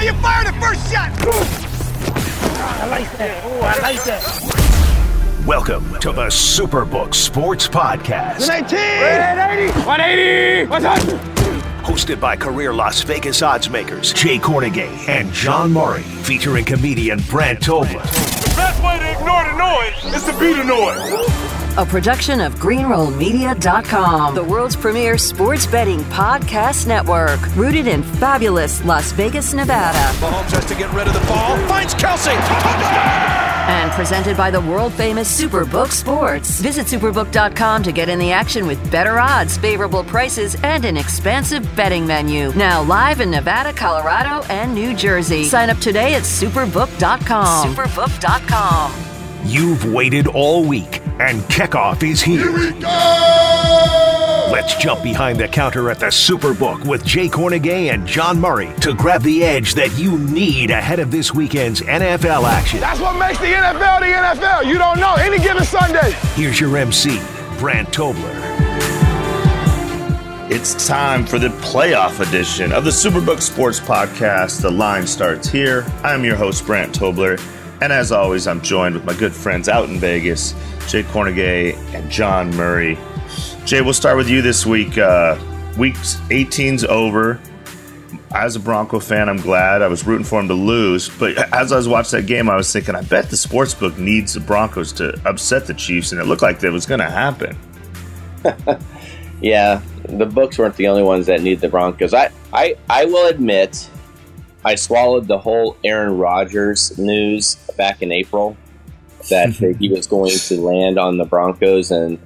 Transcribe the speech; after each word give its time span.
Now 0.00 0.06
you 0.06 0.14
fire 0.14 0.44
the 0.44 0.58
first 0.58 0.90
shot. 0.90 1.10
I 1.20 2.86
like 2.86 3.18
that. 3.18 3.44
Oh, 3.44 3.60
I 3.60 3.78
like 3.82 4.02
that. 4.04 5.44
Welcome 5.46 6.00
to 6.00 6.10
the 6.12 6.28
Superbook 6.28 7.14
Sports 7.14 7.68
Podcast. 7.68 8.48
180. 8.48 9.78
180. 9.80 10.70
What's 10.70 10.86
up? 10.86 11.00
Hosted 11.84 12.18
by 12.18 12.34
career 12.34 12.72
Las 12.72 13.02
Vegas 13.02 13.42
odds 13.42 13.68
makers 13.68 14.14
Jay 14.14 14.38
Kornegay 14.38 15.06
and 15.06 15.30
John 15.34 15.70
Murray, 15.70 16.00
featuring 16.00 16.64
comedian 16.64 17.20
Brant 17.28 17.60
Tobler. 17.60 18.02
The 18.02 18.54
best 18.56 18.82
way 18.82 18.98
to 19.00 19.10
ignore 19.18 19.44
the 19.44 19.58
noise 19.58 20.14
is 20.14 20.24
to 20.24 20.32
be 20.40 20.54
the 20.54 20.64
noise. 20.64 21.39
A 21.78 21.86
production 21.86 22.40
of 22.40 22.56
GreenrollMedia.com, 22.56 24.34
the 24.34 24.42
world's 24.42 24.74
premier 24.74 25.16
sports 25.16 25.66
betting 25.66 26.00
podcast 26.04 26.86
network, 26.86 27.38
rooted 27.54 27.86
in 27.86 28.02
fabulous 28.02 28.84
Las 28.84 29.12
Vegas, 29.12 29.54
Nevada. 29.54 29.98
Mahomes 30.18 30.50
has 30.50 30.66
to 30.66 30.74
get 30.74 30.92
rid 30.92 31.06
of 31.06 31.14
the 31.14 31.20
ball. 31.20 31.56
Finds 31.68 31.94
Kelce. 31.94 32.34
And 33.70 33.90
presented 33.92 34.36
by 34.36 34.50
the 34.50 34.60
world 34.60 34.92
famous 34.94 35.40
Superbook 35.40 35.92
Sports. 35.92 36.60
Visit 36.60 36.86
superbook.com 36.86 37.84
to 37.84 37.92
get 37.92 38.08
in 38.08 38.18
the 38.18 38.32
action 38.32 38.66
with 38.66 38.90
better 38.90 39.20
odds, 39.20 39.56
favorable 39.56 40.02
prices, 40.02 40.56
and 40.64 40.84
an 40.84 40.96
expansive 40.96 41.64
betting 41.76 42.04
menu. 42.04 42.52
Now 42.56 42.82
live 42.82 43.20
in 43.20 43.30
Nevada, 43.30 43.72
Colorado, 43.72 44.44
and 44.52 44.74
New 44.74 44.92
Jersey. 44.94 45.44
Sign 45.44 45.70
up 45.70 45.78
today 45.78 46.14
at 46.14 46.22
superbook.com. 46.24 47.74
Superbook.com. 47.74 48.92
You've 49.44 49.90
waited 49.90 50.26
all 50.26 50.64
week, 50.66 51.00
and 51.20 51.42
kickoff 51.42 52.02
is 52.02 52.22
here. 52.22 52.50
Let's 54.50 54.74
jump 54.76 55.02
behind 55.02 55.38
the 55.38 55.48
counter 55.48 55.90
at 55.90 55.98
the 55.98 56.06
Superbook 56.06 56.86
with 56.86 57.04
Jay 57.04 57.28
Kornegay 57.28 57.92
and 57.92 58.06
John 58.06 58.40
Murray 58.40 58.72
to 58.80 58.94
grab 58.94 59.22
the 59.22 59.44
edge 59.44 59.74
that 59.74 59.96
you 59.98 60.18
need 60.18 60.70
ahead 60.70 60.98
of 60.98 61.10
this 61.10 61.34
weekend's 61.34 61.82
NFL 61.82 62.44
action. 62.44 62.80
That's 62.80 63.00
what 63.00 63.18
makes 63.18 63.38
the 63.38 63.46
NFL 63.46 64.00
the 64.00 64.06
NFL. 64.06 64.64
You 64.66 64.78
don't 64.78 64.98
know 64.98 65.14
any 65.16 65.38
given 65.38 65.64
Sunday. 65.64 66.12
Here's 66.34 66.58
your 66.58 66.74
MC, 66.76 67.20
Brant 67.58 67.88
Tobler. 67.90 68.34
It's 70.50 70.86
time 70.86 71.26
for 71.26 71.38
the 71.38 71.48
playoff 71.60 72.26
edition 72.26 72.72
of 72.72 72.84
the 72.84 72.90
Superbook 72.90 73.42
Sports 73.42 73.78
Podcast. 73.78 74.62
The 74.62 74.70
line 74.70 75.06
starts 75.06 75.48
here. 75.48 75.84
I'm 76.02 76.24
your 76.24 76.36
host, 76.36 76.66
Brant 76.66 76.98
Tobler. 76.98 77.38
And 77.80 77.92
as 77.92 78.12
always, 78.12 78.46
I'm 78.46 78.60
joined 78.60 78.94
with 78.94 79.04
my 79.04 79.14
good 79.14 79.32
friends 79.32 79.68
out 79.68 79.88
in 79.88 79.98
Vegas, 79.98 80.52
Jay 80.86 81.02
Kornegay 81.02 81.74
and 81.94 82.10
John 82.10 82.54
Murray. 82.54 82.98
Jay, 83.64 83.80
we'll 83.80 83.94
start 83.94 84.16
with 84.16 84.28
you 84.28 84.42
this 84.42 84.66
week. 84.66 84.98
Uh, 84.98 85.38
week 85.78 85.94
18's 85.94 86.84
over. 86.84 87.40
As 88.34 88.54
a 88.54 88.60
Bronco 88.60 89.00
fan, 89.00 89.28
I'm 89.28 89.38
glad. 89.38 89.82
I 89.82 89.88
was 89.88 90.06
rooting 90.06 90.24
for 90.24 90.40
them 90.40 90.48
to 90.48 90.54
lose. 90.54 91.08
But 91.08 91.38
as 91.54 91.72
I 91.72 91.76
was 91.76 91.88
watching 91.88 92.20
that 92.20 92.26
game, 92.26 92.50
I 92.50 92.56
was 92.56 92.70
thinking, 92.72 92.94
I 92.94 93.02
bet 93.02 93.30
the 93.30 93.36
sports 93.36 93.74
book 93.74 93.96
needs 93.98 94.34
the 94.34 94.40
Broncos 94.40 94.92
to 94.94 95.18
upset 95.26 95.66
the 95.66 95.74
Chiefs. 95.74 96.12
And 96.12 96.20
it 96.20 96.24
looked 96.24 96.42
like 96.42 96.60
that 96.60 96.72
was 96.72 96.86
going 96.86 97.00
to 97.00 97.10
happen. 97.10 97.58
yeah, 99.40 99.80
the 100.04 100.26
books 100.26 100.58
weren't 100.58 100.76
the 100.76 100.86
only 100.86 101.02
ones 101.02 101.26
that 101.26 101.40
need 101.40 101.60
the 101.60 101.68
Broncos. 101.68 102.12
I, 102.12 102.30
I, 102.52 102.76
I 102.88 103.06
will 103.06 103.26
admit, 103.28 103.88
I 104.64 104.74
swallowed 104.74 105.26
the 105.26 105.38
whole 105.38 105.76
Aaron 105.84 106.18
Rodgers 106.18 106.98
news 106.98 107.56
back 107.76 108.02
in 108.02 108.12
April 108.12 108.56
that 109.30 109.50
he 109.80 109.88
was 109.88 110.06
going 110.06 110.36
to 110.36 110.60
land 110.60 110.98
on 110.98 111.16
the 111.16 111.24
Broncos. 111.24 111.90
And 111.90 112.18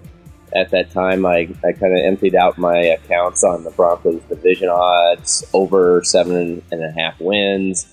at 0.54 0.70
that 0.70 0.90
time, 0.90 1.26
I, 1.26 1.48
I 1.64 1.72
kind 1.72 1.98
of 1.98 2.04
emptied 2.04 2.34
out 2.34 2.58
my 2.58 2.76
accounts 2.76 3.44
on 3.44 3.64
the 3.64 3.70
Broncos 3.70 4.22
division 4.24 4.68
odds 4.68 5.44
over 5.52 6.02
seven 6.04 6.62
and 6.70 6.84
a 6.84 6.90
half 6.90 7.20
wins. 7.20 7.86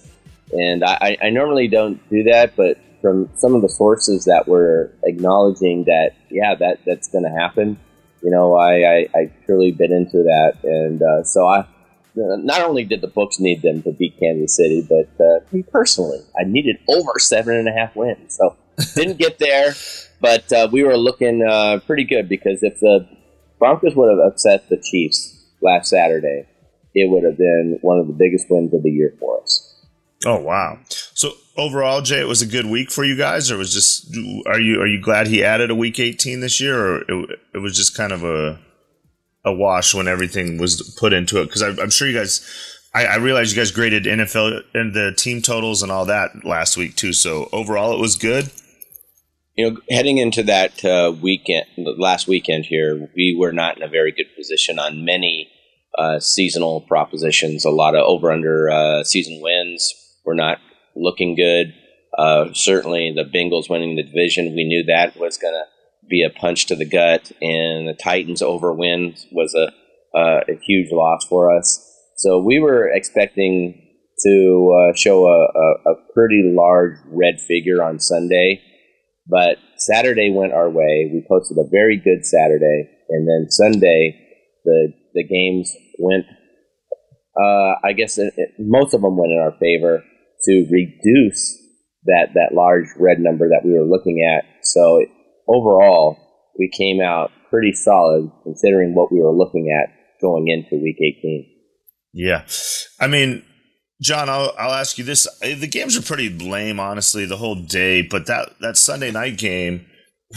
And 0.52 0.84
I, 0.84 1.18
I 1.22 1.30
normally 1.30 1.68
don't 1.68 2.08
do 2.10 2.24
that, 2.24 2.56
but 2.56 2.78
from 3.02 3.30
some 3.38 3.56
of 3.56 3.62
the 3.62 3.70
sources 3.70 4.26
that 4.26 4.48
were 4.48 4.92
acknowledging 5.04 5.86
that, 5.86 6.12
yeah, 6.30 6.56
that, 6.56 6.80
that's 6.86 7.08
going 7.08 7.24
to 7.24 7.32
happen, 7.32 7.80
you 8.22 8.30
know, 8.30 8.56
I, 8.56 8.84
I, 8.84 9.08
I 9.16 9.32
truly 9.46 9.72
bit 9.72 9.92
into 9.92 10.24
that. 10.24 10.58
And 10.64 11.02
uh, 11.02 11.24
so 11.24 11.48
I, 11.48 11.66
not 12.16 12.62
only 12.62 12.84
did 12.84 13.02
the 13.02 13.08
books 13.08 13.40
need 13.40 13.62
them 13.62 13.82
to 13.84 13.92
beat 13.92 14.20
Kansas 14.20 14.56
City, 14.56 14.86
but 14.88 15.10
uh, 15.24 15.40
me 15.52 15.64
personally, 15.64 16.20
I 16.40 16.44
needed 16.44 16.78
over 16.88 17.18
seven 17.18 17.56
and 17.56 17.68
a 17.68 17.72
half 17.72 17.96
wins. 17.96 18.38
So 18.38 18.56
didn't 18.96 19.18
get 19.18 19.40
there, 19.40 19.74
but 20.20 20.52
uh, 20.52 20.70
we 20.72 20.84
were 20.84 20.98
looking 20.98 21.44
uh, 21.44 21.80
pretty 21.86 22.04
good 22.04 22.28
because 22.28 22.64
if 22.64 22.80
the 22.80 23.08
Broncos 23.60 23.96
would 23.96 24.10
have 24.10 24.32
upset 24.32 24.70
the 24.70 24.78
Chiefs 24.78 25.38
last 25.62 25.90
Saturday, 25.90 26.48
it 26.94 27.10
would 27.10 27.24
have 27.24 27.38
been 27.38 27.80
one 27.82 28.00
of 28.00 28.08
the 28.08 28.14
biggest 28.14 28.48
wins 28.50 28.74
of 28.74 28.84
the 28.84 28.92
year 28.92 29.14
for 29.20 29.42
us. 29.42 29.68
Oh 30.26 30.40
wow! 30.40 30.80
So 30.90 31.32
overall, 31.58 32.02
Jay, 32.02 32.20
it 32.20 32.28
was 32.28 32.42
a 32.42 32.48
good 32.48 32.68
week 32.68 32.92
for 32.92 33.04
you 33.04 33.18
guys, 33.18 33.50
or 33.50 33.58
was 33.58 33.74
just 33.74 34.16
are 34.46 34.60
you 34.60 34.80
are 34.80 34.88
you 34.88 35.02
glad 35.02 35.28
he 35.28 35.44
added 35.44 35.72
a 35.72 35.76
week 35.76 36.00
eighteen 36.00 36.42
this 36.42 36.62
year, 36.62 36.78
or 36.78 37.02
it, 37.02 37.40
it 37.56 37.58
was 37.58 37.76
just 37.76 37.96
kind 37.96 38.12
of 38.12 38.24
a 38.24 38.60
a 39.44 39.54
wash 39.54 39.94
when 39.94 40.08
everything 40.08 40.58
was 40.58 40.96
put 41.00 41.14
into 41.14 41.42
it? 41.42 41.46
Because 41.46 41.62
I'm 41.62 41.90
sure 41.90 42.08
you 42.08 42.18
guys, 42.18 42.46
I, 42.94 43.06
I 43.06 43.16
realize 43.18 43.52
you 43.52 43.60
guys 43.60 43.72
graded 43.72 44.06
NFL 44.06 44.64
and 44.74 44.94
the 44.94 45.14
team 45.16 45.42
totals 45.42 45.82
and 45.82 45.92
all 45.92 46.06
that 46.06 46.46
last 46.46 46.78
week 46.78 46.96
too. 46.96 47.14
So 47.14 47.50
overall, 47.52 47.94
it 47.94 48.00
was 48.00 48.16
good. 48.16 48.52
You 49.56 49.72
know, 49.72 49.78
heading 49.90 50.18
into 50.18 50.44
that 50.44 50.84
uh, 50.86 51.14
weekend, 51.22 51.66
last 51.78 52.28
weekend 52.28 52.66
here, 52.66 53.10
we 53.16 53.36
were 53.38 53.52
not 53.52 53.78
in 53.78 53.84
a 53.84 53.88
very 53.88 54.12
good 54.12 54.28
position 54.36 54.80
on 54.80 55.04
many 55.04 55.52
uh, 55.98 56.20
seasonal 56.20 56.82
propositions. 56.82 57.66
A 57.66 57.70
lot 57.70 57.96
of 57.96 58.04
over 58.06 58.32
under 58.32 58.70
uh, 58.70 59.04
season 59.04 59.40
wins 59.42 59.94
were 60.26 60.36
not 60.36 60.60
looking 60.96 61.36
good. 61.36 61.74
Uh, 62.18 62.54
certainly, 62.54 63.14
the 63.16 63.24
Bengals 63.24 63.70
winning 63.70 63.96
the 63.96 64.04
division, 64.04 64.56
we 64.56 64.64
knew 64.64 64.84
that 64.86 65.18
was 65.18 65.38
going 65.38 65.54
to 65.54 65.64
be 66.12 66.22
a 66.24 66.30
punch 66.30 66.68
to 66.68 66.76
the 66.76 66.86
gut, 66.86 67.32
and 67.42 67.88
the 67.88 67.98
Titans 68.00 68.44
over 68.44 68.72
win 68.72 69.16
was 69.32 69.56
a, 69.56 69.72
uh, 70.16 70.42
a 70.48 70.60
huge 70.64 70.92
loss 70.92 71.26
for 71.28 71.58
us. 71.58 71.88
So 72.18 72.38
we 72.38 72.60
were 72.60 72.88
expecting 72.88 73.82
to 74.24 74.92
uh, 74.92 74.96
show 74.96 75.26
a, 75.26 75.48
a, 75.58 75.92
a, 75.92 75.96
pretty 76.14 76.44
large 76.56 76.98
red 77.08 77.40
figure 77.48 77.82
on 77.82 78.00
Sunday, 78.00 78.62
but 79.28 79.58
Saturday 79.78 80.32
went 80.32 80.54
our 80.54 80.70
way. 80.70 81.10
We 81.12 81.26
posted 81.28 81.58
a 81.58 81.70
very 81.72 81.98
good 81.98 82.24
Saturday, 82.26 82.90
and 83.10 83.28
then 83.28 83.50
Sunday 83.50 84.20
the 84.64 84.94
the 85.16 85.24
games 85.24 85.76
went. 85.98 86.26
Uh, 87.36 87.80
I 87.84 87.94
guess 87.94 88.18
it, 88.18 88.34
it, 88.38 88.50
most 88.60 88.94
of 88.94 89.02
them 89.02 89.18
went 89.18 89.32
in 89.32 89.40
our 89.40 89.58
favor 89.60 90.04
to 90.44 90.68
reduce 90.70 91.58
that 92.04 92.30
that 92.34 92.54
large 92.54 92.88
red 93.00 93.20
number 93.20 93.48
that 93.50 93.62
we 93.66 93.72
were 93.72 93.86
looking 93.86 94.22
at. 94.22 94.44
So 94.64 95.00
it, 95.00 95.10
overall, 95.48 96.18
we 96.58 96.70
came 96.70 97.02
out 97.02 97.32
pretty 97.50 97.74
solid 97.74 98.32
considering 98.44 98.96
what 98.96 99.12
we 99.12 99.20
were 99.20 99.36
looking 99.36 99.70
at 99.70 99.94
going 100.22 100.48
into 100.48 100.82
week 100.82 100.98
18. 101.00 101.46
Yeah. 102.14 102.46
I 103.00 103.08
mean, 103.08 103.44
John, 104.02 104.30
I'll, 104.30 104.54
I'll 104.58 104.74
ask 104.74 104.98
you 104.98 105.04
this. 105.04 105.28
Uh, 105.44 105.56
the 105.56 105.68
games 105.68 105.98
are 105.98 106.02
pretty 106.02 106.30
lame, 106.30 106.80
honestly, 106.80 107.26
the 107.26 107.38
whole 107.38 107.56
day, 107.56 108.02
but 108.02 108.26
that, 108.28 108.54
that 108.62 108.78
Sunday 108.78 109.12
night 109.12 109.38
game 109.38 109.86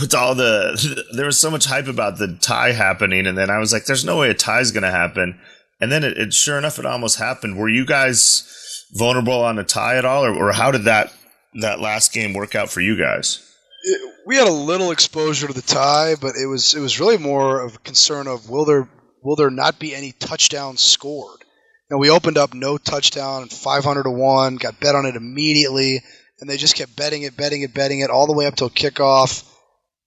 with 0.00 0.15
all 0.15 0.34
the, 0.34 1.04
there 1.16 1.26
was 1.26 1.41
so 1.41 1.50
much 1.50 1.65
hype 1.65 1.86
about 1.86 2.19
the 2.19 2.38
tie 2.41 2.72
happening. 2.72 3.26
And 3.26 3.38
then 3.38 3.50
I 3.50 3.59
was 3.59 3.72
like, 3.72 3.86
there's 3.86 4.04
no 4.04 4.19
way 4.19 4.31
a 4.31 4.34
tie 4.34 4.60
is 4.60 4.72
going 4.72 4.82
to 4.82 4.91
happen. 4.91 5.41
And 5.81 5.91
then 5.91 6.04
it, 6.04 6.19
it, 6.19 6.32
sure 6.32 6.59
enough, 6.59 6.78
it 6.78 6.86
almost 6.86 7.19
happened. 7.19 7.56
Were 7.56 7.69
you 7.69 7.86
guys 7.86 8.86
vulnerable 8.92 9.42
on 9.42 9.59
a 9.59 9.65
tie 9.65 9.97
at 9.97 10.04
all? 10.04 10.25
Or, 10.25 10.34
or 10.34 10.53
how 10.53 10.71
did 10.71 10.84
that, 10.84 11.12
that 11.60 11.81
last 11.81 12.12
game 12.12 12.34
work 12.34 12.54
out 12.54 12.71
for 12.71 12.81
you 12.81 12.97
guys? 12.97 13.53
We 14.27 14.37
had 14.37 14.49
a 14.49 14.53
little 14.53 14.91
exposure 14.91 15.47
to 15.47 15.53
the 15.53 15.62
tie, 15.62 16.15
but 16.21 16.37
it 16.37 16.47
was 16.47 16.75
it 16.75 16.81
was 16.81 17.00
really 17.00 17.19
more 17.19 17.61
of 17.61 17.77
a 17.77 17.78
concern 17.78 18.27
of 18.27 18.49
will 18.49 18.65
there 18.65 18.89
will 19.22 19.37
there 19.37 19.50
not 19.50 19.78
be 19.78 19.95
any 19.95 20.12
touchdowns 20.12 20.83
scored? 20.83 21.45
Know, 21.91 21.99
we 21.99 22.11
opened 22.11 22.39
up 22.39 22.55
no 22.55 22.78
touchdown, 22.78 23.49
five 23.49 23.84
hundred 23.84 24.04
to 24.04 24.10
one, 24.10 24.57
got 24.57 24.81
bet 24.81 24.95
on 24.95 25.07
it 25.07 25.16
immediately, 25.16 26.03
and 26.41 26.48
they 26.48 26.57
just 26.57 26.77
kept 26.77 26.97
betting 26.97 27.22
it, 27.22 27.36
betting 27.36 27.63
it, 27.63 27.75
betting 27.75 28.01
it 28.01 28.10
all 28.10 28.27
the 28.27 28.33
way 28.33 28.47
up 28.47 28.57
till 28.57 28.71
kickoff. 28.71 29.48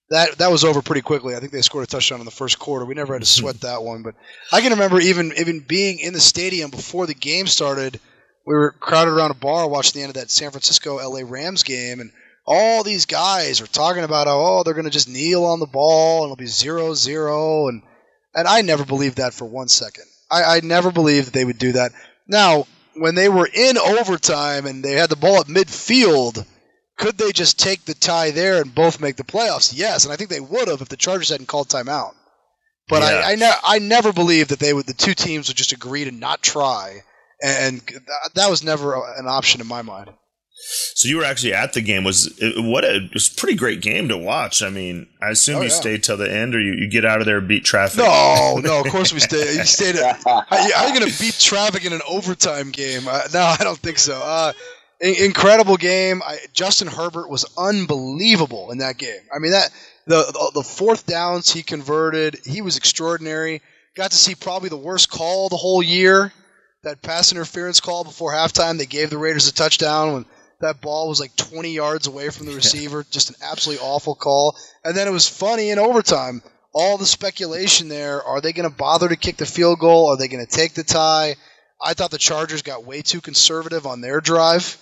That 0.09 0.37
that 0.39 0.51
was 0.51 0.63
over 0.63 0.81
pretty 0.81 1.01
quickly. 1.01 1.35
I 1.35 1.39
think 1.39 1.51
they 1.51 1.61
scored 1.61 1.83
a 1.83 1.87
touchdown 1.87 2.19
in 2.19 2.25
the 2.25 2.31
first 2.31 2.59
quarter. 2.59 2.85
We 2.85 2.95
never 2.95 3.13
had 3.13 3.21
to 3.21 3.27
sweat 3.27 3.61
that 3.61 3.83
one, 3.83 4.03
but 4.03 4.15
I 4.51 4.61
can 4.61 4.71
remember 4.71 4.99
even 4.99 5.33
even 5.37 5.59
being 5.59 5.99
in 5.99 6.13
the 6.13 6.19
stadium 6.19 6.71
before 6.71 7.05
the 7.05 7.13
game 7.13 7.47
started. 7.47 7.99
We 8.45 8.53
were 8.53 8.71
crowded 8.71 9.11
around 9.11 9.31
a 9.31 9.35
bar 9.35 9.67
watching 9.69 9.99
the 9.99 10.03
end 10.03 10.09
of 10.11 10.21
that 10.21 10.31
San 10.31 10.51
Francisco 10.51 10.95
LA 10.95 11.21
Rams 11.25 11.63
game, 11.63 11.99
and 11.99 12.11
all 12.47 12.83
these 12.83 13.05
guys 13.05 13.61
are 13.61 13.67
talking 13.67 14.03
about 14.03 14.27
how 14.27 14.39
oh 14.39 14.63
they're 14.63 14.73
going 14.73 14.85
to 14.85 14.89
just 14.89 15.09
kneel 15.09 15.45
on 15.45 15.59
the 15.59 15.67
ball 15.67 16.23
and 16.23 16.27
it'll 16.27 16.35
be 16.37 16.47
zero 16.47 16.93
zero 16.93 17.67
and 17.67 17.83
and 18.33 18.47
I 18.47 18.61
never 18.61 18.85
believed 18.85 19.17
that 19.17 19.33
for 19.33 19.45
one 19.45 19.67
second. 19.67 20.05
I, 20.29 20.57
I 20.57 20.59
never 20.61 20.91
believed 20.91 21.27
that 21.27 21.33
they 21.33 21.45
would 21.45 21.57
do 21.57 21.71
that. 21.71 21.91
Now, 22.27 22.67
when 22.93 23.15
they 23.15 23.29
were 23.29 23.49
in 23.51 23.77
overtime 23.77 24.65
and 24.65 24.83
they 24.83 24.91
had 24.91 25.09
the 25.09 25.15
ball 25.15 25.39
at 25.39 25.47
midfield, 25.47 26.45
could 26.97 27.17
they 27.17 27.31
just 27.31 27.57
take 27.57 27.85
the 27.85 27.93
tie 27.93 28.31
there 28.31 28.61
and 28.61 28.75
both 28.75 28.99
make 28.99 29.15
the 29.15 29.23
playoffs? 29.23 29.73
Yes, 29.75 30.03
and 30.03 30.13
I 30.13 30.17
think 30.17 30.29
they 30.29 30.39
would 30.39 30.67
have 30.67 30.81
if 30.81 30.89
the 30.89 30.97
Chargers 30.97 31.29
hadn't 31.29 31.47
called 31.47 31.69
timeout. 31.69 32.13
But 32.89 33.01
yeah. 33.01 33.21
I 33.25 33.31
I, 33.31 33.35
ne- 33.35 33.61
I 33.63 33.79
never 33.79 34.13
believed 34.13 34.51
that 34.51 34.59
they 34.59 34.73
would 34.73 34.85
the 34.85 34.93
two 34.93 35.13
teams 35.13 35.47
would 35.47 35.57
just 35.57 35.71
agree 35.71 36.03
to 36.03 36.11
not 36.11 36.41
try 36.41 37.01
and 37.41 37.81
that 38.35 38.49
was 38.49 38.63
never 38.63 38.95
an 38.95 39.27
option 39.27 39.61
in 39.61 39.67
my 39.67 39.81
mind. 39.81 40.09
So 40.95 41.07
you 41.07 41.17
were 41.17 41.23
actually 41.23 41.53
at 41.53 41.73
the 41.73 41.81
game. 41.81 42.03
Was 42.03 42.27
it, 42.39 42.61
what 42.63 42.83
a 42.83 42.95
it 43.05 43.13
was 43.13 43.31
a 43.31 43.35
pretty 43.39 43.55
great 43.55 43.81
game 43.81 44.09
to 44.09 44.17
watch. 44.17 44.61
I 44.61 44.69
mean, 44.69 45.07
I 45.21 45.29
assume 45.29 45.57
Oh, 45.57 45.61
you 45.61 45.67
yeah. 45.69 45.73
stayed 45.73 46.03
till 46.03 46.17
the 46.17 46.31
end, 46.31 46.55
or 46.55 46.59
you, 46.59 46.73
you 46.73 46.89
get 46.89 47.05
out 47.05 47.19
of 47.19 47.25
there 47.25 47.37
and 47.37 47.47
beat 47.47 47.63
traffic. 47.63 47.99
No, 47.99 48.59
no, 48.61 48.81
of 48.81 48.87
course 48.87 49.13
we 49.13 49.19
stayed. 49.19 49.55
You 49.55 49.63
stayed. 49.63 49.95
At, 49.95 50.21
how, 50.25 50.41
how 50.49 50.57
are 50.83 50.87
you 50.89 50.99
going 50.99 51.09
to 51.11 51.19
beat 51.19 51.37
traffic 51.39 51.85
in 51.85 51.93
an 51.93 52.01
overtime 52.09 52.71
game? 52.71 53.07
Uh, 53.07 53.21
no, 53.33 53.39
I 53.41 53.57
don't 53.63 53.77
think 53.79 53.97
so. 53.99 54.15
Uh, 54.21 54.51
in- 54.99 55.23
incredible 55.25 55.77
game. 55.77 56.21
I, 56.25 56.37
Justin 56.53 56.87
Herbert 56.87 57.29
was 57.29 57.45
unbelievable 57.57 58.71
in 58.71 58.79
that 58.79 58.97
game. 58.97 59.21
I 59.33 59.39
mean 59.39 59.51
that 59.51 59.69
the, 60.05 60.23
the 60.25 60.51
the 60.55 60.63
fourth 60.63 61.05
downs 61.05 61.51
he 61.51 61.63
converted, 61.63 62.39
he 62.45 62.61
was 62.61 62.77
extraordinary. 62.77 63.61
Got 63.95 64.11
to 64.11 64.17
see 64.17 64.35
probably 64.35 64.69
the 64.69 64.77
worst 64.77 65.09
call 65.09 65.49
the 65.49 65.57
whole 65.57 65.81
year. 65.83 66.33
That 66.83 67.01
pass 67.01 67.31
interference 67.31 67.79
call 67.81 68.03
before 68.03 68.31
halftime, 68.31 68.77
they 68.77 68.85
gave 68.85 69.09
the 69.09 69.17
Raiders 69.17 69.47
a 69.49 69.53
touchdown 69.53 70.13
when 70.13 70.25
that 70.61 70.81
ball 70.81 71.07
was 71.09 71.19
like 71.19 71.35
20 71.35 71.71
yards 71.73 72.07
away 72.07 72.29
from 72.29 72.45
the 72.47 72.55
receiver. 72.55 73.05
Just 73.11 73.29
an 73.29 73.35
absolutely 73.41 73.83
awful 73.85 74.15
call. 74.15 74.55
And 74.83 74.95
then 74.97 75.07
it 75.07 75.11
was 75.11 75.27
funny 75.29 75.69
in 75.69 75.79
overtime. 75.79 76.41
All 76.73 76.97
the 76.97 77.05
speculation 77.05 77.87
there 77.89 78.21
are 78.23 78.41
they 78.41 78.53
going 78.53 78.69
to 78.69 78.75
bother 78.75 79.07
to 79.09 79.15
kick 79.15 79.37
the 79.37 79.45
field 79.45 79.79
goal? 79.79 80.07
Are 80.09 80.17
they 80.17 80.27
going 80.27 80.45
to 80.45 80.51
take 80.51 80.73
the 80.73 80.83
tie? 80.83 81.35
I 81.83 81.93
thought 81.93 82.11
the 82.11 82.17
Chargers 82.17 82.61
got 82.63 82.85
way 82.85 83.01
too 83.01 83.21
conservative 83.21 83.85
on 83.85 84.01
their 84.01 84.19
drive. 84.21 84.77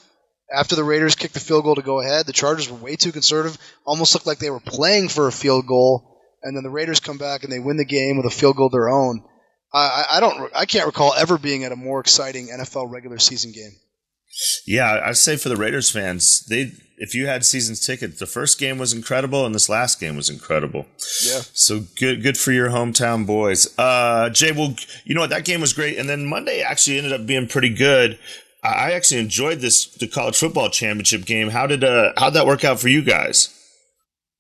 After 0.54 0.76
the 0.76 0.84
Raiders 0.84 1.16
kicked 1.16 1.34
the 1.34 1.40
field 1.40 1.64
goal 1.64 1.76
to 1.76 1.82
go 1.82 2.00
ahead, 2.02 2.26
the 2.26 2.34
Chargers 2.34 2.70
were 2.70 2.78
way 2.78 2.96
too 2.96 3.12
conservative. 3.12 3.58
Almost 3.86 4.14
looked 4.14 4.28
like 4.28 4.38
they 4.40 4.50
were 4.52 4.60
playing 4.60 5.10
for 5.10 5.28
a 5.28 5.32
field 5.32 5.68
goal. 5.68 6.22
And 6.44 6.56
then 6.56 6.64
the 6.64 6.70
Raiders 6.70 7.00
come 7.00 7.18
back 7.18 7.44
and 7.44 7.52
they 7.52 7.60
win 7.60 7.78
the 7.78 7.86
game 7.86 8.18
with 8.18 8.26
a 8.28 8.36
field 8.36 8.56
goal 8.56 8.68
of 8.68 8.72
their 8.72 8.90
own. 8.90 9.24
I, 9.74 9.80
I- 10.10 10.18
I 10.18 10.20
don't. 10.20 10.52
I 10.56 10.66
can't 10.66 10.86
recall 10.86 11.14
ever 11.18 11.38
being 11.38 11.64
at 11.64 11.72
a 11.72 11.76
more 11.76 12.00
exciting 12.00 12.48
NFL 12.48 12.92
regular 12.92 13.18
season 13.20 13.52
game. 13.52 13.72
Yeah, 14.66 15.02
I'd 15.06 15.18
say 15.18 15.38
for 15.38 15.50
the 15.50 15.56
Raiders 15.56 15.90
fans, 15.92 16.46
they 16.50 16.72
if 16.98 17.14
you 17.14 17.28
had 17.28 17.44
seasons 17.46 17.86
tickets, 17.86 18.20
the 18.20 18.26
first 18.26 18.58
game 18.58 18.78
was 18.78 18.94
incredible 18.94 19.46
and 19.46 19.54
this 19.54 19.68
last 19.68 20.00
game 20.00 20.16
was 20.16 20.30
incredible. 20.30 20.86
Yeah. 21.26 21.42
So 21.54 21.82
good, 22.00 22.24
good 22.24 22.38
for 22.38 22.52
your 22.54 22.70
hometown 22.70 23.26
boys. 23.26 23.68
Uh, 23.78 24.30
Jay, 24.30 24.52
well, 24.54 24.76
you 25.04 25.14
know 25.14 25.22
what? 25.22 25.30
That 25.30 25.44
game 25.46 25.60
was 25.62 25.74
great, 25.74 25.98
and 25.98 26.08
then 26.08 26.26
Monday 26.26 26.62
actually 26.62 26.98
ended 26.98 27.12
up 27.14 27.26
being 27.26 27.48
pretty 27.48 27.74
good. 27.74 28.18
I 28.64 28.68
I 28.70 28.92
actually 28.92 29.20
enjoyed 29.22 29.60
this 29.60 29.86
the 29.96 30.08
college 30.08 30.38
football 30.38 30.70
championship 30.70 31.26
game. 31.26 31.50
How 31.50 31.68
did 31.68 31.84
uh 31.84 32.14
how'd 32.18 32.34
that 32.34 32.46
work 32.48 32.64
out 32.64 32.80
for 32.80 32.88
you 32.88 33.02
guys? 33.04 33.50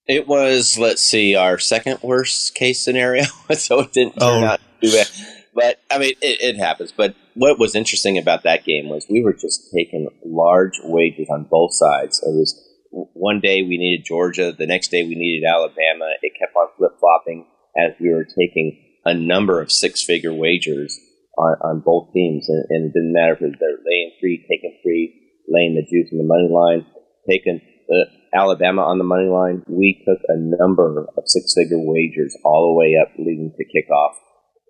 It 0.07 0.27
was, 0.27 0.77
let's 0.77 1.01
see, 1.01 1.35
our 1.35 1.57
second 1.57 1.97
worst 2.03 2.53
case 2.53 2.79
scenario, 2.79 3.23
so 3.57 3.79
it 3.81 3.91
didn't 3.91 4.13
turn 4.19 4.43
Oh. 4.43 4.45
out 4.45 4.59
too 4.81 4.91
bad. 4.91 5.09
But 5.55 5.79
I 5.89 5.97
mean, 5.97 6.13
it, 6.21 6.41
it 6.41 6.57
happens. 6.57 6.91
But 6.91 7.15
what 7.33 7.57
was 7.57 7.75
interesting 7.75 8.17
about 8.17 8.43
that 8.43 8.65
game 8.65 8.89
was 8.89 9.07
we 9.09 9.23
were 9.23 9.33
just 9.33 9.71
taking 9.73 10.09
large 10.25 10.79
wagers 10.83 11.27
on 11.31 11.47
both 11.49 11.73
sides. 11.73 12.21
It 12.21 12.35
was 12.35 12.61
one 12.91 13.39
day 13.39 13.61
we 13.61 13.77
needed 13.77 14.05
Georgia, 14.05 14.51
the 14.51 14.67
next 14.67 14.89
day 14.89 15.03
we 15.03 15.15
needed 15.15 15.47
Alabama. 15.47 16.11
It 16.21 16.33
kept 16.37 16.55
on 16.55 16.67
flip 16.77 16.91
flopping 16.99 17.47
as 17.77 17.93
we 17.99 18.09
were 18.09 18.25
taking 18.25 18.81
a 19.05 19.13
number 19.13 19.61
of 19.61 19.71
six 19.71 20.03
figure 20.03 20.33
wagers 20.33 20.99
on, 21.37 21.55
on 21.61 21.79
both 21.79 22.11
teams, 22.13 22.47
and, 22.47 22.65
and 22.69 22.85
it 22.89 22.93
didn't 22.93 23.13
matter 23.13 23.33
if 23.33 23.41
it 23.41 23.45
was 23.45 23.55
they're 23.59 23.83
laying 23.85 24.11
three, 24.19 24.45
taking 24.49 24.79
three, 24.83 25.13
laying 25.47 25.75
the 25.75 25.83
juice 25.83 26.11
in 26.11 26.17
the 26.17 26.23
money 26.23 26.49
line, 26.51 26.85
taking 27.29 27.59
the 27.87 28.05
Alabama 28.33 28.83
on 28.83 28.97
the 28.97 29.03
money 29.03 29.27
line. 29.27 29.63
We 29.67 30.03
took 30.07 30.19
a 30.27 30.35
number 30.37 31.05
of 31.17 31.23
six 31.27 31.53
figure 31.55 31.79
wagers 31.79 32.35
all 32.43 32.71
the 32.71 32.79
way 32.79 32.95
up 32.99 33.13
leading 33.17 33.53
to 33.55 33.65
kickoff, 33.65 34.15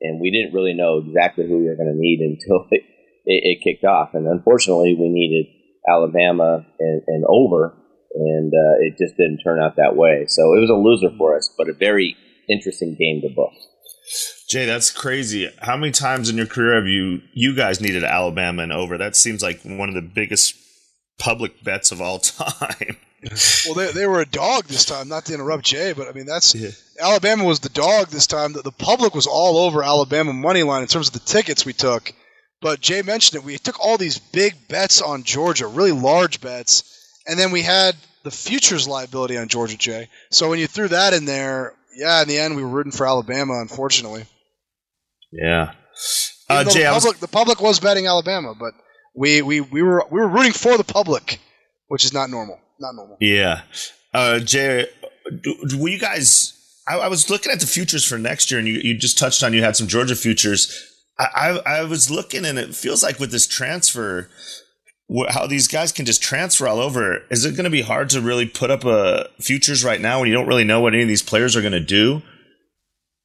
and 0.02 0.20
we 0.20 0.32
didn't 0.32 0.54
really 0.54 0.74
know 0.74 1.00
exactly 1.06 1.46
who 1.48 1.60
we 1.60 1.68
were 1.68 1.76
going 1.76 1.92
to 1.92 1.98
need 1.98 2.20
until 2.20 2.68
it, 2.72 2.84
it, 3.26 3.58
it 3.58 3.64
kicked 3.64 3.86
off. 3.86 4.14
And 4.14 4.28
unfortunately, 4.28 4.96
we 5.00 5.10
needed 5.10 5.46
Alabama 5.88 6.66
and, 6.80 7.02
and 7.08 7.26
over, 7.28 7.76
and 8.14 8.54
uh, 8.54 8.76
it 8.82 8.98
just 8.98 9.18
didn't 9.18 9.42
turn 9.44 9.60
out 9.62 9.76
that 9.78 9.96
way. 9.96 10.26
So 10.28 10.54
it 10.56 10.62
was 10.62 10.70
a 10.70 10.74
loser 10.74 11.16
for 11.18 11.36
us, 11.36 11.54
but 11.58 11.70
a 11.70 11.74
very 11.74 12.16
interesting 12.50 12.96
game 12.96 13.22
to 13.22 13.34
book. 13.36 13.54
Jay, 14.48 14.66
that's 14.66 14.92
crazy. 14.92 15.50
How 15.60 15.76
many 15.76 15.92
times 15.92 16.30
in 16.30 16.38
your 16.38 16.46
career 16.46 16.76
have 16.76 16.88
you 16.88 17.22
you 17.34 17.56
guys 17.56 17.82
needed 17.82 18.04
Alabama 18.04 18.62
and 18.62 18.72
over? 18.72 18.98
That 18.98 19.16
seems 19.16 19.42
like 19.42 19.62
one 19.64 19.90
of 19.90 19.96
the 19.96 20.02
biggest 20.02 20.56
public 21.18 21.64
bets 21.64 21.92
of 21.92 22.02
all 22.02 22.20
time. 22.20 22.98
Well, 23.66 23.74
they, 23.74 23.92
they 23.92 24.06
were 24.06 24.22
a 24.22 24.26
dog 24.26 24.66
this 24.66 24.86
time. 24.86 25.08
Not 25.08 25.26
to 25.26 25.34
interrupt 25.34 25.66
Jay, 25.66 25.94
but 25.94 26.08
I 26.08 26.12
mean 26.12 26.28
that's 26.28 26.54
Alabama 27.00 27.44
was 27.44 27.60
the 27.60 27.70
dog 27.70 28.08
this 28.08 28.28
time. 28.28 28.54
The, 28.54 28.62
the 28.62 28.72
public 28.72 29.14
was 29.16 29.28
all 29.28 29.58
over 29.58 29.84
Alabama 29.84 30.34
money 30.34 30.64
line 30.64 30.82
in 30.82 30.88
terms 30.88 31.08
of 31.08 31.14
the 31.14 31.20
tickets 31.20 31.66
we 31.66 31.74
took. 31.74 32.14
But 32.62 32.80
Jay 32.80 33.02
mentioned 33.02 33.42
it. 33.42 33.46
We 33.46 33.58
took 33.58 33.80
all 33.80 33.98
these 33.98 34.18
big 34.18 34.54
bets 34.70 35.02
on 35.02 35.24
Georgia, 35.24 35.68
really 35.68 35.92
large 35.92 36.42
bets, 36.42 36.84
and 37.28 37.38
then 37.38 37.52
we 37.52 37.62
had 37.62 37.96
the 38.24 38.32
futures 38.32 38.88
liability 38.88 39.38
on 39.38 39.48
Georgia. 39.50 39.78
Jay. 39.78 40.08
So 40.32 40.50
when 40.50 40.58
you 40.60 40.68
threw 40.68 40.88
that 40.88 41.14
in 41.14 41.26
there, 41.26 41.74
yeah, 41.96 42.22
in 42.22 42.28
the 42.28 42.40
end 42.40 42.56
we 42.56 42.64
were 42.64 42.70
rooting 42.70 42.92
for 42.92 43.06
Alabama. 43.06 43.60
Unfortunately, 43.62 44.26
Yeah. 45.32 45.74
Uh, 46.50 46.64
Jay, 46.64 46.82
the 46.82 46.86
I 46.88 46.94
was, 46.94 47.04
public 47.04 47.20
the 47.20 47.28
public 47.28 47.62
was 47.62 47.80
betting 47.80 48.08
Alabama, 48.08 48.54
but 48.60 48.74
we, 49.16 49.42
we, 49.42 49.62
we 49.62 49.82
were 49.82 50.06
we 50.10 50.20
were 50.20 50.28
rooting 50.28 50.54
for 50.54 50.78
the 50.78 50.84
public, 50.84 51.40
which 51.88 52.04
is 52.06 52.14
not 52.14 52.30
normal. 52.30 52.60
Not 52.80 52.96
normal. 52.96 53.18
yeah. 53.20 53.62
Uh, 54.14 54.40
Jay, 54.40 54.88
do- 55.42 55.68
do- 55.68 55.78
were 55.82 55.90
you 55.90 56.00
guys? 56.00 56.54
I, 56.88 56.98
I 56.98 57.08
was 57.08 57.30
looking 57.30 57.52
at 57.52 57.60
the 57.60 57.68
futures 57.68 58.06
for 58.06 58.18
next 58.18 58.52
year, 58.52 58.60
and 58.60 58.68
you, 58.68 58.76
you 58.76 58.98
just 58.98 59.18
touched 59.18 59.44
on 59.44 59.54
you 59.54 59.64
had 59.64 59.76
some 59.76 59.88
Georgia 59.88 60.16
futures. 60.16 60.92
I, 61.18 61.26
I, 61.66 61.80
I 61.80 61.84
was 61.84 62.12
looking, 62.12 62.46
and 62.46 62.60
it 62.60 62.76
feels 62.76 63.04
like 63.04 63.20
with 63.20 63.32
this 63.32 63.48
transfer, 63.48 64.30
how 65.30 65.48
these 65.48 65.68
guys 65.68 65.92
can 65.92 66.06
just 66.06 66.22
transfer 66.22 66.68
all 66.68 66.80
over. 66.80 67.24
Is 67.30 67.46
it 67.46 67.56
going 67.56 67.66
to 67.66 67.70
be 67.70 67.82
hard 67.82 68.10
to 68.12 68.22
really 68.22 68.46
put 68.46 68.72
up 68.72 68.86
a 68.86 69.30
futures 69.40 69.84
right 69.84 70.02
now 70.02 70.20
when 70.20 70.30
you 70.30 70.34
don't 70.34 70.48
really 70.48 70.64
know 70.64 70.82
what 70.82 70.94
any 70.94 71.04
of 71.04 71.08
these 71.08 71.24
players 71.24 71.56
are 71.56 71.62
going 71.62 71.72
to 71.74 71.80
do? 71.80 72.22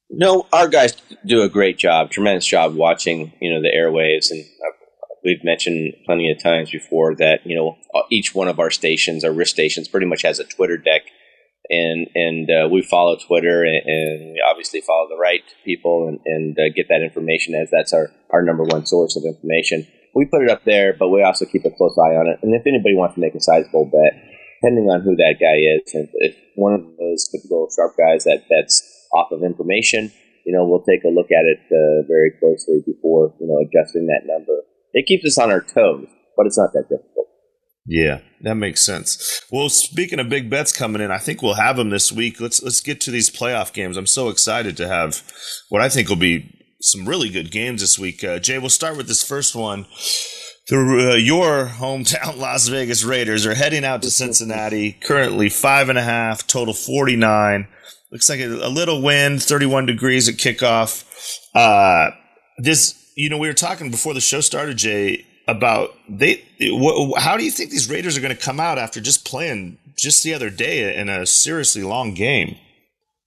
No, 0.09 0.47
our 0.51 0.67
guys 0.67 0.93
do 1.25 1.41
a 1.41 1.49
great 1.49 1.77
job, 1.77 2.11
tremendous 2.11 2.45
job 2.45 2.75
watching, 2.75 3.31
you 3.39 3.53
know, 3.53 3.61
the 3.61 3.69
airwaves, 3.69 4.29
and 4.29 4.41
uh, 4.41 4.73
we've 5.23 5.43
mentioned 5.43 5.93
plenty 6.05 6.29
of 6.29 6.41
times 6.41 6.69
before 6.69 7.15
that, 7.15 7.45
you 7.45 7.55
know, 7.55 7.77
each 8.09 8.35
one 8.35 8.49
of 8.49 8.59
our 8.59 8.69
stations, 8.69 9.23
our 9.23 9.31
risk 9.31 9.51
stations, 9.51 9.87
pretty 9.87 10.05
much 10.05 10.23
has 10.23 10.39
a 10.39 10.43
Twitter 10.43 10.77
deck, 10.77 11.03
and 11.69 12.07
and 12.15 12.49
uh, 12.49 12.69
we 12.69 12.81
follow 12.81 13.17
Twitter, 13.17 13.63
and, 13.63 13.81
and 13.85 14.37
obviously 14.49 14.81
follow 14.81 15.07
the 15.07 15.17
right 15.17 15.43
people, 15.63 16.07
and 16.07 16.19
and 16.25 16.57
uh, 16.57 16.73
get 16.75 16.87
that 16.89 17.01
information 17.01 17.55
as 17.55 17.69
that's 17.71 17.93
our 17.93 18.11
our 18.31 18.41
number 18.41 18.63
one 18.63 18.85
source 18.85 19.15
of 19.15 19.23
information. 19.23 19.87
We 20.13 20.25
put 20.25 20.43
it 20.43 20.49
up 20.49 20.65
there, 20.65 20.93
but 20.97 21.09
we 21.09 21.23
also 21.23 21.45
keep 21.45 21.63
a 21.65 21.71
close 21.71 21.97
eye 21.97 22.15
on 22.15 22.27
it, 22.27 22.39
and 22.41 22.53
if 22.53 22.67
anybody 22.67 22.95
wants 22.95 23.15
to 23.15 23.21
make 23.21 23.35
a 23.35 23.41
sizable 23.41 23.85
bet, 23.85 24.19
depending 24.61 24.89
on 24.89 25.01
who 25.01 25.15
that 25.15 25.39
guy 25.39 25.57
is, 25.57 25.93
and 25.93 26.09
if 26.15 26.35
one 26.55 26.73
of 26.73 26.81
those 26.97 27.27
typical 27.29 27.69
sharp 27.73 27.95
guys 27.97 28.25
that 28.25 28.49
bets 28.49 29.07
off 29.13 29.31
of 29.31 29.43
information, 29.43 30.11
you 30.45 30.53
know, 30.53 30.65
we'll 30.65 30.83
take 30.83 31.03
a 31.03 31.09
look 31.09 31.31
at 31.31 31.45
it 31.45 31.59
uh, 31.71 32.05
very 32.07 32.31
closely 32.39 32.81
before, 32.85 33.33
you 33.39 33.47
know, 33.47 33.59
adjusting 33.59 34.07
that 34.07 34.25
number. 34.25 34.63
It 34.93 35.05
keeps 35.05 35.25
us 35.25 35.37
on 35.37 35.51
our 35.51 35.61
toes, 35.61 36.07
but 36.35 36.45
it's 36.45 36.57
not 36.57 36.73
that 36.73 36.89
difficult. 36.89 37.27
Yeah, 37.85 38.19
that 38.41 38.55
makes 38.55 38.85
sense. 38.85 39.41
Well, 39.51 39.69
speaking 39.69 40.19
of 40.19 40.29
big 40.29 40.49
bets 40.49 40.71
coming 40.71 41.01
in, 41.01 41.11
I 41.11 41.17
think 41.17 41.41
we'll 41.41 41.55
have 41.55 41.77
them 41.77 41.89
this 41.89 42.11
week. 42.11 42.39
Let's 42.39 42.61
let's 42.61 42.81
get 42.81 43.01
to 43.01 43.11
these 43.11 43.29
playoff 43.29 43.73
games. 43.73 43.97
I'm 43.97 44.05
so 44.05 44.29
excited 44.29 44.77
to 44.77 44.87
have 44.87 45.23
what 45.69 45.81
I 45.81 45.89
think 45.89 46.07
will 46.07 46.15
be 46.15 46.57
some 46.81 47.07
really 47.07 47.29
good 47.29 47.51
games 47.51 47.81
this 47.81 47.97
week. 47.97 48.23
Uh, 48.23 48.39
Jay, 48.39 48.59
we'll 48.59 48.69
start 48.69 48.97
with 48.97 49.07
this 49.07 49.23
first 49.23 49.55
one. 49.55 49.85
The, 50.67 51.11
uh, 51.13 51.15
your 51.15 51.67
hometown 51.67 52.37
Las 52.37 52.67
Vegas 52.67 53.03
Raiders 53.03 53.45
are 53.45 53.55
heading 53.55 53.83
out 53.83 54.01
to 54.03 54.11
Cincinnati. 54.11 54.93
Currently 54.93 55.49
five 55.49 55.89
and 55.89 55.97
a 55.97 56.03
half, 56.03 56.45
total 56.45 56.73
49. 56.73 57.67
Looks 58.11 58.29
like 58.29 58.39
a, 58.39 58.47
a 58.47 58.69
little 58.69 59.01
wind, 59.01 59.41
31 59.41 59.85
degrees 59.85 60.29
at 60.29 60.35
kickoff. 60.35 61.03
Uh, 61.55 62.11
this, 62.57 63.11
you 63.15 63.29
know, 63.29 63.37
we 63.37 63.47
were 63.47 63.53
talking 63.53 63.89
before 63.89 64.13
the 64.13 64.21
show 64.21 64.41
started, 64.41 64.77
Jay, 64.77 65.25
about 65.47 65.91
they. 66.07 66.43
Wh- 66.61 67.17
how 67.17 67.37
do 67.37 67.43
you 67.43 67.51
think 67.51 67.71
these 67.71 67.89
Raiders 67.89 68.17
are 68.17 68.21
going 68.21 68.35
to 68.35 68.41
come 68.41 68.59
out 68.59 68.77
after 68.77 69.01
just 69.01 69.25
playing 69.25 69.77
just 69.97 70.23
the 70.23 70.33
other 70.33 70.49
day 70.49 70.95
in 70.95 71.09
a 71.09 71.25
seriously 71.25 71.83
long 71.83 72.13
game? 72.13 72.57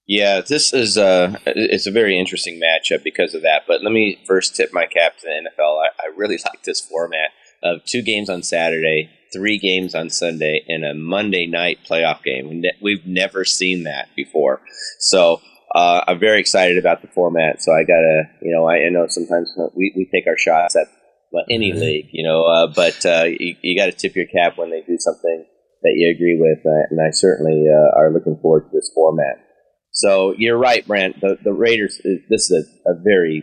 Yeah, 0.07 0.43
this 0.43 0.73
is 0.75 0.99
uh, 0.99 1.39
it's 1.47 1.87
a 1.87 1.91
very 1.91 2.19
interesting 2.19 2.61
matchup 2.61 3.03
because 3.03 3.35
of 3.35 3.43
that. 3.43 3.63
But 3.67 3.83
let 3.83 3.93
me 3.93 4.19
first 4.27 4.55
tip 4.55 4.73
my 4.73 4.87
cap 4.87 5.17
to 5.19 5.23
the 5.23 5.49
NFL. 5.49 5.83
I, 5.83 6.07
I 6.07 6.17
really 6.17 6.37
like 6.45 6.63
this 6.65 6.81
format 6.81 7.31
of 7.63 7.85
two 7.85 8.03
games 8.03 8.29
on 8.29 8.43
Saturday, 8.43 9.11
three 9.33 9.59
games 9.59 9.95
on 9.95 10.11
Sunday, 10.11 10.65
and 10.69 10.85
a 10.85 10.95
Monday 10.95 11.47
night 11.47 11.79
playoff 11.89 12.23
game. 12.23 12.63
We've 12.83 13.07
never 13.07 13.45
seen 13.45 13.85
that 13.85 14.09
before, 14.15 14.61
so 14.99 15.41
uh, 15.75 16.05
I'm 16.07 16.21
very 16.21 16.39
excited 16.39 16.79
about 16.79 17.03
the 17.03 17.09
format. 17.09 17.61
So 17.61 17.73
I 17.73 17.83
gotta, 17.83 18.25
you 18.41 18.53
know, 18.55 18.67
I, 18.69 18.87
I 18.87 18.89
know 18.91 19.07
sometimes 19.09 19.53
we, 19.75 19.93
we 19.97 20.05
take 20.05 20.27
our 20.29 20.39
shots 20.39 20.77
at 20.77 20.87
well, 21.35 21.45
any 21.51 21.73
league, 21.73 22.11
you 22.13 22.23
know, 22.23 22.45
uh, 22.45 22.69
but 22.69 23.05
uh, 23.05 23.25
you, 23.25 23.57
you 23.61 23.77
got 23.77 23.87
to 23.87 23.93
tip 23.93 24.15
your 24.15 24.27
cap 24.27 24.57
when 24.57 24.71
they 24.71 24.83
do 24.87 24.97
something 25.01 25.45
that 25.83 25.95
you 25.97 26.09
agree 26.09 26.39
with, 26.39 26.65
uh, 26.65 26.87
and 26.91 27.01
I 27.01 27.11
certainly 27.11 27.67
uh, 27.69 27.99
are 27.99 28.13
looking 28.13 28.39
forward 28.41 28.71
to 28.71 28.71
this 28.73 28.93
format. 28.95 29.43
So 29.91 30.35
you're 30.39 30.57
right, 30.57 30.87
Brent. 30.87 31.21
The, 31.21 31.37
the 31.43 31.53
Raiders, 31.53 32.01
this 32.31 32.51
is 32.51 32.53
a, 32.87 32.91
a 32.93 32.95
very 33.03 33.43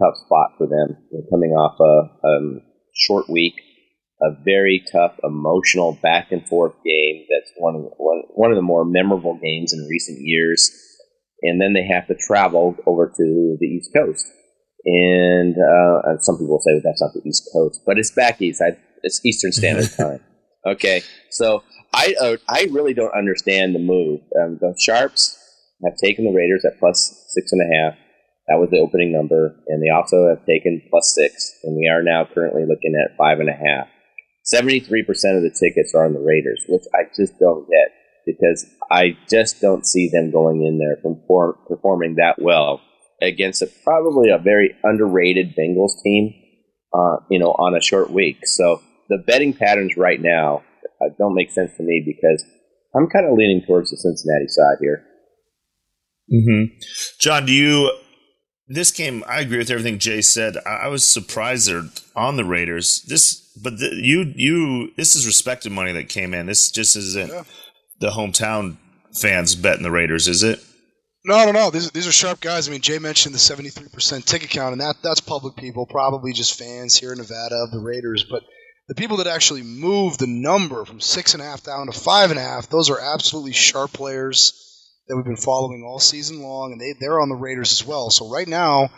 tough 0.00 0.16
spot 0.24 0.52
for 0.56 0.66
them. 0.66 0.96
They're 1.12 1.30
coming 1.30 1.50
off 1.50 1.76
a 1.78 2.26
um, 2.26 2.62
short 2.94 3.28
week, 3.28 3.54
a 4.22 4.42
very 4.42 4.82
tough, 4.90 5.12
emotional 5.22 5.98
back 6.02 6.32
and 6.32 6.46
forth 6.48 6.72
game. 6.86 7.26
That's 7.28 7.52
one 7.58 7.74
of 7.76 7.82
the, 7.82 7.90
one, 7.98 8.22
one 8.34 8.50
of 8.50 8.56
the 8.56 8.62
more 8.62 8.86
memorable 8.86 9.38
games 9.42 9.74
in 9.74 9.86
recent 9.90 10.18
years. 10.22 10.70
And 11.42 11.60
then 11.60 11.74
they 11.74 11.86
have 11.86 12.06
to 12.08 12.14
travel 12.14 12.76
over 12.86 13.08
to 13.14 13.56
the 13.60 13.66
East 13.66 13.90
Coast. 13.94 14.26
And 14.86 15.56
uh, 15.58 16.16
some 16.20 16.38
people 16.38 16.60
say 16.60 16.74
well, 16.74 16.82
that's 16.84 17.02
not 17.02 17.12
the 17.12 17.28
East 17.28 17.48
Coast, 17.52 17.82
but 17.84 17.98
it's 17.98 18.12
back 18.12 18.40
east. 18.40 18.62
I, 18.62 18.78
it's 19.02 19.20
Eastern 19.24 19.50
Standard 19.50 19.90
Time. 19.96 20.20
Okay, 20.64 21.02
so 21.30 21.64
I 21.92 22.14
uh, 22.20 22.36
I 22.48 22.68
really 22.70 22.94
don't 22.94 23.14
understand 23.14 23.74
the 23.74 23.80
move. 23.80 24.20
Um, 24.40 24.58
the 24.60 24.74
Sharps 24.78 25.36
have 25.84 25.96
taken 25.96 26.24
the 26.24 26.30
Raiders 26.30 26.64
at 26.64 26.78
plus 26.78 27.26
six 27.30 27.50
and 27.50 27.62
a 27.62 27.76
half. 27.76 27.94
That 28.46 28.60
was 28.60 28.70
the 28.70 28.78
opening 28.78 29.12
number, 29.12 29.56
and 29.66 29.82
they 29.82 29.90
also 29.90 30.28
have 30.28 30.46
taken 30.46 30.80
plus 30.88 31.12
six, 31.12 31.52
and 31.64 31.76
we 31.76 31.88
are 31.88 32.02
now 32.02 32.24
currently 32.32 32.62
looking 32.62 32.94
at 32.94 33.16
five 33.16 33.40
and 33.40 33.48
a 33.48 33.52
half. 33.52 33.88
Seventy-three 34.44 35.02
percent 35.02 35.36
of 35.36 35.42
the 35.42 35.50
tickets 35.50 35.94
are 35.96 36.04
on 36.04 36.14
the 36.14 36.20
Raiders, 36.20 36.62
which 36.68 36.84
I 36.94 37.10
just 37.16 37.36
don't 37.40 37.68
get 37.68 37.90
because 38.24 38.66
I 38.88 39.16
just 39.28 39.60
don't 39.60 39.84
see 39.84 40.08
them 40.08 40.30
going 40.30 40.64
in 40.64 40.78
there 40.78 40.98
from 41.02 41.20
performing 41.66 42.16
that 42.16 42.40
well 42.40 42.80
against 43.20 43.62
a, 43.62 43.68
probably 43.84 44.30
a 44.30 44.38
very 44.38 44.74
underrated 44.82 45.54
Bengals 45.58 46.02
team. 46.02 46.34
Uh, 46.94 47.16
you 47.30 47.38
know, 47.38 47.50
on 47.58 47.76
a 47.76 47.80
short 47.80 48.10
week, 48.10 48.46
so 48.46 48.80
the 49.10 49.18
betting 49.26 49.52
patterns 49.52 49.96
right 49.98 50.20
now 50.20 50.62
uh, 51.02 51.08
don't 51.18 51.34
make 51.34 51.50
sense 51.50 51.70
to 51.76 51.82
me 51.82 52.02
because 52.06 52.42
I'm 52.94 53.08
kind 53.08 53.26
of 53.26 53.36
leaning 53.36 53.62
towards 53.66 53.90
the 53.90 53.96
Cincinnati 53.98 54.46
side 54.48 54.78
here. 54.80 55.04
Mm-hmm. 56.32 56.78
John, 57.20 57.44
do 57.44 57.52
you? 57.52 57.92
This 58.68 58.90
game, 58.90 59.22
I 59.28 59.40
agree 59.40 59.58
with 59.58 59.70
everything 59.70 59.98
Jay 59.98 60.22
said. 60.22 60.56
I, 60.64 60.70
I 60.70 60.86
was 60.88 61.06
surprised 61.06 61.68
they're 61.68 61.84
on 62.14 62.36
the 62.36 62.44
Raiders. 62.44 63.04
This, 63.08 63.52
but 63.62 63.78
the, 63.78 63.90
you, 63.94 64.32
you, 64.34 64.90
this 64.96 65.14
is 65.14 65.26
respected 65.26 65.70
money 65.70 65.92
that 65.92 66.08
came 66.08 66.34
in. 66.34 66.46
This 66.46 66.70
just 66.70 66.96
isn't 66.96 67.30
yeah. 67.30 67.44
the 68.00 68.10
hometown 68.10 68.76
fans 69.20 69.54
betting 69.54 69.84
the 69.84 69.90
Raiders, 69.90 70.26
is 70.26 70.42
it? 70.42 70.64
No, 71.26 71.44
no, 71.44 71.50
no. 71.50 71.70
These, 71.70 71.90
these 71.90 72.06
are 72.06 72.12
sharp 72.12 72.40
guys. 72.40 72.68
I 72.68 72.70
mean, 72.70 72.82
Jay 72.82 73.00
mentioned 73.00 73.34
the 73.34 73.38
73% 73.38 74.24
ticket 74.24 74.48
count, 74.48 74.72
and 74.72 74.80
that 74.80 75.02
that's 75.02 75.20
public 75.20 75.56
people, 75.56 75.84
probably 75.84 76.32
just 76.32 76.56
fans 76.56 76.96
here 76.96 77.10
in 77.10 77.18
Nevada 77.18 77.56
of 77.64 77.72
the 77.72 77.80
Raiders. 77.80 78.24
But 78.30 78.44
the 78.86 78.94
people 78.94 79.16
that 79.16 79.26
actually 79.26 79.62
move 79.62 80.18
the 80.18 80.28
number 80.28 80.84
from 80.84 81.00
six 81.00 81.34
and 81.34 81.42
a 81.42 81.46
half 81.46 81.64
down 81.64 81.86
to 81.86 81.92
five 81.92 82.30
and 82.30 82.38
a 82.38 82.42
half, 82.42 82.68
those 82.68 82.90
are 82.90 83.00
absolutely 83.00 83.52
sharp 83.52 83.92
players 83.92 84.62
that 85.08 85.16
we've 85.16 85.24
been 85.24 85.36
following 85.36 85.84
all 85.84 85.98
season 85.98 86.42
long, 86.42 86.70
and 86.70 86.80
they, 86.80 86.94
they're 87.00 87.20
on 87.20 87.28
the 87.28 87.34
Raiders 87.34 87.72
as 87.72 87.84
well. 87.84 88.08
So 88.10 88.30
right 88.30 88.46
now, 88.46 88.90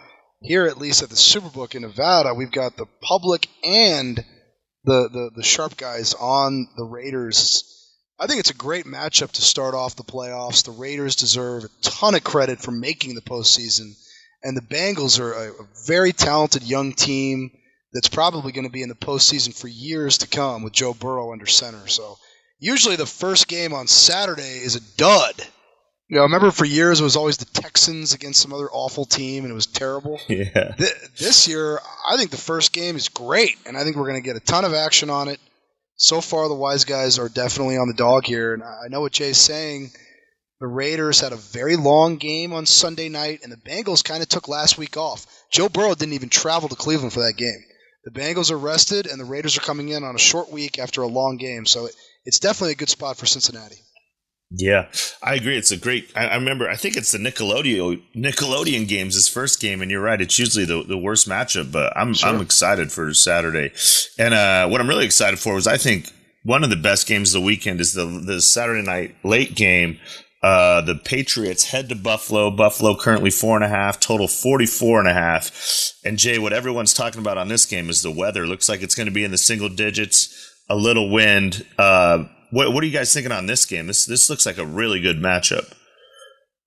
here 0.42 0.66
at 0.66 0.76
least 0.76 1.02
at 1.02 1.08
the 1.08 1.14
Superbook 1.14 1.74
in 1.74 1.82
Nevada, 1.82 2.34
we've 2.34 2.52
got 2.52 2.76
the 2.76 2.86
public 3.00 3.48
and 3.64 4.22
the, 4.84 5.08
the, 5.08 5.30
the 5.36 5.42
sharp 5.42 5.78
guys 5.78 6.12
on 6.12 6.68
the 6.76 6.84
Raiders. 6.84 7.67
I 8.20 8.26
think 8.26 8.40
it's 8.40 8.50
a 8.50 8.54
great 8.54 8.84
matchup 8.84 9.30
to 9.32 9.42
start 9.42 9.74
off 9.74 9.96
the 9.96 10.02
playoffs. 10.02 10.64
The 10.64 10.72
Raiders 10.72 11.14
deserve 11.14 11.64
a 11.64 11.68
ton 11.82 12.14
of 12.16 12.24
credit 12.24 12.60
for 12.60 12.72
making 12.72 13.14
the 13.14 13.20
postseason, 13.20 13.92
and 14.42 14.56
the 14.56 14.60
Bengals 14.60 15.20
are 15.20 15.32
a, 15.32 15.52
a 15.52 15.66
very 15.86 16.12
talented 16.12 16.64
young 16.64 16.92
team 16.94 17.50
that's 17.92 18.08
probably 18.08 18.52
going 18.52 18.66
to 18.66 18.72
be 18.72 18.82
in 18.82 18.88
the 18.88 18.94
postseason 18.94 19.58
for 19.58 19.68
years 19.68 20.18
to 20.18 20.28
come 20.28 20.62
with 20.62 20.72
Joe 20.72 20.94
Burrow 20.94 21.32
under 21.32 21.46
center. 21.46 21.86
So 21.86 22.16
usually 22.58 22.96
the 22.96 23.06
first 23.06 23.48
game 23.48 23.72
on 23.72 23.86
Saturday 23.86 24.58
is 24.58 24.76
a 24.76 24.96
dud. 24.96 25.34
You 26.08 26.16
know, 26.16 26.22
I 26.22 26.24
remember 26.24 26.50
for 26.50 26.64
years 26.64 27.00
it 27.00 27.04
was 27.04 27.16
always 27.16 27.36
the 27.36 27.60
Texans 27.60 28.14
against 28.14 28.40
some 28.40 28.52
other 28.52 28.68
awful 28.72 29.04
team, 29.04 29.44
and 29.44 29.50
it 29.52 29.54
was 29.54 29.66
terrible. 29.66 30.18
Yeah. 30.28 30.74
Th- 30.76 30.92
this 31.18 31.46
year, 31.46 31.80
I 32.08 32.16
think 32.16 32.30
the 32.30 32.36
first 32.36 32.72
game 32.72 32.96
is 32.96 33.08
great, 33.08 33.58
and 33.66 33.76
I 33.76 33.84
think 33.84 33.96
we're 33.96 34.08
going 34.08 34.22
to 34.22 34.26
get 34.26 34.36
a 34.36 34.40
ton 34.40 34.64
of 34.64 34.74
action 34.74 35.10
on 35.10 35.28
it. 35.28 35.38
So 36.00 36.20
far, 36.20 36.48
the 36.48 36.54
wise 36.54 36.84
guys 36.84 37.18
are 37.18 37.28
definitely 37.28 37.76
on 37.76 37.88
the 37.88 37.94
dog 37.94 38.24
here, 38.24 38.54
and 38.54 38.62
I 38.62 38.86
know 38.88 39.00
what 39.00 39.12
Jay's 39.12 39.36
saying. 39.36 39.90
The 40.60 40.68
Raiders 40.68 41.18
had 41.18 41.32
a 41.32 41.36
very 41.36 41.74
long 41.74 42.18
game 42.18 42.52
on 42.52 42.66
Sunday 42.66 43.08
night, 43.08 43.40
and 43.42 43.50
the 43.50 43.56
Bengals 43.56 44.04
kind 44.04 44.22
of 44.22 44.28
took 44.28 44.46
last 44.46 44.78
week 44.78 44.96
off. 44.96 45.26
Joe 45.50 45.68
Burrow 45.68 45.96
didn't 45.96 46.14
even 46.14 46.28
travel 46.28 46.68
to 46.68 46.76
Cleveland 46.76 47.12
for 47.12 47.20
that 47.20 47.36
game. 47.36 47.64
The 48.04 48.12
Bengals 48.12 48.52
are 48.52 48.58
rested, 48.58 49.08
and 49.08 49.20
the 49.20 49.24
Raiders 49.24 49.58
are 49.58 49.62
coming 49.62 49.88
in 49.88 50.04
on 50.04 50.14
a 50.14 50.20
short 50.20 50.52
week 50.52 50.78
after 50.78 51.02
a 51.02 51.08
long 51.08 51.36
game. 51.36 51.66
So 51.66 51.86
it, 51.86 51.96
it's 52.24 52.38
definitely 52.38 52.72
a 52.72 52.76
good 52.76 52.90
spot 52.90 53.16
for 53.16 53.26
Cincinnati. 53.26 53.80
Yeah, 54.50 54.86
I 55.22 55.34
agree. 55.34 55.58
It's 55.58 55.70
a 55.70 55.76
great. 55.76 56.10
I, 56.16 56.28
I, 56.28 56.34
remember. 56.36 56.70
I 56.70 56.76
think 56.76 56.96
it's 56.96 57.12
the 57.12 57.18
Nickelodeon 57.18 58.02
Nickelodeon 58.16 58.88
games. 58.88 59.14
His 59.14 59.28
first 59.28 59.60
game, 59.60 59.82
and 59.82 59.90
you're 59.90 60.00
right. 60.00 60.20
It's 60.20 60.38
usually 60.38 60.64
the, 60.64 60.82
the 60.84 60.96
worst 60.96 61.28
matchup. 61.28 61.70
But 61.70 61.94
I'm 61.94 62.14
sure. 62.14 62.30
I'm 62.30 62.40
excited 62.40 62.90
for 62.90 63.12
Saturday, 63.12 63.72
and 64.18 64.32
uh, 64.32 64.68
what 64.68 64.80
I'm 64.80 64.88
really 64.88 65.04
excited 65.04 65.38
for 65.38 65.54
was 65.54 65.66
I 65.66 65.76
think 65.76 66.10
one 66.44 66.64
of 66.64 66.70
the 66.70 66.76
best 66.76 67.06
games 67.06 67.34
of 67.34 67.42
the 67.42 67.46
weekend 67.46 67.80
is 67.80 67.92
the 67.92 68.06
the 68.06 68.40
Saturday 68.40 68.86
night 68.86 69.16
late 69.22 69.54
game 69.54 69.98
uh, 70.42 70.80
the 70.82 70.94
Patriots 70.94 71.64
head 71.64 71.88
to 71.88 71.96
Buffalo. 71.96 72.50
Buffalo 72.50 72.96
currently 72.96 73.30
four 73.30 73.56
and 73.56 73.64
a 73.64 73.68
half, 73.68 73.98
total 73.98 74.28
44 74.28 75.00
and 75.00 75.08
a 75.08 75.12
half. 75.12 75.92
And 76.04 76.16
Jay, 76.16 76.38
what 76.38 76.52
everyone's 76.52 76.94
talking 76.94 77.20
about 77.20 77.38
on 77.38 77.48
this 77.48 77.66
game 77.66 77.90
is 77.90 78.02
the 78.02 78.10
weather. 78.10 78.46
Looks 78.46 78.68
like 78.68 78.82
it's 78.82 78.94
going 78.94 79.08
to 79.08 79.12
be 79.12 79.24
in 79.24 79.32
the 79.32 79.38
single 79.38 79.68
digits, 79.68 80.54
a 80.68 80.76
little 80.76 81.10
wind. 81.10 81.66
Uh, 81.76 82.24
what, 82.50 82.72
what 82.72 82.82
are 82.82 82.86
you 82.86 82.92
guys 82.92 83.12
thinking 83.12 83.32
on 83.32 83.46
this 83.46 83.64
game? 83.64 83.86
This, 83.86 84.06
this 84.06 84.28
looks 84.30 84.46
like 84.46 84.58
a 84.58 84.66
really 84.66 85.00
good 85.00 85.18
matchup. 85.18 85.72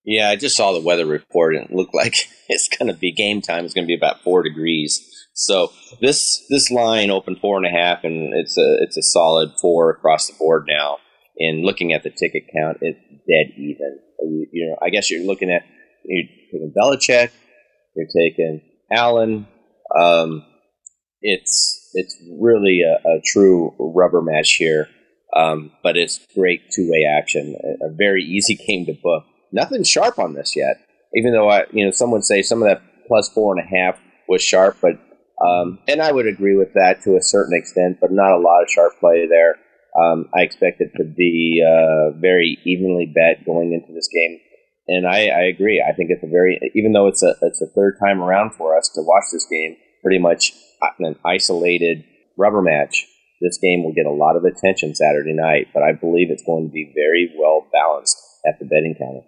Yeah, 0.04 0.30
I 0.30 0.36
just 0.36 0.56
saw 0.56 0.72
the 0.74 0.82
weather 0.82 1.06
report 1.06 1.56
and 1.56 1.70
it 1.70 1.76
looked 1.76 1.94
like 1.94 2.28
it's 2.50 2.68
going 2.68 2.92
to 2.92 2.98
be 2.98 3.12
game 3.12 3.42
time. 3.42 3.66
It's 3.66 3.74
going 3.74 3.86
to 3.86 3.92
be 3.92 3.98
about 3.98 4.22
four 4.24 4.44
degrees. 4.44 5.08
So 5.34 5.72
this 6.02 6.46
this 6.50 6.70
line 6.70 7.10
opened 7.10 7.40
four 7.40 7.58
and 7.58 7.66
a 7.66 7.70
half, 7.70 8.04
and 8.04 8.34
it's 8.34 8.58
a 8.58 8.78
it's 8.82 8.98
a 8.98 9.02
solid 9.02 9.54
four 9.62 9.90
across 9.90 10.28
the 10.28 10.34
board 10.38 10.66
now. 10.68 10.98
And 11.40 11.64
looking 11.64 11.94
at 11.94 12.04
the 12.04 12.10
ticket 12.10 12.44
count, 12.56 12.78
it's 12.82 13.00
dead 13.00 13.58
even. 13.58 14.00
You, 14.20 14.48
you 14.52 14.70
know, 14.70 14.78
I 14.86 14.90
guess 14.90 15.10
you're 15.10 15.26
looking 15.26 15.50
at 15.50 15.64
you're 16.06 16.28
taking 16.52 16.74
Belichick, 16.78 17.32
you're 17.96 18.08
taking 18.16 18.62
Allen. 18.92 19.48
Um, 20.00 20.46
it's 21.22 21.90
it's 21.94 22.16
really 22.40 22.82
a, 22.82 23.08
a, 23.08 23.22
true 23.26 23.74
rubber 23.80 24.22
match 24.22 24.54
here, 24.54 24.88
um, 25.36 25.72
but 25.84 25.98
it's 25.98 26.20
great 26.36 26.72
two 26.72 26.90
way 26.90 27.06
action. 27.06 27.56
A, 27.64 27.88
a, 27.88 27.90
very 27.92 28.24
easy 28.24 28.56
game 28.68 28.86
to 28.86 28.94
book. 28.94 29.24
Nothing 29.52 29.84
sharp 29.84 30.20
on 30.20 30.34
this 30.34 30.56
yet, 30.56 30.78
even 31.16 31.34
though 31.34 31.50
I 31.50 31.66
you 31.72 31.86
know 31.86 31.92
some 31.92 32.12
would 32.12 32.26
say 32.26 32.42
some 32.42 32.62
of 32.62 32.70
that 32.70 32.82
plus 33.08 33.30
four 33.30 33.58
and 33.58 33.66
a 33.66 33.68
half 33.68 34.00
was 34.28 34.42
sharp, 34.42 34.78
but 34.82 35.00
um, 35.46 35.80
and 35.88 36.02
I 36.02 36.12
would 36.12 36.28
agree 36.28 36.56
with 36.56 36.74
that 36.76 37.02
to 37.04 37.18
a 37.18 37.22
certain 37.22 37.58
extent, 37.58 37.98
but 38.00 38.12
not 38.12 38.34
a 38.34 38.40
lot 38.40 38.62
of 38.64 38.70
sharp 38.70 38.94
play 39.00 39.28
there. 39.28 39.56
Um, 40.00 40.30
I 40.34 40.42
expect 40.42 40.80
it 40.80 40.92
to 40.98 41.04
be 41.04 41.62
uh, 41.66 42.18
very 42.18 42.58
evenly 42.64 43.12
bet 43.14 43.46
going 43.46 43.74
into 43.74 43.94
this 43.94 44.08
game, 44.08 44.40
and 44.88 45.06
I, 45.06 45.28
I, 45.28 45.42
agree. 45.54 45.84
I 45.86 45.94
think 45.94 46.12
it's 46.12 46.24
a 46.24 46.28
very, 46.28 46.60
even 46.76 46.94
though 46.94 47.08
it's 47.08 47.24
a 47.24 47.36
it's 47.42 47.62
a 47.62 47.68
third 47.76 47.98
time 48.00 48.22
around 48.22 48.54
for 48.54 48.78
us 48.78 48.90
to 48.96 49.02
watch 49.02 49.26
this 49.34 49.46
game, 49.52 49.76
pretty 50.02 50.20
much 50.20 50.54
an 51.00 51.18
isolated 51.26 52.06
rubber 52.38 52.62
match. 52.62 53.06
This 53.42 53.58
game 53.62 53.84
will 53.84 53.94
get 53.94 54.06
a 54.06 54.12
lot 54.12 54.36
of 54.36 54.46
attention 54.46 54.94
Saturday 54.94 55.34
night, 55.34 55.70
but 55.74 55.82
I 55.82 55.94
believe 55.94 56.30
it's 56.30 56.44
going 56.44 56.68
to 56.68 56.72
be 56.72 56.92
very 56.96 57.34
well 57.38 57.68
balanced 57.74 58.18
at 58.48 58.60
the 58.60 58.66
betting 58.66 58.96
counter. 58.98 59.26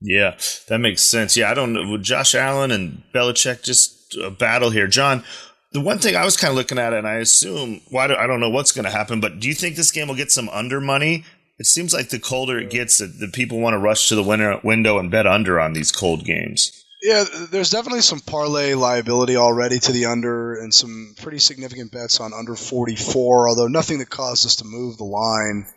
Yeah, 0.00 0.36
that 0.68 0.78
makes 0.78 1.02
sense. 1.02 1.36
Yeah, 1.36 1.50
I 1.50 1.54
don't 1.54 1.72
know. 1.72 1.96
Josh 1.96 2.34
Allen 2.34 2.70
and 2.70 3.02
Belichick 3.14 3.62
just 3.62 4.16
a 4.16 4.30
battle 4.30 4.70
here. 4.70 4.86
John, 4.86 5.24
the 5.72 5.80
one 5.80 5.98
thing 5.98 6.16
I 6.16 6.24
was 6.24 6.36
kind 6.36 6.50
of 6.50 6.56
looking 6.56 6.78
at, 6.78 6.92
and 6.92 7.06
I 7.06 7.14
assume, 7.14 7.80
well, 7.90 8.12
I 8.12 8.26
don't 8.26 8.40
know 8.40 8.50
what's 8.50 8.72
going 8.72 8.84
to 8.84 8.90
happen, 8.90 9.20
but 9.20 9.40
do 9.40 9.48
you 9.48 9.54
think 9.54 9.76
this 9.76 9.90
game 9.90 10.08
will 10.08 10.14
get 10.14 10.32
some 10.32 10.48
under 10.50 10.80
money? 10.80 11.24
It 11.58 11.66
seems 11.66 11.94
like 11.94 12.10
the 12.10 12.18
colder 12.18 12.58
it 12.58 12.70
gets, 12.70 12.98
that 12.98 13.18
the 13.18 13.28
people 13.28 13.60
want 13.60 13.74
to 13.74 13.78
rush 13.78 14.08
to 14.08 14.14
the 14.14 14.22
winter, 14.22 14.60
window 14.62 14.98
and 14.98 15.10
bet 15.10 15.26
under 15.26 15.58
on 15.58 15.72
these 15.72 15.92
cold 15.92 16.24
games. 16.24 16.84
Yeah, 17.06 17.24
there's 17.52 17.70
definitely 17.70 18.00
some 18.00 18.18
parlay 18.18 18.74
liability 18.74 19.36
already 19.36 19.78
to 19.78 19.92
the 19.92 20.06
under, 20.06 20.56
and 20.56 20.74
some 20.74 21.14
pretty 21.22 21.38
significant 21.38 21.92
bets 21.92 22.18
on 22.18 22.32
under 22.34 22.56
44. 22.56 23.48
Although 23.48 23.68
nothing 23.68 24.00
that 24.00 24.10
caused 24.10 24.44
us 24.44 24.56
to 24.56 24.64
move 24.64 24.96
the 24.96 25.04
line. 25.04 25.68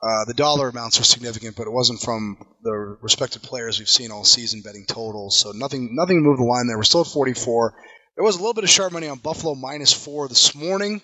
Uh, 0.00 0.24
the 0.26 0.34
dollar 0.34 0.68
amounts 0.68 1.00
are 1.00 1.02
significant, 1.02 1.56
but 1.56 1.66
it 1.66 1.72
wasn't 1.72 2.00
from 2.00 2.36
the 2.62 2.98
respected 3.02 3.42
players 3.42 3.80
we've 3.80 3.88
seen 3.88 4.12
all 4.12 4.22
season 4.22 4.62
betting 4.62 4.84
totals. 4.86 5.40
So 5.40 5.50
nothing, 5.50 5.96
nothing 5.96 6.22
moved 6.22 6.38
the 6.38 6.44
line 6.44 6.68
there. 6.68 6.76
We're 6.76 6.84
still 6.84 7.00
at 7.00 7.08
44. 7.08 7.74
There 8.14 8.22
was 8.22 8.36
a 8.36 8.38
little 8.38 8.54
bit 8.54 8.62
of 8.62 8.70
sharp 8.70 8.92
money 8.92 9.08
on 9.08 9.18
Buffalo 9.18 9.56
minus 9.56 9.92
four 9.92 10.28
this 10.28 10.54
morning, 10.54 11.02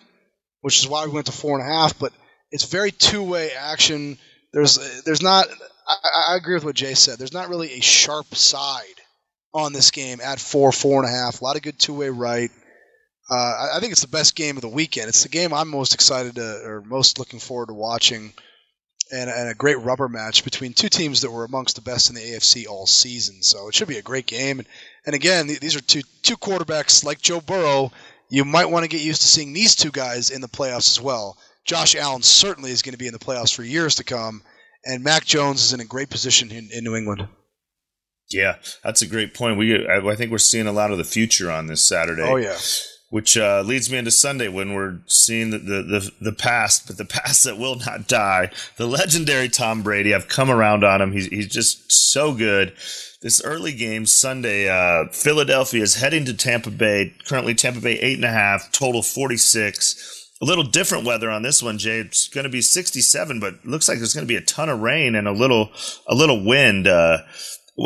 which 0.61 0.79
is 0.79 0.87
why 0.87 1.07
we 1.07 1.13
went 1.13 1.27
to 1.27 1.33
four 1.33 1.59
and 1.59 1.69
a 1.69 1.75
half. 1.75 1.99
But 1.99 2.13
it's 2.53 2.67
very 2.67 2.93
two 2.93 3.25
way 3.25 3.51
action. 3.51 4.17
There's 4.53 5.03
there's 5.03 5.23
not. 5.23 5.49
I, 5.89 6.35
I, 6.35 6.37
agree 6.37 6.55
with 6.55 6.65
what 6.65 6.77
Jay 6.77 6.95
said. 6.95 7.19
There's 7.19 7.33
not 7.33 7.49
really 7.49 7.73
a 7.73 7.81
sharp 7.81 8.33
side 8.37 9.02
on 9.55 9.73
this 9.73 9.91
game 9.91 10.21
at 10.21 10.41
four, 10.41 10.73
four 10.73 11.03
and 11.03 11.09
a 11.09 11.17
half. 11.17 11.41
A 11.41 11.45
lot 11.45 11.57
of 11.57 11.63
good 11.63 11.79
two 11.79 11.95
way 11.95 12.09
right. 12.09 12.51
Uh, 13.31 13.69
I, 13.75 13.81
think 13.81 13.93
it's 13.93 14.03
the 14.03 14.09
best 14.09 14.35
game 14.35 14.57
of 14.57 14.63
the 14.63 14.69
weekend. 14.69 15.09
It's 15.09 15.23
the 15.23 15.29
game 15.29 15.55
I'm 15.55 15.69
most 15.69 15.95
excited 15.95 16.35
to, 16.35 16.61
or 16.65 16.83
most 16.83 17.19
looking 17.19 17.39
forward 17.39 17.69
to 17.69 17.75
watching 17.75 18.33
and, 19.13 19.31
and, 19.31 19.49
a 19.49 19.55
great 19.55 19.79
rubber 19.79 20.09
match 20.09 20.45
between 20.45 20.73
two 20.73 20.89
teams 20.89 21.21
that 21.21 21.31
were 21.31 21.45
amongst 21.45 21.77
the 21.77 21.83
best 21.83 22.11
in 22.11 22.17
the 22.17 22.21
AFC 22.21 22.67
all 22.67 22.87
season. 22.87 23.43
So 23.43 23.69
it 23.69 23.75
should 23.75 23.89
be 23.89 23.99
a 23.99 24.03
great 24.03 24.27
game. 24.27 24.59
And, 24.59 24.69
and 25.07 25.15
again, 25.15 25.47
these 25.47 25.77
are 25.77 25.81
two 25.81 26.03
two 26.23 26.37
quarterbacks 26.37 27.05
like 27.05 27.23
Joe 27.23 27.41
Burrow 27.41 27.93
you 28.33 28.47
might 28.47 28.71
want 28.71 28.83
to 28.83 28.89
get 28.89 29.03
used 29.03 29.21
to 29.21 29.29
seeing 29.29 29.53
these 29.53 29.77
two 29.77 29.91
guys 29.91 30.31
in 30.31 30.41
the 30.41 30.49
playoffs 30.49 30.91
as 30.91 30.99
well. 30.99 31.37
Josh 31.67 31.95
Allen 31.95 32.23
certainly 32.23 32.71
is 32.71 32.81
going 32.81 32.93
to 32.93 32.99
be 32.99 33.07
in 33.07 33.13
the 33.13 33.19
playoffs 33.19 33.55
for 33.55 33.63
years 33.63 33.97
to 33.97 34.05
come, 34.05 34.43
and 34.87 35.05
Mac 35.05 35.27
Jones 35.27 35.63
is 35.63 35.75
in 35.75 35.81
a 35.81 35.85
great 35.85 36.09
position 36.09 36.51
in, 36.51 36.71
in 36.73 36.83
New 36.83 36.97
England. 36.97 37.29
Yeah, 38.33 38.57
that's 38.83 39.03
a 39.03 39.07
great 39.07 39.35
point. 39.35 39.59
We 39.59 39.87
I, 39.87 40.15
think 40.17 40.31
we're 40.31 40.39
seeing 40.39 40.67
a 40.67 40.73
lot 40.73 40.91
of 40.91 40.99
the 40.99 41.05
future 41.05 41.51
on 41.51 41.67
this 41.67 41.85
Saturday. 41.85 42.23
Oh 42.23 42.37
yeah. 42.37 42.59
Which 43.11 43.37
uh, 43.37 43.63
leads 43.67 43.91
me 43.91 43.99
into 43.99 44.11
Sunday 44.11 44.49
when 44.49 44.73
we're 44.73 45.01
seeing 45.07 45.51
the, 45.51 45.59
the, 45.59 45.83
the, 45.83 46.11
the, 46.19 46.33
past, 46.33 46.87
but 46.87 46.97
the 46.97 47.05
past 47.21 47.45
that 47.45 47.59
will 47.59 47.75
not 47.75 48.09
die. 48.09 48.51
The 48.79 48.87
legendary 48.87 49.51
Tom 49.51 49.83
Brady. 49.83 50.15
I've 50.15 50.29
come 50.29 50.51
around 50.51 50.83
on 50.83 51.03
him. 51.03 51.13
He's, 51.13 51.27
he's 51.27 51.49
just 51.49 51.93
so 51.93 52.33
good. 52.33 52.73
This 53.21 53.43
early 53.45 53.73
game 53.73 54.07
Sunday, 54.07 54.67
uh, 54.67 55.09
Philadelphia 55.13 55.83
is 55.83 55.97
heading 55.97 56.25
to 56.25 56.35
Tampa 56.35 56.71
Bay. 56.71 57.15
Currently, 57.27 57.55
Tampa 57.55 57.81
Bay 57.81 57.99
eight 58.01 58.17
and 58.17 58.25
a 58.25 58.33
half, 58.33 58.73
total 58.73 59.03
46. 59.03 60.31
A 60.43 60.45
little 60.45 60.65
different 60.65 61.05
weather 61.05 61.31
on 61.31 61.43
this 61.43 61.63
one, 61.63 61.79
Jay. 61.79 62.01
It's 62.01 62.27
going 62.27 62.43
to 62.45 62.51
be 62.51 62.63
67, 62.63 63.39
but 63.39 63.65
looks 63.65 63.89
like 63.89 63.99
there's 63.99 64.13
going 64.13 64.27
to 64.27 64.33
be 64.33 64.37
a 64.37 64.41
ton 64.41 64.69
of 64.69 64.81
rain 64.81 65.15
and 65.15 65.29
a 65.29 65.33
little 65.33 65.71
a 66.09 66.17
little 66.17 66.45
wind. 66.45 66.89
Uh, 66.89 67.19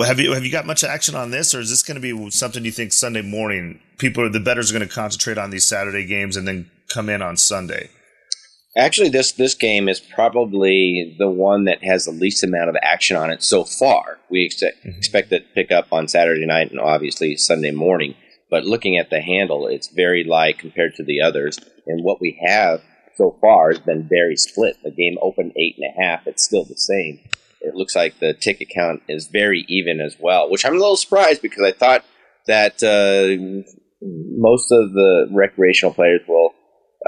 have 0.04 0.18
you 0.18 0.32
have 0.32 0.44
you 0.44 0.50
got 0.50 0.66
much 0.66 0.84
action 0.84 1.14
on 1.14 1.30
this, 1.30 1.54
or 1.54 1.60
is 1.60 1.70
this 1.70 1.82
going 1.82 2.00
to 2.00 2.00
be 2.00 2.30
something 2.30 2.64
you 2.64 2.72
think 2.72 2.92
Sunday 2.92 3.22
morning 3.22 3.80
people 3.98 4.24
are 4.24 4.28
the 4.28 4.40
betters 4.40 4.70
are 4.70 4.78
going 4.78 4.86
to 4.86 4.94
concentrate 4.94 5.38
on 5.38 5.50
these 5.50 5.64
Saturday 5.64 6.04
games 6.04 6.36
and 6.36 6.46
then 6.46 6.70
come 6.88 7.08
in 7.08 7.22
on 7.22 7.36
Sunday? 7.36 7.90
Actually, 8.76 9.08
this 9.08 9.32
this 9.32 9.54
game 9.54 9.88
is 9.88 10.00
probably 10.00 11.16
the 11.18 11.30
one 11.30 11.64
that 11.64 11.82
has 11.82 12.04
the 12.04 12.10
least 12.10 12.44
amount 12.44 12.68
of 12.68 12.76
action 12.82 13.16
on 13.16 13.30
it 13.30 13.42
so 13.42 13.64
far. 13.64 14.18
We 14.28 14.44
expect 14.44 14.84
mm-hmm. 14.84 14.98
expect 14.98 15.32
it 15.32 15.40
to 15.40 15.54
pick 15.54 15.70
up 15.70 15.92
on 15.92 16.08
Saturday 16.08 16.46
night 16.46 16.70
and 16.70 16.80
obviously 16.80 17.36
Sunday 17.36 17.70
morning. 17.70 18.16
But 18.50 18.64
looking 18.64 18.96
at 18.96 19.10
the 19.10 19.20
handle, 19.20 19.66
it's 19.66 19.88
very 19.88 20.24
light 20.24 20.58
compared 20.58 20.94
to 20.96 21.04
the 21.04 21.20
others. 21.20 21.58
And 21.86 22.04
what 22.04 22.20
we 22.20 22.40
have 22.46 22.80
so 23.16 23.36
far 23.40 23.70
has 23.70 23.80
been 23.80 24.08
very 24.08 24.36
split. 24.36 24.76
The 24.84 24.90
game 24.90 25.16
opened 25.22 25.52
eight 25.56 25.76
and 25.78 25.92
a 25.96 26.02
half. 26.02 26.26
It's 26.26 26.44
still 26.44 26.64
the 26.64 26.76
same 26.76 27.20
it 27.60 27.74
looks 27.74 27.96
like 27.96 28.18
the 28.18 28.34
ticket 28.34 28.68
count 28.74 29.02
is 29.08 29.28
very 29.28 29.64
even 29.68 30.00
as 30.00 30.16
well, 30.18 30.50
which 30.50 30.64
I'm 30.64 30.74
a 30.74 30.78
little 30.78 30.96
surprised 30.96 31.42
because 31.42 31.62
I 31.62 31.72
thought 31.72 32.04
that 32.46 32.82
uh, 32.82 33.66
most 34.02 34.70
of 34.70 34.92
the 34.92 35.28
recreational 35.32 35.94
players 35.94 36.20
will, 36.28 36.52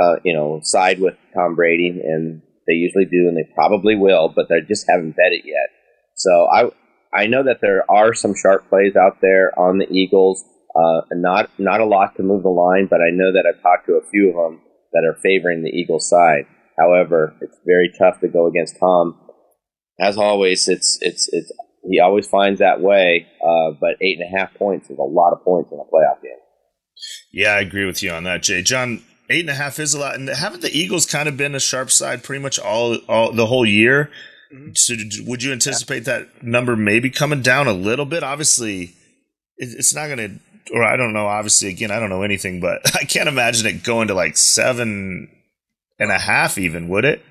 uh, 0.01 0.17
you 0.25 0.33
know, 0.33 0.61
side 0.63 1.01
with 1.01 1.15
Tom 1.35 1.55
Brady, 1.55 1.89
and 1.89 2.43
they 2.67 2.75
usually 2.75 3.05
do, 3.05 3.29
and 3.29 3.37
they 3.37 3.49
probably 3.55 3.97
will, 3.97 4.29
but 4.35 4.49
they 4.49 4.61
just 4.67 4.87
haven't 4.89 5.17
bet 5.17 5.33
it 5.33 5.45
yet. 5.45 5.71
So 6.15 6.49
I 6.53 6.71
I 7.13 7.27
know 7.27 7.43
that 7.45 7.61
there 7.61 7.91
are 7.91 8.13
some 8.15 8.35
sharp 8.35 8.69
plays 8.69 8.97
out 8.97 9.21
there 9.23 9.59
on 9.59 9.79
the 9.79 9.91
Eagles. 9.91 10.45
Uh, 10.75 11.03
not 11.13 11.51
not 11.59 11.81
a 11.81 11.87
lot 11.87 12.17
to 12.17 12.23
move 12.23 12.43
the 12.43 12.49
line, 12.49 12.87
but 12.91 13.01
I 13.01 13.11
know 13.11 13.33
that 13.33 13.47
I've 13.47 13.63
talked 13.63 13.87
to 13.87 13.95
a 13.95 14.11
few 14.11 14.29
of 14.31 14.35
them 14.35 14.61
that 14.93 15.05
are 15.05 15.19
favoring 15.23 15.63
the 15.63 15.71
Eagles 15.71 16.09
side. 16.09 16.47
However, 16.79 17.35
it's 17.41 17.59
very 17.67 17.93
tough 17.99 18.21
to 18.21 18.29
go 18.29 18.47
against 18.47 18.79
Tom 18.79 19.19
as 20.01 20.17
always, 20.17 20.69
it's 20.69 20.99
it's 21.01 21.29
it's 21.33 21.53
he 21.89 22.01
always 22.01 22.27
finds 22.27 22.61
that 22.61 22.81
way. 22.81 23.27
Uh, 23.43 23.73
but 23.81 23.97
eight 24.01 24.19
and 24.19 24.35
a 24.35 24.39
half 24.39 24.55
points 24.55 24.91
is 24.91 24.99
a 24.99 25.03
lot 25.03 25.33
of 25.33 25.43
points 25.45 25.73
in 25.73 25.79
a 25.79 25.83
playoff 25.83 26.23
game. 26.23 26.33
Yeah, 27.33 27.55
I 27.55 27.61
agree 27.61 27.85
with 27.85 28.03
you 28.03 28.11
on 28.11 28.25
that, 28.25 28.43
Jay. 28.43 28.63
John, 28.63 29.03
eight 29.31 29.41
and 29.41 29.51
a 29.51 29.55
half 29.55 29.79
is 29.79 29.95
a 29.95 30.01
lot, 30.01 30.15
and 30.15 30.29
haven't 30.29 30.63
the 30.63 30.77
Eagles 30.77 31.07
kind 31.07 31.29
of 31.29 31.37
been 31.37 31.55
a 31.55 31.61
sharp 31.61 31.91
side 31.91 32.23
pretty 32.23 32.43
much 32.43 32.59
all 32.59 32.97
all 33.09 33.33
the 33.33 33.47
whole 33.47 33.67
year? 33.67 34.11
Mm-hmm. 34.53 34.71
So, 34.75 34.95
would 35.27 35.43
you 35.43 35.53
anticipate 35.53 36.07
yeah. 36.07 36.21
that 36.21 36.43
number 36.43 36.77
maybe 36.77 37.11
coming 37.11 37.43
down 37.43 37.67
a 37.67 37.73
little 37.73 38.07
bit? 38.07 38.23
Obviously, 38.23 38.95
it's 39.59 39.95
not 39.95 40.07
going 40.07 40.19
to, 40.19 40.75
or 40.75 40.83
I 40.83 40.97
don't 40.97 41.13
know. 41.13 41.27
Obviously, 41.27 41.69
again, 41.69 41.91
I 41.91 41.99
don't 41.99 42.11
know 42.11 42.23
anything, 42.23 42.61
but 42.61 42.81
I 42.95 43.05
can't 43.05 43.29
imagine 43.29 43.67
it 43.67 43.83
going 43.83 44.09
to 44.09 44.15
like 44.15 44.37
seven 44.37 45.29
and 45.99 46.11
a 46.11 46.19
half, 46.19 46.59
even 46.59 46.89
would 46.89 47.05
it? 47.05 47.23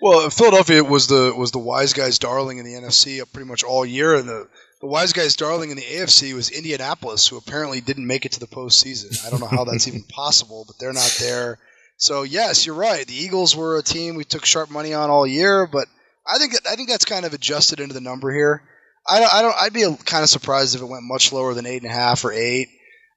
Well, 0.00 0.28
Philadelphia 0.30 0.84
was 0.84 1.06
the 1.06 1.34
was 1.36 1.52
the 1.52 1.58
wise 1.58 1.92
guys' 1.92 2.18
darling 2.18 2.58
in 2.58 2.64
the 2.64 2.74
NFC 2.74 3.20
pretty 3.32 3.48
much 3.48 3.64
all 3.64 3.84
year, 3.84 4.14
and 4.14 4.28
the 4.28 4.48
the 4.80 4.86
wise 4.86 5.12
guys' 5.12 5.36
darling 5.36 5.70
in 5.70 5.76
the 5.76 5.82
AFC 5.82 6.34
was 6.34 6.50
Indianapolis, 6.50 7.26
who 7.26 7.38
apparently 7.38 7.80
didn't 7.80 8.06
make 8.06 8.26
it 8.26 8.32
to 8.32 8.40
the 8.40 8.46
postseason. 8.46 9.26
I 9.26 9.30
don't 9.30 9.40
know 9.40 9.46
how 9.46 9.64
that's 9.64 9.88
even 9.88 10.02
possible, 10.08 10.64
but 10.66 10.78
they're 10.78 10.92
not 10.92 11.16
there. 11.18 11.58
So 11.96 12.22
yes, 12.24 12.66
you're 12.66 12.74
right. 12.74 13.06
The 13.06 13.16
Eagles 13.16 13.56
were 13.56 13.78
a 13.78 13.82
team 13.82 14.16
we 14.16 14.24
took 14.24 14.44
sharp 14.44 14.70
money 14.70 14.92
on 14.92 15.08
all 15.08 15.26
year, 15.26 15.66
but 15.66 15.88
I 16.26 16.38
think 16.38 16.54
I 16.70 16.76
think 16.76 16.88
that's 16.88 17.04
kind 17.04 17.24
of 17.24 17.32
adjusted 17.32 17.80
into 17.80 17.94
the 17.94 18.00
number 18.00 18.32
here. 18.32 18.62
I 19.08 19.20
don't, 19.20 19.34
I 19.34 19.42
don't 19.42 19.56
I'd 19.60 19.72
be 19.72 19.96
kind 20.04 20.22
of 20.22 20.28
surprised 20.28 20.74
if 20.74 20.82
it 20.82 20.86
went 20.86 21.04
much 21.04 21.32
lower 21.32 21.54
than 21.54 21.66
eight 21.66 21.82
and 21.82 21.90
a 21.90 21.94
half 21.94 22.24
or 22.24 22.32
eight. 22.32 22.68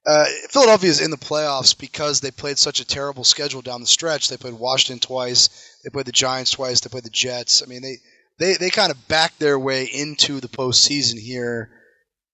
Uh, 0.06 0.24
Philadelphia 0.48 0.88
is 0.88 1.00
in 1.02 1.10
the 1.10 1.18
playoffs 1.18 1.78
because 1.78 2.20
they 2.20 2.30
played 2.30 2.58
such 2.58 2.80
a 2.80 2.86
terrible 2.86 3.22
schedule 3.22 3.60
down 3.60 3.82
the 3.82 3.86
stretch. 3.86 4.28
They 4.28 4.38
played 4.38 4.54
Washington 4.54 4.98
twice, 4.98 5.50
they 5.84 5.90
played 5.90 6.06
the 6.06 6.12
Giants 6.12 6.52
twice, 6.52 6.80
they 6.80 6.88
played 6.88 7.04
the 7.04 7.10
Jets. 7.10 7.62
I 7.62 7.66
mean, 7.66 7.82
they 7.82 7.96
they, 8.38 8.54
they 8.54 8.70
kind 8.70 8.90
of 8.90 9.08
backed 9.08 9.38
their 9.38 9.58
way 9.58 9.84
into 9.84 10.40
the 10.40 10.48
postseason 10.48 11.18
here. 11.18 11.70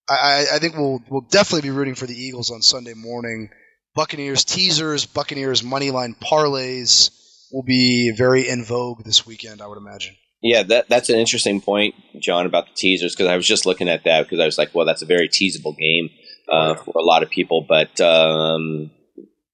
I, 0.09 0.44
I 0.54 0.59
think 0.59 0.76
we'll 0.76 1.02
we'll 1.09 1.26
definitely 1.30 1.68
be 1.68 1.74
rooting 1.74 1.96
for 1.96 2.06
the 2.06 2.14
Eagles 2.14 2.50
on 2.50 2.62
Sunday 2.62 2.94
morning. 2.94 3.50
Buccaneers 3.94 4.44
teasers, 4.44 5.06
Buccaneers 5.06 5.64
money 5.64 5.90
line 5.90 6.14
parlays 6.20 7.11
will 7.50 7.64
be 7.64 8.12
very 8.16 8.48
in 8.48 8.64
vogue 8.64 9.02
this 9.04 9.26
weekend. 9.26 9.61
I 9.61 9.66
would 9.66 9.78
imagine. 9.78 10.14
Yeah, 10.42 10.62
that 10.64 10.88
that's 10.88 11.09
an 11.09 11.18
interesting 11.18 11.61
point, 11.61 11.94
John, 12.20 12.46
about 12.46 12.66
the 12.66 12.74
teasers 12.74 13.14
because 13.14 13.26
I 13.26 13.37
was 13.37 13.46
just 13.46 13.66
looking 13.66 13.88
at 13.88 14.04
that 14.04 14.24
because 14.24 14.38
I 14.38 14.44
was 14.44 14.59
like, 14.59 14.74
well, 14.74 14.87
that's 14.87 15.02
a 15.02 15.06
very 15.06 15.28
teasable 15.28 15.72
game 15.72 16.11
uh, 16.48 16.74
for 16.76 16.92
a 16.96 17.02
lot 17.02 17.22
of 17.22 17.30
people, 17.30 17.66
but 17.68 18.00
um, 18.00 18.90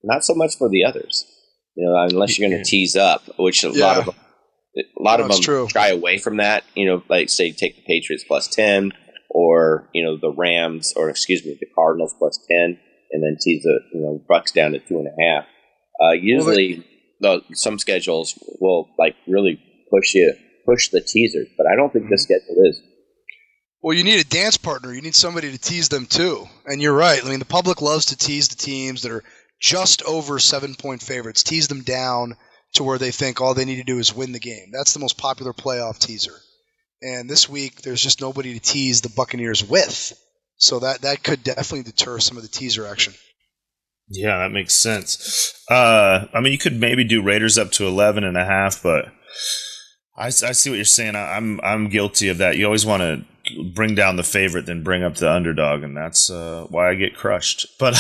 not 0.03 0.25
so 0.25 0.35
much 0.35 0.57
for 0.59 0.69
the 0.69 0.85
others. 0.85 1.25
You 1.75 1.89
know, 1.89 1.97
unless 2.03 2.39
you're 2.39 2.51
going 2.51 2.63
to 2.63 2.69
tease 2.69 2.97
up, 2.97 3.23
which 3.39 3.65
a 3.65 3.71
yeah. 3.71 3.85
lot 3.85 3.99
of 3.99 4.15
a 4.77 5.03
lot 5.03 5.19
no, 5.19 5.27
of 5.27 5.33
them 5.33 5.41
true. 5.41 5.69
shy 5.69 5.89
away 5.89 6.19
from 6.19 6.39
that. 6.39 6.65
You 6.75 6.87
know, 6.87 7.03
like 7.09 7.29
say 7.31 7.53
take 7.53 7.77
the 7.77 7.83
Patriots 7.83 8.25
plus 8.27 8.49
ten, 8.49 8.93
or 9.31 9.89
you 9.93 10.05
know 10.05 10.17
the 10.17 10.31
Rams, 10.31 10.93
or 10.97 11.09
excuse 11.11 11.45
me, 11.45 11.57
the 11.59 11.67
Cardinals 11.75 12.15
plus 12.19 12.39
ten, 12.49 12.79
and 13.11 13.23
then 13.23 13.37
tease 13.41 13.63
the 13.63 13.81
you 13.93 14.01
know 14.01 14.23
Bucks 14.29 14.53
down 14.53 14.73
to 14.73 14.79
two 14.79 14.99
and 14.99 15.09
a 15.09 15.23
half. 15.23 15.45
Uh, 16.03 16.13
usually, 16.13 16.85
well, 17.21 17.41
the, 17.49 17.57
some 17.57 17.79
schedules 17.79 18.39
will 18.61 18.89
like 18.99 19.15
really 19.27 19.61
push 19.91 20.15
you 20.15 20.35
push 20.67 20.89
the 20.89 21.01
teasers, 21.01 21.49
but 21.57 21.67
I 21.67 21.77
don't 21.77 21.93
think 21.93 22.05
mm-hmm. 22.05 22.13
this 22.13 22.25
schedule 22.25 22.57
is. 22.65 22.81
Well, 23.83 23.97
you 23.97 24.05
need 24.05 24.21
a 24.21 24.29
dance 24.29 24.57
partner. 24.57 24.95
You 24.95 25.03
need 25.03 25.15
somebody 25.15 25.51
to 25.51 25.59
tease 25.59 25.89
them 25.89 26.07
too. 26.07 26.47
And 26.67 26.81
you're 26.81 26.95
right. 26.95 27.21
I 27.25 27.29
mean, 27.29 27.41
the 27.41 27.45
public 27.45 27.83
loves 27.83 28.07
to 28.07 28.17
tease 28.17 28.49
the 28.49 28.55
teams 28.55 29.03
that 29.03 29.11
are 29.11 29.25
just 29.63 30.03
over 30.03 30.39
seven 30.39 30.75
point 30.75 31.03
favorites, 31.03 31.43
tease 31.43 31.69
them 31.69 31.83
down 31.83 32.37
to 32.75 32.85
where 32.85 32.99
they 32.99 33.13
think 33.13 33.41
all 33.41 33.55
they 33.55 33.65
need 33.65 33.77
to 33.77 33.85
do 33.85 33.99
is 33.99 34.15
win 34.15 34.33
the 34.33 34.41
game. 34.41 34.71
That's 34.73 34.93
the 34.93 35.01
most 35.01 35.17
popular 35.17 35.53
playoff 35.53 35.99
teaser. 35.99 36.35
And 37.01 37.31
this 37.31 37.49
week, 37.49 37.83
there's 37.83 38.03
just 38.03 38.21
nobody 38.21 38.55
to 38.55 38.61
tease 38.61 39.01
the 39.01 39.09
Buccaneers 39.09 39.65
with. 39.67 40.13
So 40.57 40.81
that, 40.81 41.03
that 41.03 41.23
could 41.23 41.43
definitely 41.43 41.85
deter 41.85 42.19
some 42.19 42.37
of 42.37 42.43
the 42.43 42.49
teaser 42.49 42.87
action. 42.87 43.15
Yeah, 44.09 44.39
that 44.39 44.53
makes 44.53 44.75
sense. 44.75 45.55
Uh, 45.71 46.27
I 46.35 46.41
mean, 46.41 46.53
you 46.53 46.59
could 46.59 46.79
maybe 46.79 47.05
do 47.05 47.23
Raiders 47.23 47.57
up 47.57 47.71
to 47.73 47.87
11 47.87 48.25
and 48.25 48.37
a 48.37 48.45
half, 48.45 48.83
but 48.83 49.07
I, 50.17 50.27
I 50.27 50.31
see 50.31 50.71
what 50.71 50.77
you're 50.77 50.85
saying. 50.85 51.17
I, 51.17 51.37
I'm 51.37 51.61
I'm 51.63 51.89
guilty 51.89 52.29
of 52.29 52.39
that. 52.39 52.57
You 52.57 52.67
always 52.67 52.85
want 52.85 53.01
to 53.01 53.25
bring 53.75 53.95
down 53.95 54.17
the 54.17 54.23
favorite 54.23 54.67
than 54.67 54.83
bring 54.83 55.03
up 55.03 55.17
the 55.17 55.31
underdog, 55.31 55.83
and 55.83 55.97
that's 55.97 56.31
uh, 56.31 56.67
why 56.69 56.91
I 56.91 56.95
get 56.95 57.17
crushed. 57.17 57.67
But 57.79 57.95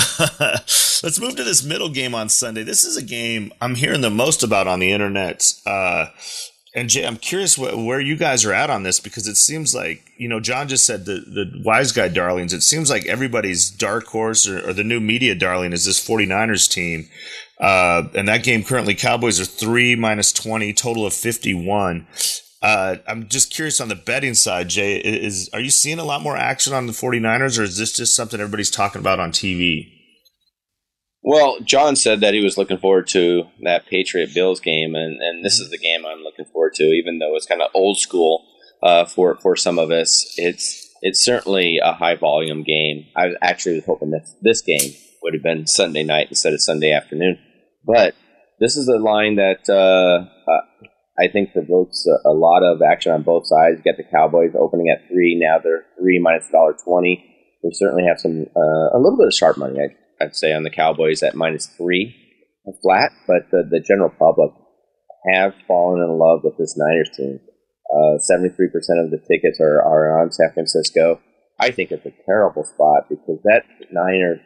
let's 1.02 1.20
move 1.20 1.36
to 1.36 1.44
this 1.44 1.64
middle 1.64 1.88
game 1.88 2.14
on 2.14 2.28
Sunday. 2.28 2.62
This 2.62 2.84
is 2.84 2.96
a 2.96 3.02
game 3.02 3.52
I'm 3.60 3.74
hearing 3.74 4.00
the 4.00 4.10
most 4.10 4.42
about 4.44 4.68
on 4.68 4.78
the 4.78 4.92
internet. 4.92 5.52
Uh, 5.66 6.06
and 6.74 6.88
Jay, 6.88 7.04
I'm 7.04 7.16
curious 7.16 7.56
wh- 7.56 7.76
where 7.76 8.00
you 8.00 8.16
guys 8.16 8.44
are 8.44 8.52
at 8.52 8.70
on 8.70 8.84
this 8.84 9.00
because 9.00 9.26
it 9.26 9.36
seems 9.36 9.74
like 9.74 10.04
you 10.16 10.28
know 10.28 10.40
John 10.40 10.68
just 10.68 10.86
said 10.86 11.04
the 11.04 11.14
the 11.26 11.62
wise 11.64 11.92
guy 11.92 12.08
darlings. 12.08 12.52
It 12.52 12.62
seems 12.62 12.88
like 12.88 13.06
everybody's 13.06 13.70
dark 13.70 14.06
horse 14.06 14.48
or, 14.48 14.68
or 14.68 14.72
the 14.72 14.84
new 14.84 15.00
media 15.00 15.34
darling 15.34 15.72
is 15.72 15.84
this 15.84 16.06
49ers 16.06 16.70
team. 16.70 17.08
Uh, 17.60 18.08
and 18.14 18.26
that 18.28 18.42
game 18.42 18.64
currently 18.64 18.94
Cowboys 18.94 19.40
are 19.40 19.44
three 19.44 19.94
minus 19.94 20.32
20, 20.32 20.72
total 20.72 21.06
of 21.06 21.12
51. 21.12 22.06
Uh, 22.62 22.96
I'm 23.08 23.28
just 23.28 23.52
curious 23.52 23.80
on 23.80 23.88
the 23.88 23.96
betting 23.96 24.34
side, 24.34 24.68
Jay. 24.68 24.96
Is 24.98 25.50
are 25.52 25.60
you 25.60 25.70
seeing 25.70 25.98
a 25.98 26.04
lot 26.04 26.22
more 26.22 26.36
action 26.36 26.72
on 26.72 26.86
the 26.86 26.92
49ers, 26.92 27.58
or 27.58 27.64
is 27.64 27.76
this 27.76 27.92
just 27.92 28.14
something 28.14 28.40
everybody's 28.40 28.70
talking 28.70 29.00
about 29.00 29.18
on 29.18 29.32
TV? 29.32 29.90
Well, 31.24 31.58
John 31.60 31.96
said 31.96 32.20
that 32.20 32.34
he 32.34 32.42
was 32.42 32.56
looking 32.56 32.78
forward 32.78 33.08
to 33.08 33.44
that 33.62 33.86
Patriot 33.86 34.34
Bills 34.34 34.60
game, 34.60 34.94
and, 34.94 35.20
and 35.20 35.44
this 35.44 35.58
is 35.58 35.70
the 35.70 35.78
game 35.78 36.04
I'm 36.06 36.22
looking 36.22 36.46
forward 36.46 36.74
to, 36.74 36.84
even 36.84 37.18
though 37.18 37.36
it's 37.36 37.46
kind 37.46 37.62
of 37.62 37.70
old 37.74 37.98
school 37.98 38.44
uh, 38.82 39.06
for 39.06 39.36
for 39.36 39.56
some 39.56 39.78
of 39.78 39.90
us. 39.90 40.32
It's 40.36 40.88
it's 41.00 41.24
certainly 41.24 41.80
a 41.82 41.92
high 41.92 42.14
volume 42.14 42.62
game. 42.62 43.06
I 43.16 43.32
actually 43.42 43.76
was 43.76 43.86
hoping 43.86 44.10
that 44.10 44.28
this 44.40 44.62
game 44.62 44.94
would 45.22 45.34
have 45.34 45.42
been 45.42 45.66
Sunday 45.66 46.04
night 46.04 46.28
instead 46.28 46.52
of 46.52 46.62
Sunday 46.62 46.92
afternoon, 46.92 47.38
but 47.84 48.14
this 48.60 48.76
is 48.76 48.86
a 48.86 48.98
line 48.98 49.36
that 49.36 49.68
uh, 49.68 50.28
I 51.22 51.30
think 51.30 51.52
provokes 51.52 52.04
a, 52.06 52.30
a, 52.30 52.34
lot 52.34 52.64
of 52.64 52.82
action 52.82 53.12
on 53.12 53.22
both 53.22 53.46
sides. 53.46 53.78
You 53.78 53.84
get 53.84 53.96
the 53.96 54.10
Cowboys 54.10 54.54
opening 54.58 54.88
at 54.90 55.06
three. 55.06 55.38
Now 55.38 55.58
they're 55.62 55.86
three 55.96 56.18
minus 56.18 56.48
dollar 56.50 56.74
twenty. 56.84 57.24
We 57.62 57.70
certainly 57.72 58.02
have 58.08 58.18
some 58.18 58.46
uh, 58.56 58.88
a 58.90 58.98
little 58.98 59.16
bit 59.16 59.28
of 59.28 59.34
sharp 59.34 59.56
money, 59.56 59.78
I'd, 59.78 59.94
I'd, 60.20 60.34
say, 60.34 60.52
on 60.52 60.64
the 60.64 60.70
Cowboys 60.70 61.22
at 61.22 61.36
minus 61.36 61.66
three. 61.66 62.16
flat, 62.82 63.12
but 63.28 63.50
the, 63.52 63.62
the 63.70 63.78
general 63.78 64.10
public 64.10 64.50
have 65.32 65.54
fallen 65.68 66.02
in 66.02 66.18
love 66.18 66.40
with 66.42 66.58
this 66.58 66.76
Niners 66.76 67.10
team. 67.16 67.38
Uh, 67.94 68.18
73% 68.18 68.50
of 69.04 69.10
the 69.12 69.22
tickets 69.28 69.60
are, 69.60 69.80
are 69.80 70.20
on 70.20 70.32
San 70.32 70.50
Francisco. 70.52 71.20
I 71.60 71.70
think 71.70 71.92
it's 71.92 72.06
a 72.06 72.24
terrible 72.26 72.64
spot 72.64 73.08
because 73.08 73.38
that 73.44 73.62
Niners 73.92 74.40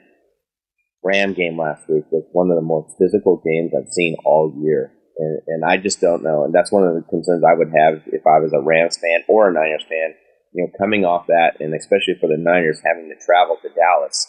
Ram 1.03 1.33
game 1.33 1.57
last 1.57 1.89
week 1.89 2.05
was 2.11 2.25
one 2.33 2.51
of 2.51 2.57
the 2.57 2.67
most 2.67 2.99
physical 2.99 3.41
games 3.47 3.73
I've 3.73 3.93
seen 3.93 4.17
all 4.25 4.53
year. 4.61 4.93
And, 5.19 5.41
and 5.47 5.65
I 5.65 5.77
just 5.77 6.01
don't 6.01 6.23
know. 6.23 6.45
And 6.45 6.55
that's 6.55 6.73
one 6.73 6.85
of 6.85 6.95
the 6.95 7.03
concerns 7.09 7.45
I 7.45 7.55
would 7.55 7.73
have 7.75 8.03
if 8.07 8.27
I 8.27 8.39
was 8.41 8.53
a 8.53 8.61
Rams 8.61 8.97
fan 8.97 9.25
or 9.29 9.49
a 9.49 9.53
Niners 9.53 9.85
fan. 9.89 10.15
You 10.53 10.65
know, 10.65 10.73
coming 10.79 11.05
off 11.05 11.27
that, 11.27 11.61
and 11.61 11.75
especially 11.75 12.17
for 12.21 12.29
the 12.29 12.39
Niners 12.39 12.81
having 12.85 13.11
to 13.11 13.25
travel 13.25 13.57
to 13.61 13.69
Dallas, 13.69 14.27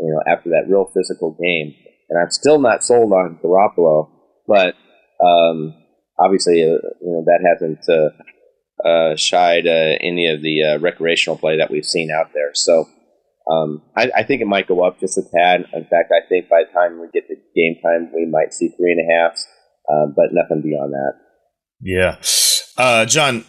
you 0.00 0.08
know, 0.08 0.32
after 0.32 0.50
that 0.50 0.68
real 0.68 0.90
physical 0.94 1.36
game. 1.40 1.74
And 2.08 2.18
I'm 2.18 2.30
still 2.30 2.58
not 2.58 2.84
sold 2.84 3.12
on 3.12 3.38
Garoppolo, 3.42 4.08
but 4.46 4.74
um, 5.22 5.74
obviously, 6.18 6.62
uh, 6.62 6.80
you 7.00 7.12
know, 7.12 7.24
that 7.26 7.44
hasn't 7.44 7.84
uh, 7.88 8.88
uh, 8.88 9.16
shied 9.16 9.66
uh, 9.66 9.96
any 10.00 10.28
of 10.28 10.42
the 10.42 10.62
uh, 10.62 10.78
recreational 10.78 11.38
play 11.38 11.58
that 11.58 11.70
we've 11.70 11.84
seen 11.84 12.10
out 12.10 12.32
there. 12.34 12.54
So 12.54 12.86
um, 13.50 13.82
I, 13.96 14.10
I, 14.16 14.22
think 14.22 14.42
it 14.42 14.46
might 14.46 14.66
go 14.66 14.84
up 14.84 15.00
just 15.00 15.18
a 15.18 15.22
tad. 15.22 15.66
In 15.72 15.84
fact, 15.84 16.12
I 16.12 16.26
think 16.28 16.48
by 16.48 16.64
the 16.66 16.72
time 16.72 17.00
we 17.00 17.06
get 17.12 17.28
to 17.28 17.36
game 17.54 17.76
time, 17.82 18.10
we 18.14 18.26
might 18.26 18.52
see 18.52 18.68
three 18.68 18.92
and 18.92 19.00
a 19.00 19.14
half, 19.14 19.38
uh, 19.88 20.06
but 20.06 20.26
nothing 20.32 20.62
beyond 20.62 20.92
that. 20.92 21.12
Yeah, 21.80 22.16
uh, 22.76 23.06
John, 23.06 23.44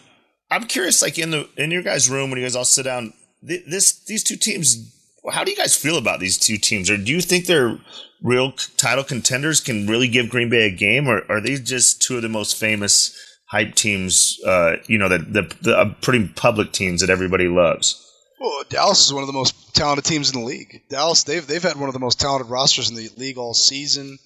I'm 0.50 0.64
curious. 0.64 1.02
Like 1.02 1.18
in 1.18 1.30
the 1.30 1.48
in 1.56 1.70
your 1.70 1.82
guys' 1.82 2.10
room 2.10 2.30
when 2.30 2.38
you 2.38 2.44
guys 2.44 2.56
all 2.56 2.64
sit 2.64 2.84
down, 2.84 3.12
th- 3.46 3.64
this 3.66 4.04
these 4.04 4.22
two 4.22 4.36
teams. 4.36 4.94
How 5.30 5.44
do 5.44 5.50
you 5.50 5.56
guys 5.56 5.76
feel 5.76 5.98
about 5.98 6.20
these 6.20 6.38
two 6.38 6.56
teams? 6.56 6.88
Or 6.88 6.96
do 6.96 7.12
you 7.12 7.20
think 7.20 7.44
they're 7.46 7.78
real 8.22 8.52
title 8.76 9.04
contenders? 9.04 9.60
Can 9.60 9.86
really 9.86 10.08
give 10.08 10.30
Green 10.30 10.48
Bay 10.48 10.66
a 10.66 10.70
game, 10.70 11.06
or 11.08 11.22
are 11.28 11.40
they 11.40 11.56
just 11.56 12.00
two 12.00 12.16
of 12.16 12.22
the 12.22 12.28
most 12.28 12.56
famous 12.56 13.14
hype 13.50 13.74
teams? 13.74 14.38
Uh, 14.46 14.76
you 14.86 14.96
know, 14.98 15.08
the 15.08 15.18
the, 15.18 15.56
the 15.62 15.78
uh, 15.78 15.94
pretty 16.00 16.28
public 16.28 16.72
teams 16.72 17.00
that 17.00 17.10
everybody 17.10 17.48
loves. 17.48 18.04
Well, 18.40 18.62
Dallas 18.68 19.04
is 19.04 19.12
one 19.12 19.22
of 19.22 19.26
the 19.26 19.32
most 19.32 19.74
talented 19.74 20.04
teams 20.04 20.32
in 20.32 20.40
the 20.40 20.46
league. 20.46 20.82
Dallas, 20.88 21.24
they've 21.24 21.46
they've 21.46 21.62
had 21.62 21.76
one 21.76 21.88
of 21.88 21.94
the 21.94 22.00
most 22.00 22.20
talented 22.20 22.50
rosters 22.50 22.88
in 22.88 22.96
the 22.96 23.10
league 23.16 23.36
all 23.36 23.54
season. 23.54 24.18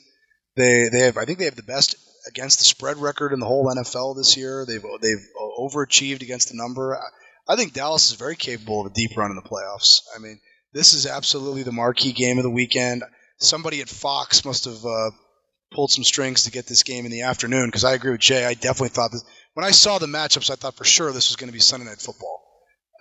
They 0.56 0.88
they 0.90 1.00
have 1.00 1.16
I 1.16 1.24
think 1.24 1.38
they 1.38 1.46
have 1.46 1.56
the 1.56 1.62
best 1.62 1.96
against 2.28 2.58
the 2.58 2.64
spread 2.64 2.98
record 2.98 3.32
in 3.32 3.40
the 3.40 3.46
whole 3.46 3.66
NFL 3.66 4.16
this 4.16 4.36
year. 4.36 4.64
They've 4.66 4.84
they've 5.00 5.26
overachieved 5.58 6.22
against 6.22 6.48
the 6.50 6.56
number. 6.56 6.98
I 7.48 7.56
think 7.56 7.72
Dallas 7.72 8.10
is 8.10 8.16
very 8.16 8.36
capable 8.36 8.80
of 8.80 8.92
a 8.92 8.94
deep 8.94 9.16
run 9.16 9.30
in 9.30 9.36
the 9.36 9.42
playoffs. 9.42 10.00
I 10.14 10.18
mean, 10.18 10.40
this 10.72 10.94
is 10.94 11.06
absolutely 11.06 11.64
the 11.64 11.72
marquee 11.72 12.12
game 12.12 12.38
of 12.38 12.44
the 12.44 12.50
weekend. 12.50 13.02
Somebody 13.38 13.80
at 13.80 13.88
Fox 13.88 14.44
must 14.44 14.66
have 14.66 14.84
uh, 14.84 15.10
pulled 15.72 15.90
some 15.90 16.04
strings 16.04 16.44
to 16.44 16.52
get 16.52 16.66
this 16.66 16.84
game 16.84 17.04
in 17.04 17.10
the 17.10 17.22
afternoon 17.22 17.66
because 17.66 17.84
I 17.84 17.94
agree 17.94 18.12
with 18.12 18.20
Jay. 18.20 18.44
I 18.44 18.54
definitely 18.54 18.90
thought 18.90 19.10
this 19.10 19.24
when 19.54 19.66
I 19.66 19.70
saw 19.70 19.98
the 19.98 20.06
matchups, 20.06 20.50
I 20.50 20.54
thought 20.54 20.76
for 20.76 20.84
sure 20.84 21.12
this 21.12 21.28
was 21.28 21.36
going 21.36 21.48
to 21.48 21.52
be 21.52 21.60
Sunday 21.60 21.86
Night 21.86 22.00
Football 22.00 22.40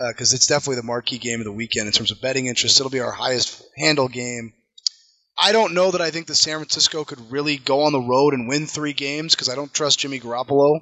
because 0.09 0.33
uh, 0.33 0.35
it's 0.35 0.47
definitely 0.47 0.77
the 0.77 0.83
marquee 0.83 1.19
game 1.19 1.39
of 1.39 1.45
the 1.45 1.51
weekend 1.51 1.87
in 1.87 1.93
terms 1.93 2.11
of 2.11 2.21
betting 2.21 2.47
interest. 2.47 2.79
It'll 2.79 2.89
be 2.89 2.99
our 2.99 3.11
highest 3.11 3.63
handle 3.77 4.07
game. 4.07 4.53
I 5.41 5.51
don't 5.51 5.73
know 5.73 5.91
that 5.91 6.01
I 6.01 6.11
think 6.11 6.27
the 6.27 6.35
San 6.35 6.57
Francisco 6.57 7.03
could 7.03 7.31
really 7.31 7.57
go 7.57 7.81
on 7.81 7.93
the 7.93 7.99
road 7.99 8.33
and 8.33 8.47
win 8.47 8.67
three 8.67 8.93
games 8.93 9.33
because 9.33 9.49
I 9.49 9.55
don't 9.55 9.73
trust 9.73 9.99
Jimmy 9.99 10.19
Garoppolo 10.19 10.79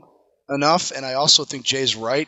enough, 0.50 0.92
and 0.92 1.06
I 1.06 1.14
also 1.14 1.46
think 1.46 1.66
Jay's 1.66 1.96
right. 1.96 2.28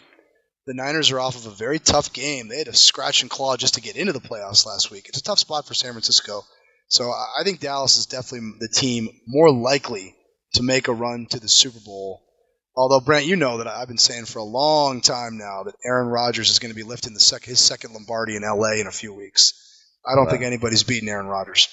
The 0.65 0.73
Niners 0.73 1.11
are 1.11 1.19
off 1.19 1.35
of 1.35 1.45
a 1.45 1.55
very 1.55 1.79
tough 1.79 2.13
game. 2.13 2.47
They 2.47 2.59
had 2.59 2.67
to 2.67 2.73
scratch 2.73 3.21
and 3.21 3.31
claw 3.31 3.57
just 3.57 3.73
to 3.73 3.81
get 3.81 3.97
into 3.97 4.13
the 4.13 4.19
playoffs 4.19 4.65
last 4.65 4.91
week. 4.91 5.07
It's 5.09 5.17
a 5.19 5.23
tough 5.23 5.39
spot 5.39 5.67
for 5.67 5.73
San 5.73 5.91
Francisco. 5.91 6.43
So 6.87 7.09
I 7.09 7.43
think 7.43 7.59
Dallas 7.59 7.97
is 7.97 8.05
definitely 8.05 8.51
the 8.59 8.69
team 8.69 9.09
more 9.27 9.51
likely 9.51 10.15
to 10.53 10.63
make 10.63 10.87
a 10.87 10.93
run 10.93 11.25
to 11.31 11.39
the 11.39 11.49
Super 11.49 11.79
Bowl 11.79 12.21
Although 12.73 13.01
Brent, 13.01 13.25
you 13.25 13.35
know 13.35 13.57
that 13.57 13.67
I've 13.67 13.89
been 13.89 13.97
saying 13.97 14.25
for 14.25 14.39
a 14.39 14.43
long 14.43 15.01
time 15.01 15.37
now 15.37 15.63
that 15.63 15.75
Aaron 15.83 16.07
Rodgers 16.07 16.49
is 16.49 16.59
going 16.59 16.71
to 16.71 16.75
be 16.75 16.83
lifting 16.83 17.17
sec- 17.19 17.43
his 17.43 17.59
second 17.59 17.93
Lombardi 17.93 18.37
in 18.37 18.43
LA 18.43 18.75
in 18.75 18.87
a 18.87 18.91
few 18.91 19.13
weeks. 19.13 19.53
I 20.05 20.15
don't 20.15 20.29
think 20.29 20.43
anybody's 20.43 20.83
beating 20.83 21.09
Aaron 21.09 21.27
Rodgers. 21.27 21.67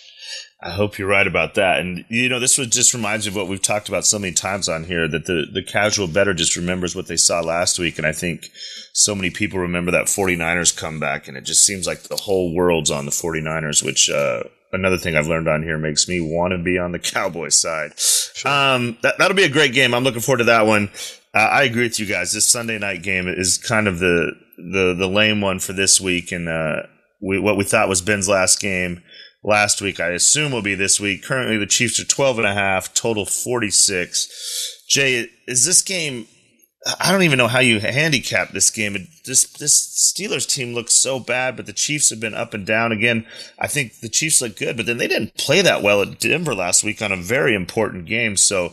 I 0.61 0.71
hope 0.71 0.99
you're 0.99 1.09
right 1.09 1.27
about 1.27 1.55
that. 1.55 1.79
And 1.79 2.05
you 2.09 2.29
know, 2.29 2.41
this 2.41 2.59
was 2.59 2.67
just 2.69 2.93
reminds 2.93 3.27
me 3.27 3.31
of 3.31 3.37
what 3.37 3.49
we've 3.49 3.63
talked 3.63 3.89
about 3.89 4.05
so 4.05 4.19
many 4.19 4.33
times 4.33 4.69
on 4.69 4.85
here 4.85 5.07
that 5.09 5.27
the 5.27 5.47
the 5.53 5.63
casual 5.63 6.09
better 6.09 6.35
just 6.35 6.57
remembers 6.57 6.97
what 6.97 7.07
they 7.07 7.17
saw 7.17 7.41
last 7.41 7.79
week 7.79 7.97
and 7.97 8.07
I 8.07 8.13
think 8.13 8.51
so 8.93 9.15
many 9.15 9.31
people 9.31 9.61
remember 9.61 9.93
that 9.93 10.07
49ers 10.07 10.77
comeback 10.77 11.29
and 11.29 11.37
it 11.37 11.45
just 11.45 11.65
seems 11.65 11.87
like 11.87 12.03
the 12.03 12.17
whole 12.17 12.55
world's 12.55 12.91
on 12.91 13.05
the 13.05 13.13
49ers 13.13 13.85
which 13.85 14.11
uh, 14.11 14.43
another 14.73 14.99
thing 14.99 15.17
I've 15.17 15.29
learned 15.29 15.49
on 15.49 15.63
here 15.63 15.79
makes 15.79 16.09
me 16.09 16.21
want 16.21 16.53
to 16.53 16.59
be 16.59 16.79
on 16.79 16.93
the 16.93 16.99
Cowboys 16.99 17.57
side. 17.57 17.99
Sure. 17.99 18.51
Um, 18.51 18.99
that, 19.03 19.19
that'll 19.19 19.37
be 19.37 19.45
a 19.45 19.49
great 19.49 19.73
game. 19.73 19.95
I'm 19.95 20.05
looking 20.05 20.21
forward 20.21 20.39
to 20.39 20.45
that 20.45 20.67
one. 20.67 20.91
Uh, 21.35 21.39
I 21.39 21.63
agree 21.65 21.85
with 21.85 22.01
you 22.01 22.07
guys. 22.07 22.33
This 22.33 22.47
Sunday 22.47 22.79
night 22.79 23.03
game 23.03 23.29
is 23.29 23.59
kind 23.59 23.87
of 23.87 23.99
the 23.99 24.33
the 24.57 24.95
the 24.99 25.07
lame 25.07 25.41
one 25.41 25.61
for 25.61 25.73
this 25.73 26.01
week, 26.01 26.33
and 26.33 26.49
uh, 26.49 26.83
we, 27.21 27.39
what 27.39 27.57
we 27.57 27.65
thought 27.65 27.89
was 27.89 28.03
Ben's 28.03 28.29
last 28.29 28.61
game 28.61 29.03
last 29.43 29.81
week, 29.81 30.01
I 30.01 30.11
assume 30.11 30.53
will 30.53 30.63
be 30.63 30.75
this 30.75 31.01
week. 31.01 31.23
Currently, 31.23 31.57
the 31.59 31.67
Chiefs 31.67 32.01
are 32.01 32.05
12 32.05 32.39
and 32.39 32.47
a 32.47 32.55
half, 32.55 32.95
total 32.95 33.25
46. 33.25 34.85
Jay, 34.89 35.29
is 35.47 35.65
this 35.65 35.83
game? 35.83 36.27
I 37.01 37.11
don't 37.11 37.23
even 37.23 37.39
know 37.39 37.49
how 37.49 37.59
you 37.59 37.81
handicap 37.81 38.51
this 38.51 38.71
game. 38.71 38.95
This 39.27 39.53
this 39.59 40.15
Steelers 40.17 40.49
team 40.49 40.75
looks 40.75 40.95
so 40.95 41.19
bad, 41.19 41.57
but 41.57 41.67
the 41.67 41.73
Chiefs 41.73 42.11
have 42.11 42.21
been 42.21 42.35
up 42.35 42.55
and 42.55 42.65
down 42.65 42.93
again. 42.93 43.27
I 43.59 43.67
think 43.67 43.99
the 44.01 44.09
Chiefs 44.09 44.41
look 44.41 44.57
good, 44.57 44.77
but 44.77 44.87
then 44.87 44.97
they 44.97 45.09
didn't 45.09 45.37
play 45.37 45.61
that 45.61 45.83
well 45.83 46.01
at 46.03 46.21
Denver 46.21 46.55
last 46.55 46.85
week 46.85 47.03
on 47.03 47.13
a 47.13 47.17
very 47.17 47.55
important 47.55 48.07
game. 48.07 48.37
So 48.37 48.73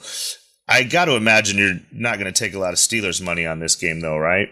I 0.68 0.84
got 0.84 1.06
to 1.06 1.16
imagine 1.16 1.58
you're 1.58 1.80
not 1.92 2.20
going 2.20 2.32
to 2.32 2.38
take 2.38 2.54
a 2.54 2.60
lot 2.60 2.74
of 2.74 2.80
Steelers 2.80 3.22
money 3.22 3.46
on 3.46 3.60
this 3.60 3.76
game, 3.76 4.02
though, 4.02 4.18
right? 4.18 4.50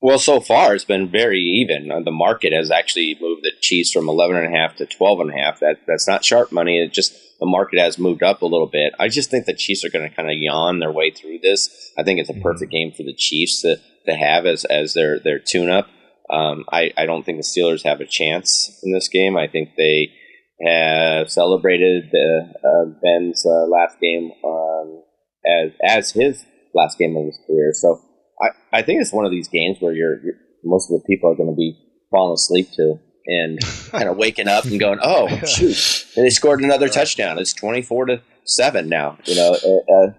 Well, 0.00 0.18
so 0.18 0.40
far 0.40 0.74
it's 0.74 0.84
been 0.84 1.10
very 1.10 1.40
even. 1.40 1.90
Uh, 1.90 2.00
the 2.00 2.12
market 2.12 2.52
has 2.52 2.70
actually 2.70 3.16
moved 3.20 3.42
the 3.42 3.52
Chiefs 3.60 3.92
from 3.92 4.08
eleven 4.08 4.36
and 4.36 4.54
a 4.54 4.56
half 4.56 4.76
to 4.76 4.86
twelve 4.86 5.20
and 5.20 5.30
a 5.30 5.36
half. 5.36 5.60
That 5.60 5.80
that's 5.86 6.06
not 6.06 6.24
sharp 6.24 6.52
money. 6.52 6.78
It 6.78 6.92
just 6.92 7.12
the 7.40 7.46
market 7.46 7.80
has 7.80 7.98
moved 7.98 8.22
up 8.22 8.42
a 8.42 8.46
little 8.46 8.68
bit. 8.68 8.94
I 8.98 9.08
just 9.08 9.30
think 9.30 9.46
the 9.46 9.54
Chiefs 9.54 9.84
are 9.84 9.90
going 9.90 10.08
to 10.08 10.14
kind 10.14 10.30
of 10.30 10.36
yawn 10.36 10.78
their 10.78 10.92
way 10.92 11.10
through 11.10 11.40
this. 11.42 11.92
I 11.98 12.04
think 12.04 12.20
it's 12.20 12.30
a 12.30 12.32
mm-hmm. 12.32 12.42
perfect 12.42 12.70
game 12.70 12.92
for 12.92 13.02
the 13.02 13.14
Chiefs 13.14 13.62
to, 13.62 13.76
to 14.06 14.14
have 14.14 14.46
as 14.46 14.64
as 14.64 14.94
their 14.94 15.18
their 15.18 15.40
tune 15.40 15.68
up. 15.68 15.88
Um, 16.30 16.64
I 16.70 16.92
I 16.96 17.06
don't 17.06 17.24
think 17.24 17.38
the 17.38 17.42
Steelers 17.42 17.82
have 17.84 18.00
a 18.00 18.06
chance 18.06 18.78
in 18.84 18.92
this 18.92 19.08
game. 19.08 19.36
I 19.36 19.48
think 19.48 19.70
they 19.76 20.12
have 20.60 21.30
celebrated 21.30 22.10
the, 22.10 22.52
uh, 22.64 22.90
Ben's 23.00 23.46
uh, 23.46 23.66
last 23.66 24.00
game 24.00 24.32
um, 24.44 25.02
as 25.46 25.72
as 25.84 26.10
his 26.12 26.44
last 26.74 26.98
game 26.98 27.16
of 27.16 27.26
his 27.26 27.38
career. 27.46 27.72
So 27.72 28.00
I, 28.40 28.78
I 28.78 28.82
think 28.82 29.00
it's 29.00 29.12
one 29.12 29.24
of 29.24 29.30
these 29.30 29.48
games 29.48 29.78
where 29.80 29.92
you're, 29.92 30.22
you're 30.22 30.34
most 30.64 30.90
of 30.90 31.00
the 31.00 31.06
people 31.06 31.30
are 31.30 31.34
going 31.34 31.50
to 31.50 31.56
be 31.56 31.78
falling 32.10 32.34
asleep 32.34 32.68
to 32.76 32.98
and 33.26 33.58
kind 33.90 34.08
of 34.08 34.16
waking 34.16 34.48
up 34.48 34.64
and 34.64 34.80
going, 34.80 34.98
"Oh 35.02 35.28
shoot!" 35.44 36.06
And 36.16 36.24
they 36.24 36.30
scored 36.30 36.60
another 36.60 36.88
touchdown. 36.88 37.38
It's 37.38 37.52
twenty 37.52 37.82
four 37.82 38.06
to 38.06 38.22
seven 38.44 38.88
now. 38.88 39.18
You 39.24 39.36
know, 39.36 39.56
uh, 39.64 39.92
uh, 39.94 40.12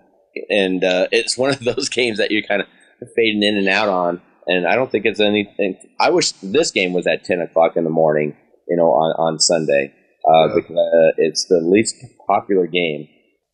and 0.49 0.83
uh, 0.83 1.07
it's 1.11 1.37
one 1.37 1.49
of 1.49 1.59
those 1.59 1.89
games 1.89 2.19
that 2.19 2.31
you're 2.31 2.43
kind 2.43 2.61
of 2.61 2.67
fading 3.15 3.43
in 3.43 3.57
and 3.57 3.67
out 3.67 3.89
on. 3.89 4.21
And 4.47 4.67
I 4.67 4.75
don't 4.75 4.91
think 4.91 5.05
it's 5.05 5.19
anything. 5.19 5.77
I 5.99 6.09
wish 6.09 6.31
this 6.41 6.71
game 6.71 6.93
was 6.93 7.07
at 7.07 7.23
ten 7.25 7.41
o'clock 7.41 7.75
in 7.75 7.83
the 7.83 7.89
morning. 7.89 8.35
You 8.67 8.77
know, 8.77 8.89
on 8.89 9.33
on 9.33 9.39
Sunday 9.39 9.93
uh, 10.27 10.47
yeah. 10.47 10.53
because 10.55 10.77
uh, 10.77 11.11
it's 11.17 11.45
the 11.45 11.59
least 11.61 11.95
popular 12.27 12.67
game, 12.67 13.07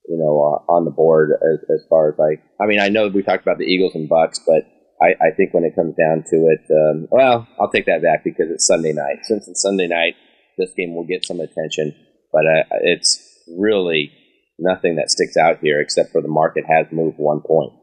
you 0.07 0.17
know, 0.17 0.37
uh, 0.39 0.71
on 0.71 0.85
the 0.85 0.91
board 0.91 1.31
as, 1.31 1.59
as 1.69 1.85
far 1.89 2.09
as 2.09 2.15
like. 2.17 2.43
I 2.61 2.65
mean, 2.65 2.79
I 2.79 2.89
know 2.89 3.07
we 3.07 3.23
talked 3.23 3.43
about 3.43 3.57
the 3.57 3.65
Eagles 3.65 3.95
and 3.95 4.09
Bucks, 4.09 4.39
but 4.45 4.63
I, 5.01 5.15
I 5.19 5.31
think 5.35 5.53
when 5.53 5.63
it 5.63 5.75
comes 5.75 5.95
down 5.95 6.23
to 6.29 6.35
it, 6.47 6.61
um, 6.71 7.07
well, 7.11 7.47
I'll 7.59 7.71
take 7.71 7.85
that 7.87 8.01
back 8.01 8.23
because 8.23 8.47
it's 8.49 8.67
Sunday 8.67 8.93
night. 8.93 9.19
Since 9.23 9.47
it's 9.47 9.61
Sunday 9.61 9.87
night, 9.87 10.15
this 10.57 10.71
game 10.77 10.95
will 10.95 11.05
get 11.05 11.25
some 11.25 11.39
attention, 11.39 11.93
but 12.31 12.45
uh, 12.45 12.63
it's 12.83 13.21
really 13.57 14.11
nothing 14.57 14.95
that 14.95 15.11
sticks 15.11 15.35
out 15.37 15.59
here 15.59 15.81
except 15.81 16.11
for 16.11 16.21
the 16.21 16.27
market 16.27 16.63
has 16.67 16.87
moved 16.91 17.17
one 17.17 17.41
point. 17.45 17.73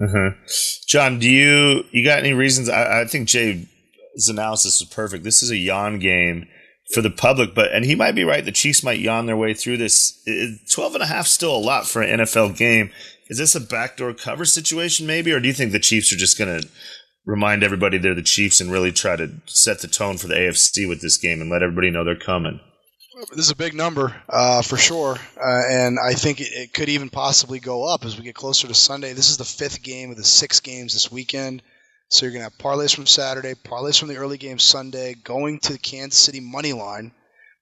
Mm-hmm. 0.00 0.44
John, 0.86 1.18
do 1.18 1.28
you 1.28 1.84
you 1.90 2.04
got 2.04 2.20
any 2.20 2.32
reasons? 2.32 2.68
I, 2.68 3.02
I 3.02 3.04
think 3.04 3.28
Jay's 3.28 3.66
analysis 4.28 4.80
is 4.80 4.88
perfect. 4.88 5.24
This 5.24 5.42
is 5.42 5.50
a 5.50 5.56
yawn 5.56 5.98
game 5.98 6.46
for 6.92 7.02
the 7.02 7.10
public, 7.10 7.54
but 7.54 7.72
and 7.72 7.84
he 7.84 7.94
might 7.94 8.14
be 8.14 8.24
right. 8.24 8.44
The 8.44 8.52
Chiefs 8.52 8.82
might 8.82 9.00
yawn 9.00 9.26
their 9.26 9.36
way 9.36 9.54
through 9.54 9.76
this. 9.76 10.22
12 10.70 10.94
and 10.94 11.02
a 11.02 11.06
half 11.06 11.26
still 11.26 11.54
a 11.54 11.58
lot 11.58 11.86
for 11.86 12.02
an 12.02 12.20
NFL 12.20 12.56
game. 12.56 12.90
Is 13.28 13.38
this 13.38 13.54
a 13.54 13.60
backdoor 13.60 14.14
cover 14.14 14.46
situation 14.46 15.06
maybe 15.06 15.32
or 15.32 15.40
do 15.40 15.48
you 15.48 15.54
think 15.54 15.72
the 15.72 15.78
Chiefs 15.78 16.12
are 16.12 16.16
just 16.16 16.38
going 16.38 16.60
to 16.60 16.68
remind 17.26 17.62
everybody 17.62 17.98
they're 17.98 18.14
the 18.14 18.22
Chiefs 18.22 18.60
and 18.60 18.72
really 18.72 18.90
try 18.90 19.16
to 19.16 19.30
set 19.44 19.80
the 19.80 19.88
tone 19.88 20.16
for 20.16 20.28
the 20.28 20.34
AFC 20.34 20.88
with 20.88 21.02
this 21.02 21.18
game 21.18 21.42
and 21.42 21.50
let 21.50 21.62
everybody 21.62 21.90
know 21.90 22.04
they're 22.04 22.16
coming? 22.16 22.58
This 23.32 23.46
is 23.46 23.50
a 23.50 23.56
big 23.56 23.74
number 23.74 24.14
uh, 24.28 24.62
for 24.62 24.76
sure, 24.76 25.18
uh, 25.36 25.62
and 25.68 25.98
I 25.98 26.14
think 26.14 26.40
it, 26.40 26.50
it, 26.52 26.72
could 26.72 26.88
even 26.88 27.10
possibly 27.10 27.58
go 27.58 27.82
up 27.82 28.04
as 28.04 28.16
we 28.16 28.22
get 28.22 28.36
closer 28.36 28.68
to 28.68 28.74
Sunday. 28.74 29.12
This 29.12 29.28
is 29.28 29.36
the 29.36 29.44
fifth 29.44 29.82
game 29.82 30.12
of 30.12 30.16
the 30.16 30.22
six 30.22 30.60
games 30.60 30.92
this 30.92 31.10
weekend. 31.10 31.62
So 32.08 32.24
you're 32.24 32.32
going 32.32 32.44
to 32.44 32.50
have 32.50 32.58
parlays 32.58 32.94
from 32.94 33.06
Saturday, 33.06 33.54
parlays 33.54 33.98
from 33.98 34.08
the 34.08 34.16
early 34.16 34.38
game 34.38 34.58
Sunday, 34.58 35.14
going 35.14 35.60
to 35.60 35.74
the 35.74 35.78
Kansas 35.78 36.18
City 36.18 36.40
money 36.40 36.72
line. 36.72 37.12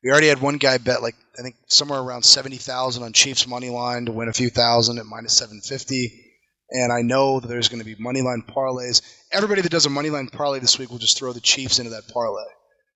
We 0.05 0.11
already 0.11 0.29
had 0.29 0.41
one 0.41 0.59
guy 0.59 0.79
bet 0.79 1.03
like 1.03 1.17
I 1.39 1.43
think 1.43 1.57
somewhere 1.67 2.01
around 2.01 2.25
seventy 2.25 2.59
thousand 2.59 3.03
on 3.03 3.13
Chiefs 3.13 3.49
money 3.49 3.71
line 3.71 4.07
to 4.07 4.13
win 4.13 4.29
a 4.29 4.33
few 4.33 4.51
thousand 4.51 4.99
at 4.99 5.07
minus 5.07 5.37
seven 5.37 5.61
fifty. 5.61 6.23
And 6.71 6.93
I 6.93 7.03
know 7.03 7.41
that 7.41 7.49
there's 7.49 7.69
going 7.69 7.81
to 7.81 7.85
be 7.85 7.97
money 7.99 8.23
line 8.23 8.45
parlays. 8.49 9.03
Everybody 9.33 9.63
that 9.63 9.71
does 9.71 9.87
a 9.87 9.91
money 9.91 10.11
line 10.11 10.29
parlay 10.29 10.61
this 10.61 10.79
week 10.79 10.91
will 10.91 10.99
just 10.99 11.19
throw 11.19 11.33
the 11.33 11.41
Chiefs 11.41 11.79
into 11.79 11.91
that 11.91 12.09
parlay. 12.13 12.45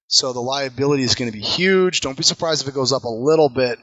So 0.07 0.33
the 0.33 0.41
liability 0.41 1.05
is 1.05 1.15
going 1.15 1.31
to 1.31 1.37
be 1.37 1.45
huge. 1.45 2.01
Don't 2.01 2.17
be 2.17 2.25
surprised 2.25 2.63
if 2.63 2.69
it 2.69 2.75
goes 2.75 2.93
up 2.93 3.05
a 3.05 3.09
little 3.09 3.49
bit 3.49 3.79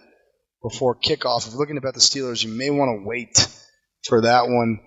before 0.61 0.95
kickoff. 0.95 1.47
If 1.47 1.53
you're 1.53 1.59
looking 1.59 1.75
to 1.75 1.81
bet 1.81 1.93
the 1.93 2.01
Steelers, 2.01 2.43
you 2.43 2.49
may 2.49 2.69
want 2.69 2.89
to 2.89 3.07
wait 3.07 3.47
for 4.07 4.21
that 4.21 4.49
one. 4.49 4.79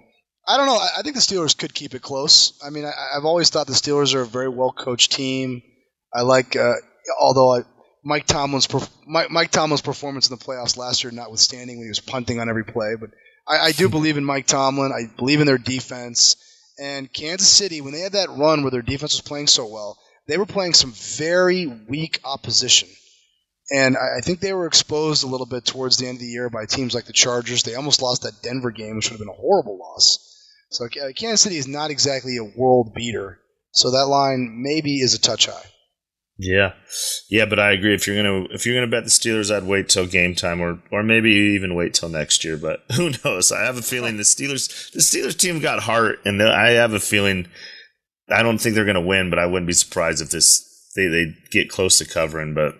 I 0.46 0.56
don't 0.56 0.66
know. 0.66 0.78
I 0.78 1.02
think 1.02 1.14
the 1.14 1.20
Steelers 1.20 1.56
could 1.56 1.74
keep 1.74 1.94
it 1.94 2.02
close. 2.02 2.58
I 2.64 2.70
mean, 2.70 2.84
I, 2.84 2.92
have 3.14 3.24
always 3.24 3.50
thought 3.50 3.66
the 3.66 3.72
Steelers 3.72 4.14
are 4.14 4.22
a 4.22 4.26
very 4.26 4.48
well 4.48 4.72
coached 4.72 5.12
team. 5.12 5.62
I 6.12 6.22
like, 6.22 6.56
uh, 6.56 6.74
although 7.20 7.54
I, 7.54 7.60
Mike 8.02 8.26
Tomlin's 8.26 8.68
Mike, 9.06 9.30
Mike 9.30 9.50
Tomlin's 9.50 9.82
performance 9.82 10.28
in 10.28 10.36
the 10.36 10.44
playoffs 10.44 10.76
last 10.76 11.04
year, 11.04 11.12
notwithstanding, 11.12 11.78
when 11.78 11.86
he 11.86 11.90
was 11.90 12.00
punting 12.00 12.40
on 12.40 12.48
every 12.48 12.64
play, 12.64 12.94
but 12.98 13.10
I, 13.46 13.58
I 13.66 13.72
do 13.72 13.88
believe 13.88 14.16
in 14.16 14.24
Mike 14.24 14.46
Tomlin. 14.46 14.92
I 14.92 15.14
believe 15.16 15.40
in 15.40 15.46
their 15.46 15.58
defense. 15.58 16.36
And 16.80 17.12
Kansas 17.12 17.48
City, 17.48 17.80
when 17.80 17.92
they 17.92 18.00
had 18.00 18.12
that 18.12 18.30
run 18.30 18.62
where 18.62 18.70
their 18.70 18.82
defense 18.82 19.12
was 19.12 19.20
playing 19.20 19.48
so 19.48 19.66
well, 19.66 19.98
they 20.26 20.38
were 20.38 20.46
playing 20.46 20.74
some 20.74 20.92
very 20.92 21.66
weak 21.66 22.20
opposition. 22.24 22.88
And 23.72 23.96
I 23.96 24.20
think 24.20 24.40
they 24.40 24.52
were 24.52 24.66
exposed 24.66 25.22
a 25.22 25.28
little 25.28 25.46
bit 25.46 25.64
towards 25.64 25.96
the 25.96 26.06
end 26.06 26.16
of 26.16 26.20
the 26.20 26.26
year 26.26 26.50
by 26.50 26.66
teams 26.66 26.94
like 26.94 27.04
the 27.04 27.12
Chargers. 27.12 27.62
They 27.62 27.74
almost 27.74 28.02
lost 28.02 28.22
that 28.22 28.42
Denver 28.42 28.70
game, 28.70 28.96
which 28.96 29.10
would 29.10 29.18
have 29.18 29.20
been 29.20 29.28
a 29.28 29.40
horrible 29.40 29.78
loss. 29.78 30.29
So 30.70 30.86
uh, 30.86 31.12
Kansas 31.14 31.42
City 31.42 31.56
is 31.56 31.68
not 31.68 31.90
exactly 31.90 32.36
a 32.36 32.44
world 32.44 32.94
beater. 32.94 33.40
So 33.72 33.90
that 33.90 34.06
line 34.06 34.62
maybe 34.62 35.00
is 35.00 35.14
a 35.14 35.20
touch 35.20 35.46
high. 35.46 35.66
Yeah, 36.42 36.72
yeah, 37.28 37.44
but 37.44 37.58
I 37.58 37.72
agree. 37.72 37.94
If 37.94 38.06
you're 38.06 38.16
gonna 38.16 38.46
if 38.50 38.64
you're 38.64 38.74
gonna 38.74 38.90
bet 38.90 39.04
the 39.04 39.10
Steelers, 39.10 39.54
I'd 39.54 39.66
wait 39.66 39.90
till 39.90 40.06
game 40.06 40.34
time, 40.34 40.62
or 40.62 40.80
or 40.90 41.02
maybe 41.02 41.30
even 41.30 41.74
wait 41.74 41.92
till 41.92 42.08
next 42.08 42.44
year. 42.44 42.56
But 42.56 42.82
who 42.96 43.10
knows? 43.22 43.52
I 43.52 43.60
have 43.64 43.76
a 43.76 43.82
feeling 43.82 44.16
the 44.16 44.22
Steelers 44.22 44.90
the 44.92 45.00
Steelers 45.00 45.36
team 45.36 45.60
got 45.60 45.82
heart, 45.82 46.20
and 46.24 46.42
I 46.42 46.70
have 46.70 46.94
a 46.94 47.00
feeling 47.00 47.46
I 48.30 48.42
don't 48.42 48.58
think 48.58 48.74
they're 48.74 48.86
gonna 48.86 49.02
win, 49.02 49.28
but 49.28 49.38
I 49.38 49.44
wouldn't 49.44 49.66
be 49.66 49.74
surprised 49.74 50.22
if 50.22 50.30
this 50.30 50.69
they 50.96 51.06
they 51.06 51.34
get 51.50 51.70
close 51.70 51.98
to 51.98 52.04
covering. 52.04 52.54
But 52.54 52.74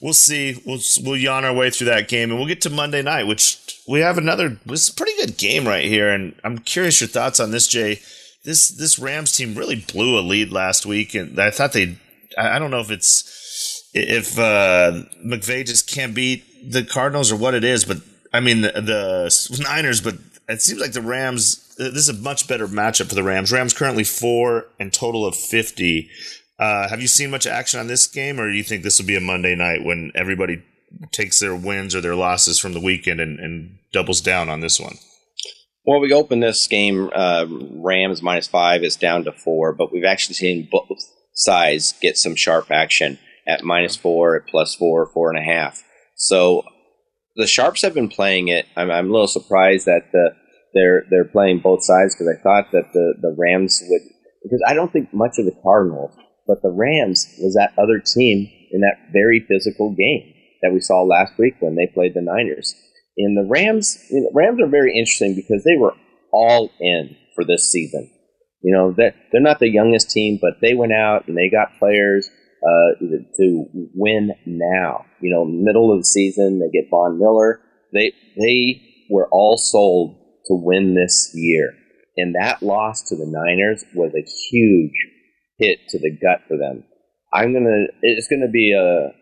we'll 0.00 0.12
see. 0.12 0.62
We'll 0.66 0.80
we'll 1.02 1.16
yawn 1.16 1.44
our 1.44 1.54
way 1.54 1.70
through 1.70 1.88
that 1.88 2.08
game, 2.08 2.30
and 2.30 2.38
we'll 2.38 2.48
get 2.48 2.60
to 2.62 2.70
Monday 2.70 3.02
night, 3.02 3.26
which 3.26 3.80
we 3.88 4.00
have 4.00 4.18
another. 4.18 4.58
Is 4.66 4.88
a 4.88 4.94
pretty 4.94 5.16
good 5.16 5.36
game 5.36 5.66
right 5.66 5.84
here, 5.84 6.10
and 6.10 6.34
I'm 6.44 6.58
curious 6.58 7.00
your 7.00 7.08
thoughts 7.08 7.40
on 7.40 7.50
this, 7.50 7.66
Jay. 7.66 8.00
This 8.44 8.68
this 8.68 8.98
Rams 8.98 9.36
team 9.36 9.54
really 9.54 9.76
blew 9.76 10.18
a 10.18 10.20
lead 10.20 10.52
last 10.52 10.86
week, 10.86 11.14
and 11.14 11.38
I 11.38 11.50
thought 11.50 11.72
they 11.72 11.96
I 12.38 12.58
don't 12.58 12.70
know 12.70 12.80
if 12.80 12.90
it's 12.90 13.88
if 13.94 14.38
uh, 14.38 14.92
McVay 15.24 15.64
just 15.66 15.90
can't 15.90 16.14
beat 16.14 16.70
the 16.70 16.84
Cardinals 16.84 17.32
or 17.32 17.36
what 17.36 17.54
it 17.54 17.64
is, 17.64 17.84
but 17.84 17.98
I 18.32 18.40
mean 18.40 18.60
the, 18.60 18.72
the 18.72 19.62
Niners. 19.62 20.00
But 20.00 20.16
it 20.48 20.60
seems 20.62 20.80
like 20.80 20.92
the 20.92 21.00
Rams. 21.00 21.62
This 21.76 21.94
is 21.94 22.08
a 22.08 22.14
much 22.14 22.48
better 22.48 22.66
matchup 22.66 23.08
for 23.08 23.14
the 23.14 23.22
Rams. 23.22 23.52
Rams 23.52 23.74
currently 23.74 24.04
four 24.04 24.66
and 24.78 24.92
total 24.92 25.26
of 25.26 25.34
fifty. 25.34 26.10
Uh, 26.58 26.88
have 26.88 27.02
you 27.02 27.08
seen 27.08 27.30
much 27.30 27.46
action 27.46 27.78
on 27.78 27.86
this 27.86 28.06
game, 28.06 28.40
or 28.40 28.50
do 28.50 28.56
you 28.56 28.62
think 28.62 28.82
this 28.82 28.98
will 28.98 29.06
be 29.06 29.16
a 29.16 29.20
Monday 29.20 29.54
night 29.54 29.84
when 29.84 30.10
everybody 30.14 30.62
takes 31.12 31.38
their 31.40 31.54
wins 31.54 31.94
or 31.94 32.00
their 32.00 32.14
losses 32.14 32.58
from 32.58 32.72
the 32.72 32.80
weekend 32.80 33.20
and, 33.20 33.38
and 33.38 33.78
doubles 33.92 34.20
down 34.20 34.48
on 34.48 34.60
this 34.60 34.80
one? 34.80 34.96
Well, 35.84 36.00
we 36.00 36.12
opened 36.12 36.42
this 36.42 36.66
game 36.66 37.10
uh, 37.14 37.46
Rams 37.48 38.22
minus 38.22 38.48
five. 38.48 38.82
It's 38.82 38.96
down 38.96 39.24
to 39.24 39.32
four, 39.32 39.72
but 39.72 39.92
we've 39.92 40.04
actually 40.04 40.34
seen 40.34 40.68
both 40.70 40.88
sides 41.32 41.94
get 42.00 42.16
some 42.16 42.34
sharp 42.34 42.70
action 42.70 43.18
at 43.46 43.62
minus 43.62 43.94
four, 43.94 44.36
at 44.36 44.48
plus 44.48 44.74
four, 44.74 45.06
four 45.06 45.30
and 45.30 45.38
a 45.38 45.42
half. 45.42 45.82
So 46.16 46.64
the 47.36 47.46
sharps 47.46 47.82
have 47.82 47.94
been 47.94 48.08
playing 48.08 48.48
it. 48.48 48.66
I'm, 48.74 48.90
I'm 48.90 49.10
a 49.10 49.12
little 49.12 49.28
surprised 49.28 49.86
that 49.86 50.10
the, 50.12 50.30
they're 50.74 51.04
they're 51.10 51.24
playing 51.24 51.60
both 51.60 51.84
sides 51.84 52.14
because 52.14 52.34
I 52.34 52.42
thought 52.42 52.72
that 52.72 52.92
the, 52.92 53.14
the 53.20 53.34
Rams 53.38 53.80
would 53.86 54.02
because 54.42 54.62
I 54.66 54.74
don't 54.74 54.92
think 54.92 55.12
much 55.14 55.38
of 55.38 55.44
the 55.44 55.56
Cardinals, 55.62 56.16
but 56.46 56.62
the 56.62 56.70
Rams 56.70 57.26
was 57.38 57.54
that 57.54 57.74
other 57.78 58.00
team 58.00 58.48
in 58.70 58.80
that 58.80 59.12
very 59.12 59.44
physical 59.48 59.94
game 59.94 60.32
that 60.62 60.72
we 60.72 60.80
saw 60.80 61.02
last 61.02 61.38
week 61.38 61.54
when 61.60 61.76
they 61.76 61.86
played 61.92 62.14
the 62.14 62.22
Niners. 62.22 62.74
And 63.16 63.36
the 63.36 63.48
Rams, 63.48 63.98
you 64.10 64.22
know, 64.22 64.30
Rams 64.34 64.60
are 64.60 64.68
very 64.68 64.96
interesting 64.96 65.34
because 65.34 65.64
they 65.64 65.76
were 65.78 65.94
all 66.32 66.70
in 66.80 67.16
for 67.34 67.44
this 67.44 67.70
season. 67.70 68.10
You 68.62 68.74
know, 68.74 68.92
they're, 68.96 69.14
they're 69.32 69.40
not 69.40 69.58
the 69.58 69.70
youngest 69.70 70.10
team, 70.10 70.38
but 70.40 70.60
they 70.60 70.74
went 70.74 70.92
out 70.92 71.28
and 71.28 71.36
they 71.36 71.48
got 71.48 71.78
players 71.78 72.28
uh, 72.62 72.98
to 73.36 73.66
win 73.94 74.32
now. 74.44 75.04
You 75.20 75.30
know, 75.30 75.44
middle 75.44 75.92
of 75.92 76.00
the 76.00 76.04
season, 76.04 76.58
they 76.58 76.70
get 76.70 76.90
Von 76.90 77.18
Miller. 77.18 77.60
They 77.92 78.12
they 78.36 78.82
were 79.08 79.28
all 79.30 79.56
sold 79.56 80.16
to 80.46 80.54
win 80.54 80.94
this 80.94 81.30
year, 81.34 81.74
and 82.16 82.34
that 82.34 82.62
loss 82.62 83.02
to 83.08 83.16
the 83.16 83.26
Niners 83.26 83.84
was 83.94 84.12
a 84.14 84.28
huge 84.50 84.92
hit 85.58 85.78
to 85.88 85.98
the 85.98 86.10
gut 86.10 86.42
for 86.48 86.56
them. 86.56 86.84
I'm 87.32 87.52
gonna. 87.52 87.86
It's 88.02 88.28
gonna 88.28 88.50
be 88.50 88.74
uh, 88.74 89.12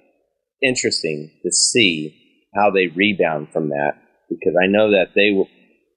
interesting 0.63 1.31
to 1.43 1.51
see 1.51 2.49
how 2.55 2.71
they 2.71 2.87
rebound 2.89 3.49
from 3.53 3.71
that 3.71 3.93
because 4.29 4.55
I 4.61 4.67
know 4.67 4.91
that 4.93 5.15
they 5.15 5.31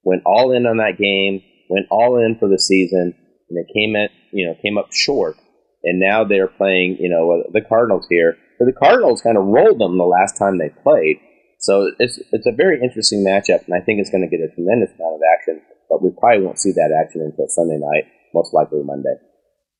went 0.03 0.23
all 0.25 0.51
in 0.51 0.65
on 0.65 0.77
that 0.77 0.97
game, 0.97 1.41
went 1.69 1.87
all 1.91 2.17
in 2.17 2.37
for 2.39 2.47
the 2.47 2.59
season 2.59 3.13
and 3.49 3.57
they 3.57 3.67
came 3.73 3.95
at 3.95 4.11
you 4.31 4.45
know 4.45 4.55
came 4.61 4.77
up 4.77 4.91
short, 4.91 5.37
and 5.83 5.99
now 5.99 6.23
they're 6.23 6.47
playing 6.47 6.97
you 6.99 7.09
know 7.09 7.43
the 7.51 7.61
Cardinals 7.61 8.05
here. 8.09 8.37
But 8.59 8.65
the 8.65 8.79
Cardinals 8.79 9.21
kind 9.21 9.37
of 9.37 9.45
rolled 9.45 9.79
them 9.79 9.97
the 9.97 10.09
last 10.09 10.37
time 10.37 10.57
they 10.57 10.69
played, 10.83 11.17
so 11.59 11.91
it's 11.99 12.19
it's 12.31 12.47
a 12.47 12.55
very 12.55 12.81
interesting 12.81 13.23
matchup, 13.25 13.65
and 13.65 13.75
I 13.75 13.83
think 13.83 13.99
it's 13.99 14.09
going 14.09 14.27
to 14.27 14.31
get 14.31 14.43
a 14.43 14.53
tremendous 14.53 14.91
amount 14.97 15.15
of 15.15 15.21
action. 15.37 15.61
But 15.89 16.03
we 16.03 16.11
probably 16.19 16.43
won't 16.43 16.59
see 16.59 16.71
that 16.71 16.91
action 16.91 17.21
until 17.21 17.47
Sunday 17.47 17.77
night, 17.79 18.05
most 18.33 18.53
likely 18.53 18.83
Monday. 18.83 19.15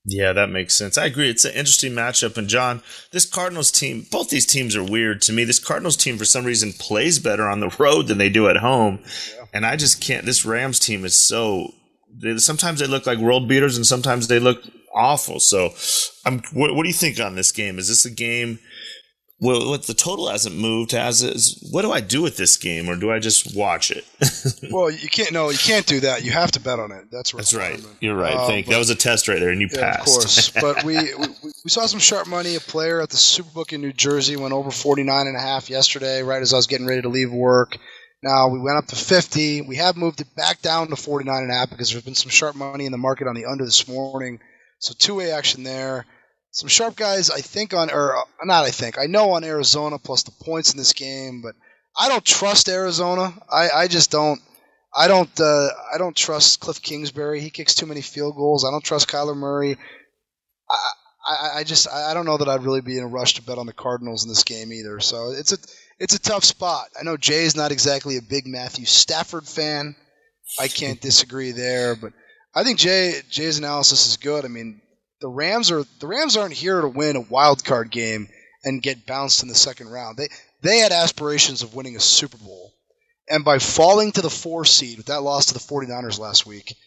Yeah, 0.10 0.32
that 0.34 0.50
makes 0.50 0.74
sense. 0.74 0.98
I 0.98 1.06
agree. 1.06 1.30
It's 1.30 1.44
an 1.44 1.52
interesting 1.52 1.92
matchup. 1.92 2.38
And 2.38 2.48
John, 2.48 2.82
this 3.12 3.26
Cardinals 3.26 3.72
team, 3.72 4.08
both 4.10 4.30
these 4.30 4.46
teams 4.46 4.74
are 4.74 4.84
weird 4.84 5.22
to 5.24 5.34
me. 5.34 5.44
This 5.44 5.60
Cardinals 5.60 5.98
team, 5.98 6.18
for 6.18 6.24
some 6.24 6.46
reason, 6.46 6.72
plays 6.72 7.20
better 7.20 7.48
on 7.48 7.60
the 7.60 7.76
road 7.80 8.08
than 8.08 8.18
they 8.18 8.30
do 8.30 8.48
at 8.48 8.58
home. 8.58 9.00
Yeah. 9.04 9.46
And 9.54 9.66
I 9.66 9.76
just 9.76 10.02
can't. 10.02 10.26
This 10.26 10.46
Rams 10.46 10.80
team 10.80 11.04
is 11.04 11.18
so 11.18 11.74
they, 12.10 12.38
sometimes 12.38 12.80
they 12.80 12.88
look 12.88 13.06
like 13.06 13.18
world 13.18 13.50
beaters 13.50 13.76
and 13.76 13.86
sometimes 13.86 14.28
they 14.28 14.40
look 14.40 14.64
awful. 14.96 15.42
So, 15.42 15.74
I'm, 16.26 16.42
what, 16.54 16.74
what 16.74 16.84
do 16.84 16.90
you 16.90 16.96
think 16.96 17.20
on 17.20 17.36
this 17.36 17.52
game? 17.52 17.78
Is 17.78 17.90
this 17.90 18.06
a 18.06 18.10
game? 18.10 18.60
Well, 19.40 19.70
what 19.70 19.84
the 19.84 19.94
total 19.94 20.30
hasn't 20.30 20.56
moved 20.56 20.94
has 20.94 21.22
is 21.22 21.64
what 21.72 21.84
do 21.84 21.92
I 21.92 22.02
do 22.02 22.24
with 22.24 22.38
this 22.38 22.58
game, 22.58 22.90
or 22.90 22.96
do 22.96 23.12
I 23.12 23.20
just 23.20 23.56
watch 23.56 23.92
it? 23.92 24.04
well, 24.72 24.90
you 24.90 25.08
can't. 25.10 25.32
No, 25.32 25.50
you 25.52 25.58
can't 25.60 25.86
do 25.86 26.00
that. 26.00 26.24
You 26.24 26.32
have 26.32 26.52
to 26.54 26.60
bet 26.60 26.80
on 26.80 26.92
it. 26.92 27.12
That's 27.12 27.36
right. 27.36 27.40
That's 27.40 27.54
right. 27.54 27.86
You're 28.00 28.16
right. 28.16 28.34
Uh, 28.34 28.48
Thank. 28.48 28.66
But, 28.66 28.72
that 28.72 28.80
was 28.80 28.90
a 28.90 28.96
test 28.96 29.28
right 29.28 29.40
there, 29.40 29.50
and 29.50 29.62
you 29.62 29.70
yeah, 29.72 29.98
passed. 29.98 30.08
Of 30.08 30.14
course. 30.14 30.50
but 30.62 30.84
we, 30.84 30.96
we 30.96 31.28
we 31.64 31.70
saw 31.70 31.86
some 31.86 32.00
sharp 32.00 32.28
money. 32.28 32.56
A 32.56 32.60
player 32.60 33.00
at 33.00 33.10
the 33.10 33.18
Superbook 33.18 33.74
in 33.74 33.82
New 33.82 33.94
Jersey 33.94 34.38
went 34.38 34.54
over 34.54 34.72
49 34.72 35.28
and 35.28 35.38
a 35.38 35.40
half 35.40 35.70
yesterday, 35.70 36.24
right 36.24 36.42
as 36.42 36.54
I 36.54 36.58
was 36.58 36.66
getting 36.66 36.88
ready 36.88 37.04
to 37.04 37.10
leave 37.10 37.32
work. 37.32 37.78
Now 38.24 38.50
we 38.50 38.60
went 38.60 38.78
up 38.78 38.88
to 38.88 38.96
50. 38.96 39.62
We 39.62 39.76
have 39.76 39.96
moved 39.96 40.20
it 40.22 40.36
back 40.36 40.64
down 40.64 40.88
to 40.88 40.96
49 40.96 41.44
and 41.44 41.52
a 41.52 41.54
half 41.54 41.70
because 41.70 41.92
there's 41.92 42.04
been 42.04 42.16
some 42.16 42.32
sharp 42.32 42.56
money 42.56 42.88
in 42.88 42.92
the 42.92 42.98
market 42.98 43.28
on 43.28 43.36
the 43.36 43.46
under 43.46 43.66
this 43.66 43.88
morning. 43.88 44.40
So 44.80 44.96
two-way 44.98 45.32
action 45.32 45.64
there. 45.64 46.06
Some 46.58 46.70
sharp 46.70 46.96
guys, 46.96 47.30
I 47.30 47.42
think 47.42 47.76
on 47.76 47.92
or 47.92 48.18
uh, 48.18 48.24
not. 48.44 48.66
I 48.66 48.72
think 48.72 48.98
I 48.98 49.06
know 49.06 49.30
on 49.34 49.44
Arizona 49.44 50.00
plus 50.00 50.24
the 50.24 50.32
points 50.44 50.72
in 50.72 50.80
this 50.80 50.94
game, 50.94 51.44
but 51.44 51.54
I 51.96 52.10
don't 52.10 52.26
trust 52.26 52.68
Arizona. 52.68 53.32
I, 53.48 53.70
I 53.70 53.88
just 53.88 54.10
don't. 54.10 54.42
I 54.92 55.08
don't. 55.08 55.30
Uh, 55.40 55.70
I 55.94 56.00
don't 56.00 56.16
trust 56.16 56.60
Cliff 56.60 56.82
Kingsbury. 56.82 57.42
He 57.42 57.52
kicks 57.52 57.76
too 57.76 57.86
many 57.86 58.02
field 58.02 58.36
goals. 58.36 58.66
I 58.66 58.72
don't 58.72 58.84
trust 58.84 59.08
Kyler 59.08 59.38
Murray. 59.38 59.78
I, 60.68 60.76
I, 61.30 61.60
I 61.60 61.64
just 61.64 61.88
I 61.88 62.16
don't 62.16 62.26
know 62.26 62.38
that 62.38 62.50
I'd 62.50 62.64
really 62.64 62.82
be 62.82 62.98
in 62.98 63.04
a 63.04 63.08
rush 63.08 63.36
to 63.36 63.44
bet 63.44 63.60
on 63.60 63.68
the 63.68 63.72
Cardinals 63.74 64.24
in 64.24 64.30
this 64.30 64.44
game 64.44 64.74
either. 64.74 65.00
So 65.00 65.34
it's 65.38 65.54
a 65.54 65.58
it's 66.00 66.16
a 66.16 66.20
tough 66.20 66.44
spot. 66.44 66.88
I 67.00 67.04
know 67.04 67.18
Jay's 67.18 67.56
not 67.56 67.72
exactly 67.72 68.18
a 68.18 68.24
big 68.24 68.48
Matthew 68.48 68.86
Stafford 68.86 69.46
fan. 69.46 69.96
I 70.60 70.70
can't 70.70 71.00
disagree 71.00 71.52
there, 71.52 71.96
but 71.96 72.14
I 72.56 72.64
think 72.64 72.80
Jay 72.80 73.14
Jay's 73.30 73.60
analysis 73.60 74.08
is 74.08 74.18
good. 74.18 74.44
I 74.44 74.48
mean, 74.48 74.82
the 75.22 75.30
Rams 75.30 75.72
are 75.72 75.84
the 76.00 76.08
Rams 76.08 76.38
aren't 76.38 76.54
here 76.54 76.82
to 76.82 76.88
win 76.88 77.16
a 77.16 77.22
wild 77.22 77.64
card 77.64 77.92
game 77.92 78.30
and 78.64 78.82
get 78.82 79.06
bounced 79.06 79.44
in 79.44 79.50
the 79.50 79.56
second 79.56 79.90
round. 79.90 80.18
They 80.18 80.30
they 80.62 80.80
had 80.80 80.92
aspirations 80.92 81.62
of 81.62 81.76
winning 81.76 81.96
a 81.96 82.00
Super 82.00 82.38
Bowl. 82.38 82.74
And 83.30 83.44
by 83.44 83.60
falling 83.60 84.14
to 84.14 84.22
the 84.22 84.30
four 84.30 84.64
seed 84.64 84.98
with 84.98 85.08
that 85.08 85.22
loss 85.22 85.48
to 85.48 85.54
the 85.54 85.60
49ers 85.60 86.18
last 86.18 86.46
week, 86.46 86.78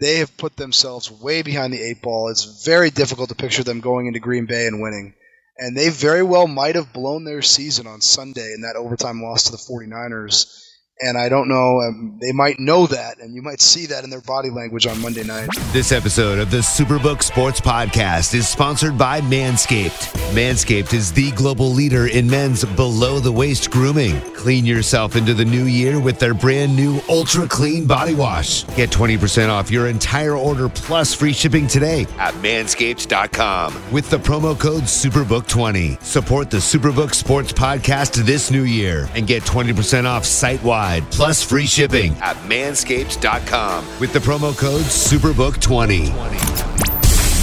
they 0.00 0.18
have 0.18 0.36
put 0.38 0.56
themselves 0.56 1.10
way 1.10 1.42
behind 1.42 1.72
the 1.72 1.82
eight 1.82 2.00
ball. 2.00 2.28
It's 2.28 2.64
very 2.64 2.90
difficult 2.90 3.28
to 3.28 3.34
picture 3.34 3.62
them 3.62 3.80
going 3.80 4.06
into 4.06 4.18
Green 4.18 4.46
Bay 4.46 4.66
and 4.66 4.80
winning 4.80 5.14
and 5.58 5.76
they 5.76 5.88
very 5.90 6.22
well 6.22 6.46
might 6.46 6.74
have 6.74 6.92
blown 6.92 7.24
their 7.24 7.42
season 7.42 7.86
on 7.86 8.00
Sunday 8.00 8.52
in 8.54 8.62
that 8.62 8.76
overtime 8.76 9.22
loss 9.22 9.44
to 9.44 9.52
the 9.52 9.58
49ers. 9.58 10.60
And 11.00 11.16
I 11.18 11.28
don't 11.28 11.48
know, 11.48 11.80
um, 11.80 12.18
they 12.20 12.32
might 12.32 12.60
know 12.60 12.86
that, 12.86 13.18
and 13.18 13.34
you 13.34 13.42
might 13.42 13.60
see 13.60 13.86
that 13.86 14.04
in 14.04 14.10
their 14.10 14.20
body 14.20 14.50
language 14.50 14.86
on 14.86 15.00
Monday 15.00 15.24
night. 15.24 15.48
This 15.72 15.90
episode 15.90 16.38
of 16.38 16.50
the 16.50 16.58
Superbook 16.58 17.22
Sports 17.22 17.60
Podcast 17.60 18.34
is 18.34 18.46
sponsored 18.46 18.96
by 18.98 19.20
Manscaped. 19.22 20.12
Manscaped 20.32 20.92
is 20.92 21.12
the 21.12 21.30
global 21.32 21.70
leader 21.70 22.06
in 22.06 22.28
men's 22.28 22.64
below 22.64 23.18
the 23.20 23.32
waist 23.32 23.70
grooming. 23.70 24.20
Clean 24.34 24.64
yourself 24.66 25.16
into 25.16 25.34
the 25.34 25.44
new 25.44 25.64
year 25.64 25.98
with 25.98 26.18
their 26.18 26.34
brand 26.34 26.76
new 26.76 27.00
Ultra 27.08 27.48
Clean 27.48 27.86
Body 27.86 28.14
Wash. 28.14 28.64
Get 28.76 28.90
20% 28.90 29.48
off 29.48 29.70
your 29.70 29.88
entire 29.88 30.36
order 30.36 30.68
plus 30.68 31.14
free 31.14 31.32
shipping 31.32 31.66
today 31.66 32.02
at 32.18 32.34
manscaped.com 32.34 33.92
with 33.92 34.08
the 34.10 34.18
promo 34.18 34.58
code 34.58 34.82
SUPERBOOK20. 34.84 36.02
Support 36.02 36.50
the 36.50 36.58
Superbook 36.58 37.14
Sports 37.14 37.52
Podcast 37.52 38.24
this 38.24 38.50
new 38.50 38.64
year 38.64 39.08
and 39.14 39.26
get 39.26 39.42
20% 39.42 40.04
off 40.04 40.24
site 40.24 40.62
wide 40.62 40.81
plus 41.10 41.42
free 41.42 41.66
shipping 41.66 42.12
at 42.20 42.36
manscaped.com 42.48 43.84
with 44.00 44.12
the 44.12 44.18
promo 44.18 44.56
code 44.56 44.82
SUPERBOOK20. 44.82 46.14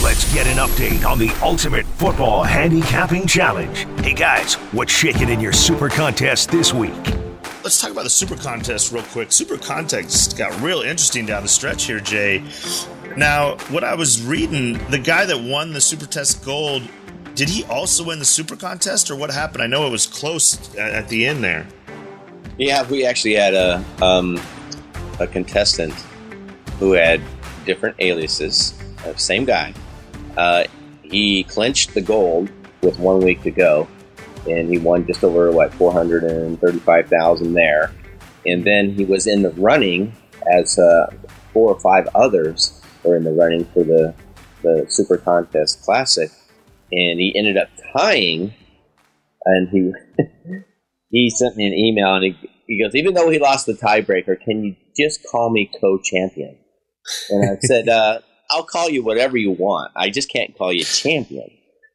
Let's 0.04 0.34
get 0.34 0.48
an 0.48 0.58
update 0.58 1.06
on 1.06 1.20
the 1.20 1.30
Ultimate 1.42 1.86
Football 1.86 2.44
Handicapping 2.44 3.28
Challenge. 3.28 3.88
Hey 4.02 4.14
guys, 4.14 4.56
what's 4.74 4.92
shaking 4.92 5.30
in 5.30 5.40
your 5.40 5.54
super 5.54 5.90
contest 5.90 6.52
this 6.52 6.74
week? 6.74 6.94
Let's 7.64 7.82
talk 7.82 7.92
about 7.92 8.04
the 8.04 8.10
Super 8.10 8.36
Contest 8.36 8.92
real 8.92 9.04
quick. 9.04 9.32
Super 9.32 9.58
Contest 9.58 10.38
got 10.38 10.60
real 10.62 10.82
interesting 10.82 11.26
down 11.26 11.44
the 11.44 11.50
stretch 11.50 11.84
here, 11.84 12.00
Jay. 12.00 12.44
Now, 13.18 13.58
what 13.70 13.84
I 13.84 13.96
was 13.96 14.22
reading, 14.22 14.78
the 14.90 14.98
guy 14.98 15.26
that 15.26 15.40
won 15.40 15.74
the 15.74 15.82
Super 15.82 16.06
Test 16.06 16.44
Gold, 16.46 16.84
did 17.36 17.50
he 17.50 17.64
also 17.66 18.06
win 18.06 18.20
the 18.20 18.26
Super 18.26 18.56
Contest, 18.56 19.12
or 19.12 19.16
what 19.16 19.30
happened? 19.30 19.62
I 19.62 19.68
know 19.68 19.86
it 19.86 19.92
was 19.92 20.08
close 20.08 20.74
at, 20.76 20.92
at 20.92 21.10
the 21.10 21.26
end 21.26 21.44
there. 21.44 21.68
Yeah, 22.60 22.86
we 22.90 23.06
actually 23.06 23.36
had 23.36 23.54
a 23.54 23.82
um, 24.02 24.38
a 25.18 25.26
contestant 25.26 25.94
who 26.78 26.92
had 26.92 27.22
different 27.66 27.96
aliases. 28.00 28.74
Same 29.16 29.46
guy. 29.46 29.74
Uh, 30.36 30.66
he 31.02 31.46
clinched 31.46 31.94
the 31.94 32.02
gold 32.02 32.50
with 32.82 33.00
one 33.00 33.22
week 33.22 33.44
to 33.44 33.52
go, 33.52 33.88
and 34.46 34.70
he 34.70 34.78
won 34.78 35.08
just 35.08 35.24
over 35.24 35.54
what 35.54 35.74
four 35.76 35.94
hundred 35.94 36.26
and 36.26 36.60
thirty-five 36.60 37.08
thousand 37.08 37.54
there. 37.54 37.94
And 38.46 38.66
then 38.66 38.92
he 38.92 39.06
was 39.06 39.26
in 39.26 39.42
the 39.42 39.52
running 39.52 40.14
as 40.52 40.78
uh, 40.78 41.14
four 41.54 41.74
or 41.74 41.80
five 41.80 42.10
others 42.14 42.82
were 43.06 43.16
in 43.16 43.24
the 43.24 43.32
running 43.32 43.64
for 43.68 43.86
the 43.86 44.14
the 44.64 44.86
Super 44.90 45.16
Contest 45.16 45.82
Classic, 45.84 46.30
and 46.92 47.22
he 47.22 47.34
ended 47.38 47.56
up 47.56 47.70
tying. 47.94 48.54
And 49.46 49.70
he 49.70 49.94
he 51.10 51.30
sent 51.30 51.58
me 51.58 51.66
an 51.66 51.74
email 51.74 52.16
and 52.16 52.24
he, 52.24 52.50
he 52.68 52.82
goes, 52.82 52.96
even 52.96 53.14
though 53.14 53.30
he 53.30 53.40
lost 53.40 53.66
the 53.66 53.74
tiebreaker, 53.74 54.40
can 54.40 54.64
you 54.64 54.76
just 54.96 55.20
call 55.30 55.50
me 55.50 55.70
co-champion? 55.80 56.58
And 57.30 57.50
I 57.50 57.58
said, 57.62 57.90
uh, 57.90 58.20
I'll 58.52 58.64
call 58.64 58.90
you 58.90 59.04
whatever 59.04 59.38
you 59.38 59.52
want. 59.52 59.92
I 59.96 60.10
just 60.10 60.32
can't 60.32 60.58
call 60.58 60.74
you 60.74 60.84
champion. 60.84 61.50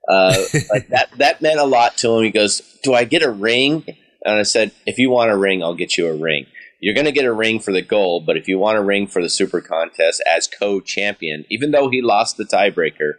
Uh, 0.09 0.37
like 0.70 0.88
that, 0.88 1.09
that 1.18 1.42
meant 1.42 1.61
a 1.61 1.64
lot 1.64 1.96
to 1.98 2.16
him. 2.16 2.24
He 2.24 2.31
goes, 2.31 2.61
do 2.83 2.94
I 2.94 3.05
get 3.05 3.22
a 3.22 3.31
ring? 3.31 3.85
And 4.24 4.38
I 4.38 4.42
said, 4.42 4.72
if 4.87 4.98
you 4.98 5.11
want 5.11 5.31
a 5.31 5.37
ring, 5.37 5.62
I'll 5.62 5.74
get 5.74 5.96
you 5.96 6.09
a 6.09 6.14
ring. 6.16 6.46
You're 6.81 6.94
going 6.94 7.07
to 7.07 7.12
get 7.12 7.24
a 7.24 7.33
ring 7.33 7.61
for 7.61 7.72
the 7.72 7.81
gold, 7.81 8.27
but 8.27 8.37
if 8.37 8.46
you 8.46 8.59
want 8.59 8.77
a 8.77 8.83
ring 8.83 9.07
for 9.07 9.22
the 9.22 9.31
super 9.31 9.61
contest 9.62 10.22
as 10.27 10.46
co-champion, 10.48 11.46
even 11.48 11.70
though 11.70 11.88
he 11.88 12.03
lost 12.03 12.37
the 12.37 12.44
tiebreaker, 12.44 13.14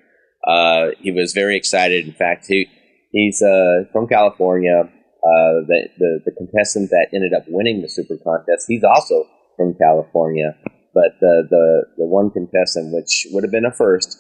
uh, 0.48 0.92
he 1.00 1.12
was 1.12 1.34
very 1.34 1.58
excited. 1.58 2.06
In 2.06 2.14
fact, 2.14 2.46
he, 2.48 2.68
he's 3.12 3.42
uh, 3.42 3.86
from 3.92 4.08
California. 4.08 4.92
Uh, 5.26 5.66
the, 5.68 5.90
the, 5.98 6.20
the 6.26 6.32
contestant 6.38 6.92
that 6.92 7.08
ended 7.12 7.34
up 7.34 7.44
winning 7.48 7.82
the 7.82 7.90
super 7.90 8.16
contest, 8.24 8.66
he's 8.68 8.84
also 8.84 9.26
from 9.58 9.74
California. 9.82 10.56
But 10.94 11.20
the, 11.20 11.48
the, 11.50 11.84
the 11.98 12.06
one 12.06 12.30
contestant, 12.30 12.94
which 12.94 13.26
would 13.32 13.44
have 13.44 13.52
been 13.52 13.66
a 13.66 13.72
first, 13.74 14.18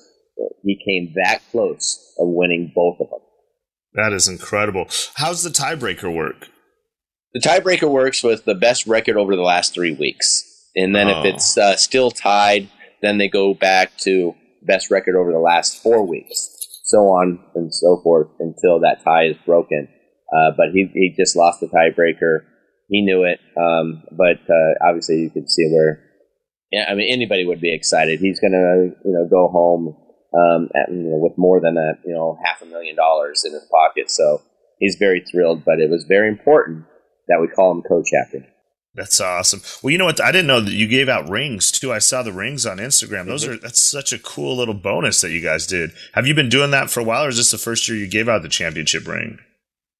he 0.64 0.76
came 0.84 1.14
that 1.24 1.42
close 1.52 2.14
of 2.20 2.28
winning 2.30 2.72
both 2.74 2.98
of 3.00 3.10
them. 3.10 3.20
That 3.94 4.14
is 4.14 4.28
incredible. 4.28 4.88
How's 5.14 5.44
the 5.44 5.52
tiebreaker 5.52 6.14
work? 6.14 6.48
The 7.34 7.40
tiebreaker 7.40 7.90
works 7.90 8.24
with 8.24 8.46
the 8.46 8.56
best 8.56 8.88
record 8.88 9.16
over 9.16 9.36
the 9.36 9.42
last 9.44 9.74
three 9.74 9.94
weeks. 9.94 10.44
And 10.76 10.96
then 10.96 11.08
Oh. 11.08 11.20
if 11.20 11.36
it's 11.36 11.58
uh, 11.58 11.76
still 11.76 12.10
tied, 12.12 12.68
then 13.02 13.18
they 13.20 13.30
go 13.30 13.54
back 13.54 13.96
to 14.00 14.34
best 14.64 14.90
record 14.90 15.16
over 15.16 15.32
the 15.32 15.40
last 15.40 15.82
four 15.84 16.06
weeks, 16.06 16.50
so 16.84 16.98
on 17.10 17.40
and 17.54 17.74
so 17.74 18.02
forth 18.04 18.28
until 18.40 18.80
that 18.82 19.04
tie 19.04 19.28
is 19.28 19.38
broken. 19.46 19.88
Uh, 20.36 20.52
but 20.58 20.68
he, 20.74 20.90
he 20.94 21.14
just 21.16 21.36
lost 21.36 21.62
the 21.62 21.68
tiebreaker. 21.68 22.40
He 22.90 23.02
knew 23.02 23.24
it. 23.24 23.40
Um, 23.58 24.04
but 24.12 24.42
uh, 24.50 24.74
obviously, 24.88 25.22
you 25.22 25.30
could 25.30 25.50
see 25.50 25.70
where, 25.72 26.04
yeah, 26.72 26.86
I 26.90 26.96
mean, 26.96 27.12
anybody 27.12 27.46
would 27.46 27.62
be 27.62 27.74
excited. 27.74 28.20
He's 28.20 28.40
going 28.40 28.52
to, 28.52 28.92
you 29.08 29.14
know, 29.14 29.28
go 29.30 29.48
home 29.48 29.96
um, 30.38 30.70
at, 30.76 30.92
you 30.92 31.04
know, 31.10 31.18
with 31.18 31.38
more 31.38 31.62
than 31.62 31.78
a, 31.78 31.94
you 32.06 32.14
know, 32.14 32.38
half 32.44 32.62
a 32.62 32.66
million 32.66 32.96
dollars 32.96 33.44
in 33.46 33.54
his 33.54 33.66
pocket. 33.72 34.12
So 34.12 34.42
he's 34.80 34.98
very 35.00 35.22
thrilled. 35.32 35.64
But 35.64 35.80
it 35.80 35.90
was 35.90 36.06
very 36.08 36.28
important 36.28 36.86
that 37.28 37.40
we 37.40 37.48
call 37.48 37.72
him 37.72 37.82
co-champion. 37.88 38.46
That's 38.94 39.20
awesome. 39.20 39.62
Well, 39.84 39.92
you 39.92 39.98
know 39.98 40.06
what? 40.06 40.22
I 40.22 40.32
didn't 40.32 40.48
know 40.48 40.62
that 40.62 40.72
you 40.72 40.88
gave 40.88 41.10
out 41.10 41.28
rings 41.30 41.72
too. 41.72 41.92
I 41.92 42.00
saw 42.00 42.24
the 42.24 42.32
rings 42.32 42.66
on 42.66 42.78
Instagram. 42.78 43.26
Those 43.26 43.46
Mhm. 43.46 43.50
are 43.50 43.58
that's 43.58 43.82
such 43.82 44.14
a 44.14 44.20
cool 44.20 44.56
little 44.56 44.74
bonus 44.74 45.20
that 45.22 45.32
you 45.32 45.42
guys 45.42 45.68
did. 45.68 45.92
Have 46.14 46.28
you 46.28 46.34
been 46.34 46.48
doing 46.50 46.72
that 46.72 46.90
for 46.90 47.02
a 47.02 47.04
while, 47.04 47.26
or 47.26 47.30
is 47.30 47.38
this 47.38 47.52
the 47.52 47.58
first 47.58 47.90
year 47.90 47.98
you 47.98 48.08
gave 48.08 48.30
out 48.30 48.42
the 48.42 48.48
championship 48.48 49.06
ring? 49.06 49.40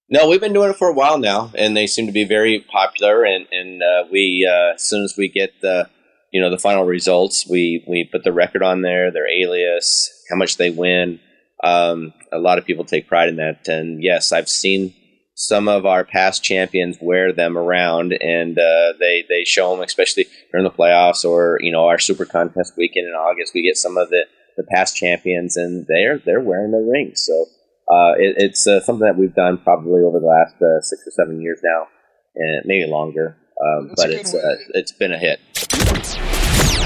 No, 0.10 0.30
we've 0.30 0.42
been 0.42 0.54
doing 0.54 0.70
it 0.70 0.78
for 0.78 0.88
a 0.88 0.94
while 0.94 1.18
now, 1.18 1.52
and 1.58 1.76
they 1.76 1.88
seem 1.88 2.06
to 2.06 2.12
be 2.12 2.26
very 2.26 2.60
popular. 2.60 3.24
And 3.24 3.48
and 3.52 3.82
uh, 3.82 4.06
we, 4.12 4.48
uh, 4.50 4.76
as 4.76 4.84
soon 4.84 5.04
as 5.04 5.16
we 5.18 5.30
get 5.30 5.62
the, 5.62 5.90
you 6.32 6.42
know, 6.42 6.52
the 6.52 6.60
final 6.60 6.86
results, 6.86 7.48
we 7.50 7.84
we 7.88 8.08
put 8.12 8.24
the 8.24 8.34
record 8.34 8.62
on 8.62 8.82
there, 8.82 9.12
their 9.12 9.28
alias, 9.28 10.12
how 10.30 10.36
much 10.36 10.58
they 10.58 10.70
win. 10.70 11.20
Um, 11.64 12.14
a 12.32 12.38
lot 12.38 12.60
of 12.60 12.66
people 12.66 12.86
take 12.86 13.08
pride 13.08 13.30
in 13.30 13.38
that, 13.38 13.68
and 13.68 14.04
yes, 14.04 14.32
I've 14.32 14.50
seen 14.50 14.94
some 15.34 15.68
of 15.68 15.86
our 15.86 16.06
past 16.06 16.44
champions 16.44 16.98
wear 17.02 17.34
them 17.34 17.58
around, 17.58 18.14
and 18.14 18.60
uh, 18.60 18.94
they 19.00 19.26
they 19.28 19.44
show 19.44 19.72
them, 19.72 19.84
especially 19.84 20.28
during 20.52 20.66
the 20.66 20.72
playoffs 20.72 21.26
or 21.26 21.58
you 21.62 21.72
know 21.72 21.88
our 21.88 21.98
Super 21.98 22.26
Contest 22.26 22.74
weekend 22.78 23.08
in 23.08 23.14
August. 23.14 23.54
We 23.56 23.64
get 23.64 23.78
some 23.78 23.98
of 23.98 24.10
the 24.10 24.26
the 24.56 24.66
past 24.72 24.96
champions, 24.96 25.58
and 25.58 25.88
they're 25.88 26.20
they're 26.20 26.42
wearing 26.42 26.72
the 26.72 26.78
rings. 26.78 27.26
So 27.26 27.48
uh, 27.90 28.14
it, 28.18 28.36
it's 28.38 28.68
uh, 28.68 28.80
something 28.82 29.06
that 29.06 29.18
we've 29.18 29.36
done 29.36 29.58
probably 29.60 30.02
over 30.02 30.20
the 30.20 30.26
last 30.26 30.56
uh, 30.62 30.82
six 30.82 31.04
or 31.06 31.12
seven 31.12 31.42
years 31.42 31.60
now, 31.64 31.88
and 32.36 32.64
maybe 32.66 32.90
longer. 32.90 33.38
Um, 33.62 33.94
but 33.96 34.10
it's 34.10 34.34
uh, 34.34 34.56
it's 34.74 34.92
been 34.92 35.14
a 35.14 35.18
hit. 35.18 35.40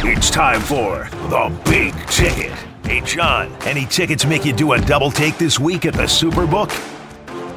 It's 0.02 0.30
time 0.30 0.62
for 0.62 1.10
the 1.30 1.62
big 1.66 1.94
ticket. 2.08 2.52
Hey, 2.86 3.02
John, 3.02 3.56
any 3.64 3.86
tickets 3.86 4.26
make 4.26 4.46
you 4.46 4.54
do 4.54 4.74
a 4.74 4.80
double 4.80 5.12
take 5.12 5.38
this 5.38 5.60
week 5.60 5.86
at 5.86 5.94
the 5.94 6.04
Superbook? 6.04 6.70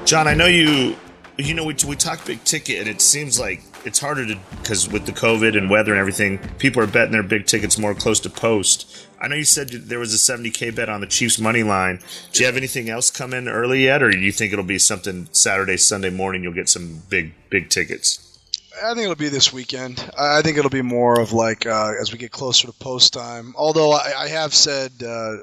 John, 0.07 0.29
I 0.29 0.35
know 0.35 0.47
you. 0.47 0.97
You 1.39 1.55
know, 1.55 1.65
we 1.65 1.75
we 1.87 1.97
talk 1.97 2.25
big 2.25 2.45
ticket, 2.45 2.79
and 2.79 2.89
it 2.89 3.01
seems 3.01 3.41
like 3.41 3.63
it's 3.85 3.99
harder 3.99 4.27
to 4.27 4.39
because 4.61 4.89
with 4.89 5.07
the 5.07 5.13
COVID 5.13 5.57
and 5.57 5.71
weather 5.71 5.93
and 5.93 6.01
everything, 6.01 6.39
people 6.59 6.83
are 6.83 6.87
betting 6.87 7.13
their 7.13 7.23
big 7.23 7.47
tickets 7.47 7.79
more 7.79 7.95
close 7.95 8.21
to 8.21 8.31
post. 8.31 9.07
I 9.21 9.29
know 9.29 9.37
you 9.37 9.45
said 9.45 9.69
there 9.71 9.99
was 9.99 10.13
a 10.13 10.33
70k 10.33 10.75
bet 10.75 10.89
on 10.89 11.01
the 11.01 11.07
Chiefs 11.07 11.39
money 11.39 11.63
line. 11.63 12.01
Do 12.33 12.41
you 12.41 12.47
have 12.47 12.57
anything 12.57 12.89
else 12.89 13.11
come 13.11 13.33
in 13.33 13.49
early 13.49 13.85
yet, 13.85 14.03
or 14.03 14.11
do 14.11 14.19
you 14.19 14.33
think 14.33 14.53
it'll 14.53 14.65
be 14.65 14.79
something 14.79 15.29
Saturday, 15.33 15.77
Sunday 15.77 16.11
morning? 16.11 16.43
You'll 16.43 16.55
get 16.55 16.69
some 16.69 17.03
big 17.09 17.33
big 17.51 17.71
tickets. 17.71 18.29
I 18.83 18.95
think 18.95 19.05
it'll 19.05 19.15
be 19.15 19.29
this 19.29 19.53
weekend. 19.53 20.11
I 20.19 20.43
think 20.43 20.59
it'll 20.59 20.71
be 20.71 20.83
more 20.83 21.21
of 21.21 21.33
like 21.33 21.67
uh, 21.67 21.93
as 22.01 22.13
we 22.13 22.19
get 22.19 22.33
closer 22.33 22.67
to 22.67 22.73
post 22.73 23.13
time. 23.13 23.55
Although 23.57 23.93
I, 23.93 24.13
I 24.19 24.29
have 24.29 24.55
said, 24.55 24.93
uh, 25.07 25.37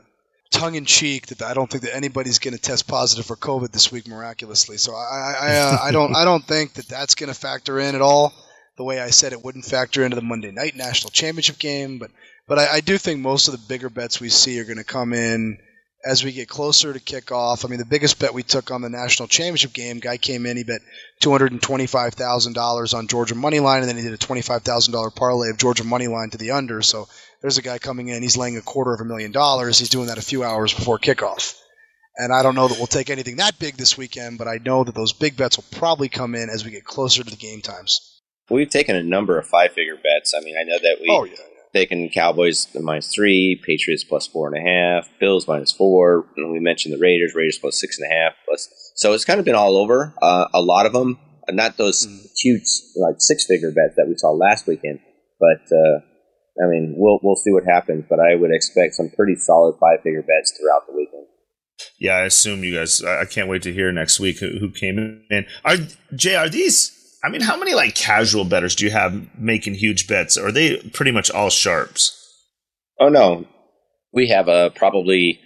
tongue 0.52 0.76
in 0.76 0.86
cheek, 0.86 1.28
that 1.28 1.42
I 1.42 1.54
don't 1.54 1.70
think 1.70 1.84
that 1.84 1.96
anybody's 1.96 2.40
going 2.40 2.56
to 2.56 2.62
test 2.62 2.88
positive 2.88 3.26
for 3.26 3.36
COVID 3.36 3.72
this 3.72 3.92
week 3.92 4.08
miraculously. 4.08 4.78
So 4.78 4.94
I, 4.94 5.36
I, 5.40 5.56
uh, 5.56 5.78
I 5.84 5.92
don't, 5.92 6.16
I 6.16 6.26
don't 6.26 6.44
think 6.44 6.74
that 6.74 6.88
that's 6.88 7.16
going 7.16 7.32
to 7.32 7.40
factor 7.40 7.80
in 7.80 7.96
at 7.96 8.02
all. 8.02 8.34
The 8.78 8.86
way 8.86 9.02
I 9.02 9.10
said 9.10 9.34
it 9.34 9.44
wouldn't 9.44 9.66
factor 9.66 10.06
into 10.06 10.16
the 10.16 10.22
Monday 10.22 10.52
night 10.52 10.76
national 10.76 11.12
championship 11.12 11.60
game, 11.60 12.00
but 12.00 12.12
but 12.48 12.60
I, 12.60 12.76
I 12.76 12.80
do 12.80 12.98
think 12.98 13.20
most 13.20 13.50
of 13.50 13.52
the 13.52 13.68
bigger 13.68 13.90
bets 13.90 14.22
we 14.22 14.30
see 14.30 14.58
are 14.60 14.64
going 14.64 14.78
to 14.78 14.86
come 14.86 15.12
in 15.12 15.58
as 16.06 16.24
we 16.24 16.32
get 16.32 16.48
closer 16.48 16.94
to 16.94 17.00
kickoff. 17.00 17.66
I 17.66 17.68
mean, 17.68 17.80
the 17.80 17.86
biggest 17.86 18.20
bet 18.20 18.34
we 18.34 18.42
took 18.42 18.72
on 18.72 18.82
the 18.82 18.90
national 18.90 19.28
championship 19.28 19.74
game, 19.74 20.00
guy 20.00 20.16
came 20.16 20.46
in, 20.46 20.56
he 20.56 20.64
bet 20.64 20.80
two 21.20 21.30
hundred 21.30 21.52
and 21.52 21.62
twenty-five 21.62 22.14
thousand 22.14 22.54
dollars 22.54 22.94
on 22.94 23.08
Georgia 23.08 23.36
money 23.36 23.60
line, 23.60 23.82
and 23.82 23.90
then 23.90 23.98
he 23.98 24.04
did 24.04 24.14
a 24.14 24.18
twenty-five 24.18 24.62
thousand 24.62 24.94
dollar 24.94 25.10
parlay 25.10 25.50
of 25.50 25.58
Georgia 25.58 25.84
money 25.84 26.08
line 26.08 26.30
to 26.30 26.38
the 26.38 26.52
under. 26.52 26.82
So 26.82 27.10
there's 27.42 27.58
a 27.58 27.62
guy 27.62 27.80
coming 27.80 28.10
in, 28.10 28.22
he's 28.22 28.38
laying 28.38 28.58
a 28.58 28.62
quarter 28.62 28.94
of 28.94 29.02
a 29.02 29.06
million 29.06 29.32
dollars. 29.32 29.80
He's 29.80 29.90
doing 29.90 30.08
that 30.08 30.18
a 30.18 30.22
few 30.22 30.44
hours 30.44 30.74
before 30.74 31.00
kickoff. 31.00 31.56
And 32.18 32.34
I 32.34 32.44
don't 32.44 32.56
know 32.56 32.68
that 32.68 32.78
we'll 32.78 32.88
take 32.88 33.10
anything 33.10 33.38
that 33.38 33.60
big 33.60 33.78
this 33.78 33.98
weekend, 33.98 34.38
but 34.38 34.48
I 34.48 34.58
know 34.58 34.84
that 34.84 34.96
those 34.96 35.14
big 35.14 35.38
bets 35.38 35.58
will 35.58 35.66
probably 35.72 36.10
come 36.10 36.36
in 36.36 36.50
as 36.50 36.66
we 36.66 36.72
get 36.72 36.84
closer 36.84 37.24
to 37.24 37.30
the 37.30 37.38
game 37.38 37.62
times. 37.62 38.22
We've 38.50 38.70
taken 38.70 38.96
a 38.96 39.04
number 39.04 39.40
of 39.40 39.48
five 39.48 39.72
figure 39.72 39.96
bets. 39.96 40.34
I 40.36 40.42
mean, 40.42 40.56
I 40.60 40.64
know 40.64 40.80
that 40.80 40.98
we 41.00 41.08
Oh 41.10 41.24
yeah. 41.24 41.36
taken 41.74 42.10
Cowboys 42.10 42.68
minus 42.76 43.14
three, 43.14 43.62
Patriots 43.66 44.04
plus 44.04 44.28
four 44.28 44.54
and 44.54 44.58
a 44.58 44.70
half, 44.70 45.10
Bills 45.20 45.48
minus 45.48 45.72
four, 45.72 46.26
and 46.36 46.52
we 46.52 46.60
mentioned 46.60 46.94
the 46.94 47.00
Raiders, 47.00 47.34
Raiders 47.36 47.60
plus 47.60 47.80
six 47.80 47.98
and 48.00 48.12
a 48.12 48.14
half. 48.14 48.34
Plus, 48.46 48.68
so 48.96 49.14
it's 49.14 49.24
kind 49.24 49.40
of 49.40 49.46
been 49.46 49.56
all 49.56 49.78
over. 49.78 50.14
Uh, 50.22 50.48
a 50.54 50.62
lot 50.62 50.86
of 50.86 50.94
them 50.94 51.20
not 51.52 51.78
those 51.78 52.06
mm. 52.06 52.28
huge 52.38 52.66
like 52.96 53.16
six 53.20 53.46
figure 53.46 53.72
bets 53.72 53.96
that 53.96 54.08
we 54.08 54.16
saw 54.18 54.32
last 54.32 54.68
weekend, 54.68 55.00
but 55.40 55.62
uh, 55.76 56.00
I 56.62 56.68
mean, 56.68 56.96
we'll 56.98 57.20
we'll 57.24 57.36
see 57.36 57.52
what 57.52 57.64
happens. 57.66 58.06
But 58.10 58.20
I 58.20 58.36
would 58.36 58.52
expect 58.52 58.96
some 58.96 59.10
pretty 59.10 59.36
solid 59.36 59.76
five 59.80 60.02
figure 60.04 60.22
bets 60.22 60.58
throughout 60.58 60.88
the 60.88 60.94
weekend. 60.96 61.26
Yeah, 62.00 62.16
I 62.16 62.26
assume 62.26 62.64
you 62.64 62.76
guys. 62.76 63.04
I 63.04 63.26
can't 63.26 63.50
wait 63.50 63.62
to 63.64 63.74
hear 63.74 63.92
next 63.92 64.20
week 64.20 64.40
who, 64.40 64.58
who 64.60 64.72
came 64.72 64.98
in. 65.30 65.46
Are 65.64 65.78
Jay? 66.16 66.36
Are 66.36 66.50
these? 66.50 66.96
I 67.24 67.30
mean, 67.30 67.42
how 67.42 67.58
many 67.58 67.74
like 67.74 67.96
casual 67.96 68.46
betters 68.46 68.76
do 68.76 68.86
you 68.86 68.92
have 68.92 69.28
making 69.38 69.76
huge 69.76 70.08
bets? 70.08 70.38
Are 70.38 70.52
they 70.52 70.78
pretty 70.94 71.12
much 71.12 71.30
all 71.32 71.50
sharps? 71.50 72.16
Oh 73.00 73.10
no, 73.10 73.46
we 74.14 74.30
have 74.30 74.48
a 74.48 74.72
probably 74.72 75.40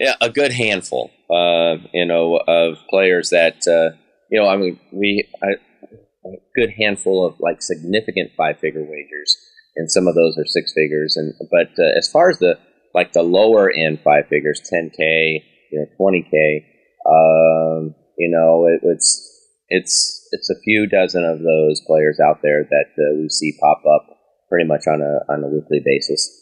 yeah, 0.00 0.14
a 0.20 0.30
good 0.30 0.52
handful. 0.52 1.10
Uh, 1.30 1.76
you 1.92 2.06
know, 2.06 2.36
of 2.48 2.78
players 2.88 3.30
that 3.30 3.66
uh, 3.68 3.96
you 4.30 4.40
know. 4.40 4.48
I 4.48 4.56
mean, 4.56 4.80
we 4.92 5.28
a 5.42 6.30
good 6.56 6.70
handful 6.78 7.26
of 7.26 7.38
like 7.38 7.62
significant 7.62 8.32
five 8.36 8.58
figure 8.58 8.82
wagers, 8.82 9.36
and 9.76 9.90
some 9.90 10.06
of 10.06 10.14
those 10.14 10.36
are 10.38 10.46
six 10.46 10.72
figures. 10.72 11.16
And 11.16 11.34
but 11.50 11.70
uh, 11.78 11.96
as 11.96 12.10
far 12.10 12.30
as 12.30 12.38
the 12.38 12.58
like 12.94 13.12
the 13.12 13.22
lower 13.22 13.70
end 13.70 14.00
five 14.02 14.26
figures, 14.28 14.60
ten 14.64 14.90
k, 14.96 15.44
you 15.70 15.78
know, 15.78 15.86
twenty 15.96 16.26
k, 16.30 16.66
um, 17.06 17.94
you 18.18 18.30
know, 18.30 18.66
it, 18.66 18.80
it's 18.82 19.26
it's 19.68 20.28
it's 20.32 20.50
a 20.50 20.60
few 20.64 20.86
dozen 20.86 21.24
of 21.24 21.38
those 21.38 21.80
players 21.86 22.18
out 22.20 22.40
there 22.42 22.64
that 22.64 22.90
uh, 22.98 23.20
we 23.20 23.28
see 23.28 23.56
pop 23.60 23.82
up 23.86 24.06
pretty 24.48 24.66
much 24.66 24.86
on 24.86 25.00
a 25.00 25.32
on 25.32 25.44
a 25.44 25.48
weekly 25.48 25.80
basis. 25.84 26.39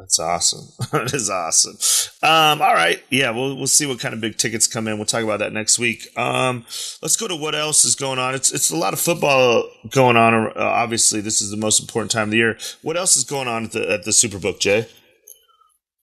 That's 0.00 0.18
awesome. 0.18 0.68
that 0.92 1.12
is 1.12 1.28
awesome. 1.28 1.76
Um, 2.22 2.62
all 2.62 2.72
right, 2.72 3.02
yeah, 3.10 3.30
we'll 3.30 3.54
we'll 3.54 3.66
see 3.66 3.84
what 3.84 4.00
kind 4.00 4.14
of 4.14 4.20
big 4.20 4.38
tickets 4.38 4.66
come 4.66 4.88
in. 4.88 4.96
We'll 4.96 5.04
talk 5.04 5.22
about 5.22 5.40
that 5.40 5.52
next 5.52 5.78
week. 5.78 6.08
Um, 6.16 6.64
let's 7.02 7.16
go 7.16 7.28
to 7.28 7.36
what 7.36 7.54
else 7.54 7.84
is 7.84 7.94
going 7.94 8.18
on. 8.18 8.34
It's 8.34 8.50
it's 8.50 8.70
a 8.70 8.76
lot 8.76 8.94
of 8.94 9.00
football 9.00 9.68
going 9.90 10.16
on. 10.16 10.34
Uh, 10.34 10.52
obviously, 10.56 11.20
this 11.20 11.42
is 11.42 11.50
the 11.50 11.58
most 11.58 11.80
important 11.80 12.10
time 12.10 12.24
of 12.24 12.30
the 12.30 12.38
year. 12.38 12.56
What 12.80 12.96
else 12.96 13.14
is 13.18 13.24
going 13.24 13.46
on 13.46 13.66
at 13.66 13.72
the 13.72 13.90
at 13.92 14.04
the 14.04 14.10
Superbook, 14.10 14.58
Jay? 14.58 14.88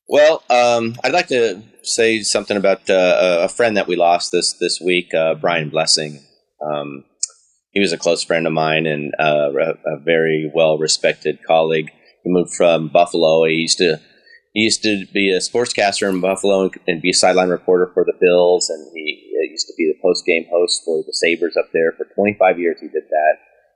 Well, 0.08 0.44
um, 0.50 0.96
I'd 1.04 1.14
like 1.14 1.28
to 1.30 1.64
say 1.82 2.22
something 2.22 2.56
about 2.56 2.88
uh, 2.90 3.40
a 3.42 3.50
friend 3.50 3.78
that 3.78 3.88
we 3.88 3.96
lost 3.96 4.32
this 4.32 4.54
this 4.54 4.80
week, 4.80 5.12
uh, 5.16 5.34
Brian 5.34 5.70
Blessing. 5.70 6.24
Um, 6.62 7.04
he 7.72 7.80
was 7.80 7.94
a 7.94 7.98
close 7.98 8.24
friend 8.24 8.46
of 8.46 8.54
mine 8.54 8.86
and 8.86 9.14
uh, 9.20 9.50
a 9.54 10.00
very 10.00 10.52
well 10.54 10.78
respected 10.78 11.40
colleague. 11.44 11.92
He 12.28 12.34
moved 12.34 12.54
from 12.54 12.90
Buffalo. 12.90 13.46
He 13.46 13.54
used 13.54 13.78
to 13.78 14.02
he 14.54 14.64
used 14.64 14.84
to 14.84 15.06
be 15.14 15.32
a 15.32 15.40
sportscaster 15.40 16.10
in 16.10 16.20
Buffalo 16.20 16.64
and, 16.64 16.74
and 16.88 17.02
be 17.02 17.12
a 17.12 17.14
sideline 17.14 17.50
reporter 17.50 17.90
for 17.94 18.04
the 18.04 18.18
Bills, 18.20 18.70
and 18.70 18.86
he 18.94 19.32
used 19.50 19.68
to 19.68 19.74
be 19.78 19.86
the 19.86 20.02
post 20.02 20.26
game 20.26 20.46
host 20.52 20.82
for 20.84 21.04
the 21.06 21.14
Sabres 21.14 21.56
up 21.56 21.70
there 21.72 21.94
for 21.94 22.06
25 22.16 22.60
years. 22.60 22.80
He 22.82 22.88
did 22.88 23.04
that, 23.10 23.36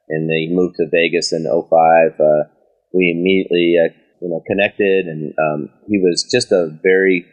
and 0.10 0.30
then 0.30 0.36
he 0.36 0.50
moved 0.52 0.76
to 0.78 0.90
Vegas 0.92 1.32
in 1.32 1.46
05. 1.46 2.20
Uh, 2.20 2.50
we 2.94 3.16
immediately 3.16 3.78
uh, 3.80 3.94
you 4.22 4.28
know 4.28 4.42
connected, 4.46 5.06
and 5.06 5.34
um, 5.40 5.70
he 5.88 6.00
was 6.00 6.28
just 6.30 6.52
a 6.52 6.78
very 6.84 7.26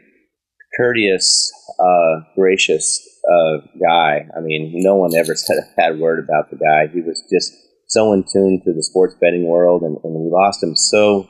courteous, 0.77 1.51
uh, 1.81 2.21
gracious 2.37 3.01
uh, 3.29 3.57
guy. 3.83 4.29
I 4.37 4.41
mean, 4.41 4.71
no 4.75 4.95
one 4.95 5.17
ever 5.17 5.35
said 5.35 5.57
a 5.57 5.75
bad 5.77 5.99
word 5.99 6.23
about 6.23 6.51
the 6.51 6.59
guy. 6.59 6.93
He 6.95 7.01
was 7.01 7.25
just 7.33 7.53
so 7.89 8.13
in 8.13 8.23
tune 8.23 8.61
to 8.65 8.73
the 8.73 8.83
sports 8.83 9.15
betting 9.21 9.49
world, 9.49 9.83
and, 9.83 9.97
and 10.05 10.15
we 10.15 10.31
lost 10.31 10.63
him 10.63 10.77
so 10.77 11.27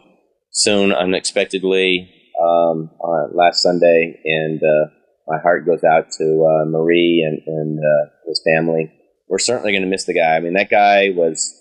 soon, 0.51 0.93
unexpectedly, 0.93 2.11
um, 2.41 2.91
last 3.33 3.63
Sunday. 3.63 4.21
And 4.25 4.61
uh, 4.61 4.91
my 5.29 5.39
heart 5.41 5.67
goes 5.67 5.85
out 5.85 6.11
to 6.19 6.25
uh, 6.45 6.69
Marie 6.69 7.25
and, 7.27 7.41
and 7.47 7.79
uh, 7.79 8.11
his 8.27 8.43
family. 8.45 8.93
We're 9.29 9.39
certainly 9.39 9.73
going 9.73 9.83
to 9.83 9.89
miss 9.89 10.05
the 10.05 10.15
guy. 10.15 10.37
I 10.37 10.41
mean, 10.41 10.55
that 10.55 10.71
guy 10.71 11.11
was 11.11 11.55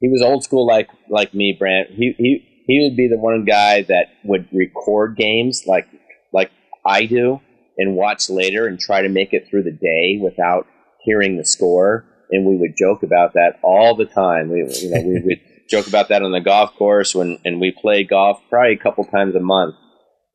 he 0.00 0.08
was 0.08 0.22
old 0.22 0.42
school 0.42 0.66
like 0.66 0.88
like 1.08 1.34
me, 1.34 1.54
Brant. 1.56 1.90
He 1.90 2.14
he 2.18 2.64
he 2.66 2.82
would 2.82 2.96
be 2.96 3.08
the 3.08 3.18
one 3.18 3.44
guy 3.44 3.82
that 3.82 4.06
would 4.24 4.48
record 4.52 5.16
games 5.16 5.64
like 5.66 5.86
like 6.32 6.50
I 6.84 7.06
do 7.06 7.40
and 7.76 7.94
watch 7.96 8.28
later 8.30 8.66
and 8.66 8.80
try 8.80 9.02
to 9.02 9.08
make 9.08 9.32
it 9.32 9.46
through 9.48 9.64
the 9.64 9.70
day 9.70 10.18
without 10.20 10.66
hearing 11.04 11.36
the 11.36 11.44
score. 11.44 12.06
And 12.30 12.46
we 12.46 12.56
would 12.56 12.74
joke 12.76 13.02
about 13.02 13.34
that 13.34 13.58
all 13.62 13.96
the 13.96 14.06
time. 14.06 14.50
We, 14.50 14.58
you 14.58 14.90
know, 14.90 15.02
we 15.02 15.20
would 15.24 15.40
joke 15.68 15.86
about 15.86 16.08
that 16.08 16.22
on 16.22 16.32
the 16.32 16.40
golf 16.40 16.74
course 16.76 17.14
when, 17.14 17.38
and 17.44 17.60
we 17.60 17.72
play 17.72 18.04
golf 18.04 18.40
probably 18.48 18.74
a 18.74 18.82
couple 18.82 19.04
times 19.04 19.34
a 19.34 19.40
month. 19.40 19.74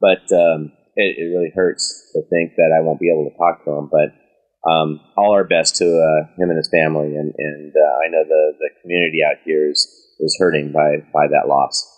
But 0.02 0.32
um, 0.32 0.72
it, 0.96 1.18
it, 1.18 1.32
really 1.32 1.52
hurts 1.56 2.12
to 2.14 2.22
think 2.30 2.56
that 2.58 2.76
I 2.78 2.84
won't 2.84 3.00
be 3.00 3.10
able 3.10 3.30
to 3.30 3.38
talk 3.38 3.64
to 3.64 3.72
him. 3.72 3.90
But 3.90 4.70
um, 4.70 5.00
all 5.18 5.32
our 5.32 5.46
best 5.46 5.78
to 5.78 5.86
uh, 5.86 6.28
him 6.38 6.50
and 6.50 6.58
his 6.58 6.70
family, 6.70 7.16
and, 7.16 7.34
and 7.38 7.74
uh, 7.74 7.94
I 8.06 8.10
know 8.10 8.24
the, 8.28 8.54
the 8.60 8.70
community 8.82 9.20
out 9.26 9.38
here 9.46 9.70
is, 9.70 9.88
is 10.20 10.36
hurting 10.40 10.72
by, 10.72 10.98
by 11.14 11.28
that 11.28 11.48
loss. 11.48 11.92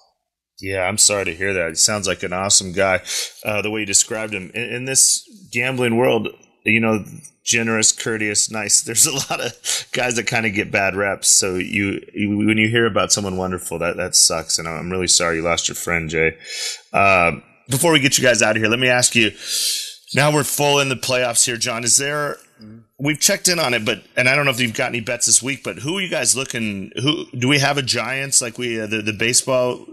Yeah, 0.59 0.87
I'm 0.87 0.97
sorry 0.97 1.25
to 1.25 1.35
hear 1.35 1.53
that. 1.53 1.69
He 1.69 1.75
sounds 1.75 2.07
like 2.07 2.23
an 2.23 2.33
awesome 2.33 2.73
guy. 2.73 3.01
Uh, 3.45 3.61
the 3.61 3.69
way 3.69 3.81
you 3.81 3.85
described 3.85 4.33
him 4.33 4.49
in, 4.55 4.69
in, 4.73 4.85
this 4.85 5.23
gambling 5.51 5.97
world, 5.97 6.29
you 6.68 6.80
know, 6.80 7.03
generous, 7.43 7.91
courteous, 7.91 8.51
nice. 8.51 8.82
There's 8.84 9.05
a 9.07 9.13
lot 9.13 9.41
of 9.41 9.88
guys 9.93 10.15
that 10.15 10.28
kind 10.28 10.45
of 10.45 10.53
get 10.53 10.72
bad 10.72 10.95
reps. 10.95 11.28
So 11.28 11.55
you, 11.55 12.01
you, 12.13 12.38
when 12.38 12.57
you 12.57 12.70
hear 12.70 12.86
about 12.86 13.11
someone 13.11 13.38
wonderful, 13.38 13.80
that 13.80 13.97
that 13.97 14.15
sucks. 14.15 14.59
And 14.59 14.68
I'm 14.68 14.91
really 14.91 15.07
sorry 15.07 15.38
you 15.38 15.43
lost 15.43 15.68
your 15.68 15.76
friend, 15.76 16.09
Jay. 16.09 16.38
Uh, 16.93 17.34
before 17.70 17.91
we 17.91 17.99
get 17.99 18.18
you 18.18 18.24
guys 18.24 18.41
out 18.41 18.55
of 18.55 18.61
here, 18.61 18.70
let 18.70 18.80
me 18.80 18.89
ask 18.89 19.15
you. 19.15 19.32
Now 20.15 20.32
we're 20.32 20.45
full 20.45 20.80
in 20.80 20.88
the 20.88 20.95
playoffs 20.95 21.45
here, 21.45 21.57
John. 21.57 21.84
Is 21.84 21.97
there 21.97 22.38
we've 22.99 23.19
checked 23.19 23.47
in 23.47 23.59
on 23.59 23.73
it, 23.73 23.85
but 23.85 24.03
and 24.15 24.27
I 24.27 24.35
don't 24.35 24.45
know 24.45 24.51
if 24.51 24.59
you've 24.59 24.73
got 24.73 24.89
any 24.89 25.01
bets 25.01 25.25
this 25.25 25.41
week. 25.41 25.63
But 25.63 25.79
who 25.79 25.97
are 25.97 26.01
you 26.01 26.09
guys 26.09 26.35
looking? 26.35 26.91
Who 27.01 27.25
do 27.31 27.47
we 27.47 27.59
have 27.59 27.77
a 27.77 27.81
Giants 27.81 28.41
like 28.41 28.57
we 28.57 28.79
uh, 28.79 28.87
the 28.87 29.01
the 29.01 29.13
baseball 29.13 29.85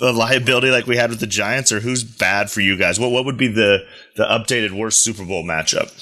uh, 0.00 0.12
liability 0.12 0.70
like 0.70 0.86
we 0.86 0.96
had 0.96 1.10
with 1.10 1.20
the 1.20 1.26
Giants, 1.26 1.72
or 1.72 1.80
who's 1.80 2.04
bad 2.04 2.50
for 2.50 2.60
you 2.60 2.76
guys? 2.76 3.00
What 3.00 3.10
what 3.10 3.24
would 3.24 3.38
be 3.38 3.48
the 3.48 3.84
the 4.16 4.24
updated 4.24 4.72
worst 4.72 5.02
Super 5.02 5.24
Bowl 5.24 5.44
matchup? 5.44 5.92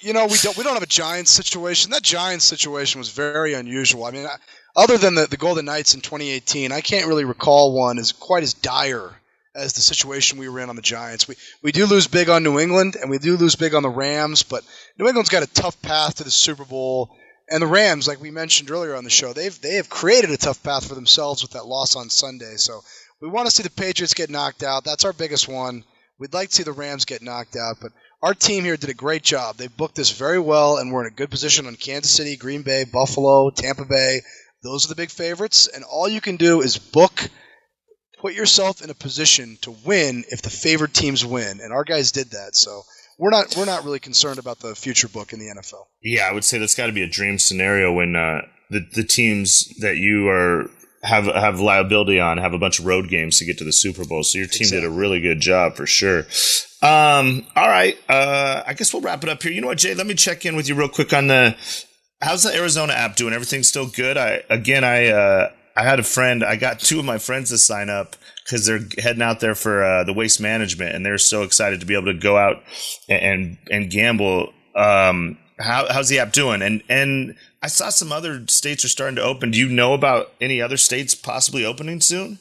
You 0.00 0.12
know, 0.12 0.26
we 0.26 0.36
don't 0.42 0.56
we 0.56 0.64
don't 0.64 0.74
have 0.74 0.82
a 0.82 0.86
Giants 0.86 1.30
situation. 1.30 1.90
That 1.90 2.02
Giants 2.02 2.44
situation 2.44 2.98
was 2.98 3.10
very 3.10 3.54
unusual. 3.54 4.04
I 4.04 4.10
mean, 4.10 4.26
other 4.74 4.98
than 4.98 5.14
the, 5.14 5.26
the 5.26 5.36
Golden 5.38 5.64
Knights 5.64 5.94
in 5.94 6.00
2018, 6.00 6.70
I 6.70 6.80
can't 6.80 7.06
really 7.06 7.24
recall 7.24 7.74
one 7.74 7.98
as 7.98 8.12
quite 8.12 8.42
as 8.42 8.52
dire 8.52 9.14
as 9.56 9.72
the 9.72 9.80
situation 9.80 10.38
we 10.38 10.48
were 10.48 10.60
in 10.60 10.68
on 10.68 10.76
the 10.76 10.82
Giants. 10.82 11.26
We 11.26 11.36
we 11.62 11.72
do 11.72 11.86
lose 11.86 12.06
big 12.06 12.28
on 12.28 12.42
New 12.42 12.58
England 12.58 12.96
and 13.00 13.10
we 13.10 13.18
do 13.18 13.36
lose 13.36 13.56
big 13.56 13.74
on 13.74 13.82
the 13.82 13.88
Rams, 13.88 14.42
but 14.42 14.64
New 14.98 15.06
England's 15.06 15.30
got 15.30 15.42
a 15.42 15.52
tough 15.52 15.80
path 15.82 16.16
to 16.16 16.24
the 16.24 16.30
Super 16.30 16.64
Bowl. 16.64 17.16
And 17.48 17.62
the 17.62 17.66
Rams, 17.66 18.08
like 18.08 18.20
we 18.20 18.32
mentioned 18.32 18.70
earlier 18.70 18.96
on 18.96 19.04
the 19.04 19.10
show, 19.10 19.32
they've 19.32 19.60
they 19.60 19.74
have 19.74 19.88
created 19.88 20.30
a 20.30 20.36
tough 20.36 20.62
path 20.62 20.86
for 20.86 20.94
themselves 20.94 21.42
with 21.42 21.52
that 21.52 21.66
loss 21.66 21.96
on 21.96 22.10
Sunday. 22.10 22.56
So 22.56 22.82
we 23.20 23.28
want 23.28 23.46
to 23.46 23.54
see 23.54 23.62
the 23.62 23.70
Patriots 23.70 24.14
get 24.14 24.30
knocked 24.30 24.62
out. 24.62 24.84
That's 24.84 25.04
our 25.04 25.12
biggest 25.12 25.48
one. 25.48 25.84
We'd 26.18 26.34
like 26.34 26.48
to 26.48 26.54
see 26.54 26.62
the 26.62 26.72
Rams 26.72 27.04
get 27.04 27.22
knocked 27.22 27.56
out, 27.56 27.76
but 27.80 27.92
our 28.22 28.34
team 28.34 28.64
here 28.64 28.76
did 28.76 28.90
a 28.90 28.94
great 28.94 29.22
job. 29.22 29.56
They 29.56 29.68
booked 29.68 29.94
this 29.94 30.10
very 30.10 30.38
well, 30.38 30.78
and 30.78 30.90
we're 30.90 31.06
in 31.06 31.12
a 31.12 31.16
good 31.16 31.30
position 31.30 31.66
on 31.66 31.76
Kansas 31.76 32.10
City, 32.10 32.36
Green 32.36 32.62
Bay, 32.62 32.84
Buffalo, 32.84 33.50
Tampa 33.50 33.84
Bay. 33.84 34.22
Those 34.62 34.86
are 34.86 34.88
the 34.88 34.94
big 34.94 35.10
favorites, 35.10 35.68
and 35.68 35.84
all 35.84 36.08
you 36.08 36.22
can 36.22 36.36
do 36.36 36.62
is 36.62 36.78
book 36.78 37.28
put 38.26 38.34
yourself 38.34 38.82
in 38.82 38.90
a 38.90 38.94
position 38.94 39.56
to 39.60 39.70
win 39.84 40.24
if 40.32 40.42
the 40.42 40.50
favored 40.50 40.92
teams 40.92 41.24
win, 41.24 41.60
and 41.62 41.72
our 41.72 41.84
guys 41.84 42.10
did 42.10 42.28
that. 42.32 42.56
So 42.56 42.82
we're 43.18 43.30
not 43.30 43.54
we're 43.56 43.66
not 43.66 43.84
really 43.84 44.00
concerned 44.00 44.40
about 44.40 44.58
the 44.58 44.74
future 44.74 45.06
book 45.06 45.32
in 45.32 45.38
the 45.38 45.46
NFL. 45.46 45.84
Yeah, 46.02 46.28
I 46.28 46.32
would 46.32 46.42
say 46.42 46.58
that's 46.58 46.74
got 46.74 46.86
to 46.86 46.92
be 46.92 47.02
a 47.02 47.08
dream 47.08 47.38
scenario 47.38 47.92
when 47.92 48.16
uh, 48.16 48.40
the 48.70 48.84
the 48.94 49.04
teams 49.04 49.68
that 49.78 49.96
you 49.96 50.28
are 50.28 50.68
have 51.04 51.26
have 51.26 51.60
liability 51.60 52.18
on 52.18 52.38
have 52.38 52.52
a 52.52 52.58
bunch 52.58 52.80
of 52.80 52.86
road 52.86 53.08
games 53.08 53.38
to 53.38 53.44
get 53.44 53.58
to 53.58 53.64
the 53.64 53.72
Super 53.72 54.04
Bowl. 54.04 54.24
So 54.24 54.38
your 54.38 54.48
team 54.48 54.62
exactly. 54.62 54.80
did 54.80 54.86
a 54.88 54.90
really 54.90 55.20
good 55.20 55.38
job 55.38 55.76
for 55.76 55.86
sure. 55.86 56.26
Um, 56.82 57.46
all 57.54 57.68
right, 57.68 57.96
uh, 58.08 58.64
I 58.66 58.74
guess 58.74 58.92
we'll 58.92 59.02
wrap 59.02 59.22
it 59.22 59.28
up 59.28 59.40
here. 59.40 59.52
You 59.52 59.60
know 59.60 59.68
what, 59.68 59.78
Jay? 59.78 59.94
Let 59.94 60.08
me 60.08 60.14
check 60.14 60.44
in 60.44 60.56
with 60.56 60.68
you 60.68 60.74
real 60.74 60.88
quick 60.88 61.12
on 61.12 61.28
the 61.28 61.54
how's 62.20 62.42
the 62.42 62.52
Arizona 62.52 62.92
app 62.92 63.14
doing? 63.14 63.34
Everything 63.34 63.62
still 63.62 63.86
good? 63.86 64.16
I 64.16 64.42
again, 64.50 64.82
I 64.82 65.06
uh, 65.10 65.50
I 65.76 65.82
had 65.82 66.00
a 66.00 66.02
friend. 66.02 66.42
I 66.42 66.56
got 66.56 66.80
two 66.80 66.98
of 66.98 67.04
my 67.04 67.18
friends 67.18 67.50
to 67.50 67.58
sign 67.58 67.90
up 67.90 68.16
because 68.44 68.64
they're 68.64 68.80
heading 68.98 69.22
out 69.22 69.40
there 69.40 69.54
for 69.54 69.84
uh, 69.84 70.04
the 70.04 70.14
waste 70.14 70.40
management, 70.40 70.94
and 70.94 71.04
they're 71.04 71.18
so 71.18 71.42
excited 71.42 71.80
to 71.80 71.86
be 71.86 71.94
able 71.94 72.06
to 72.06 72.18
go 72.18 72.38
out 72.38 72.62
and 73.08 73.58
and, 73.70 73.90
gamble. 73.90 74.52
Um, 74.74 75.38
how, 75.58 75.86
how's 75.90 76.08
the 76.08 76.18
app 76.18 76.32
doing? 76.32 76.62
And 76.62 76.82
and 76.88 77.36
I 77.62 77.66
saw 77.66 77.90
some 77.90 78.10
other 78.10 78.46
states 78.48 78.84
are 78.84 78.88
starting 78.88 79.16
to 79.16 79.22
open. 79.22 79.50
Do 79.50 79.58
you 79.58 79.68
know 79.68 79.92
about 79.92 80.32
any 80.40 80.62
other 80.62 80.78
states 80.78 81.14
possibly 81.14 81.64
opening 81.64 82.00
soon? 82.00 82.38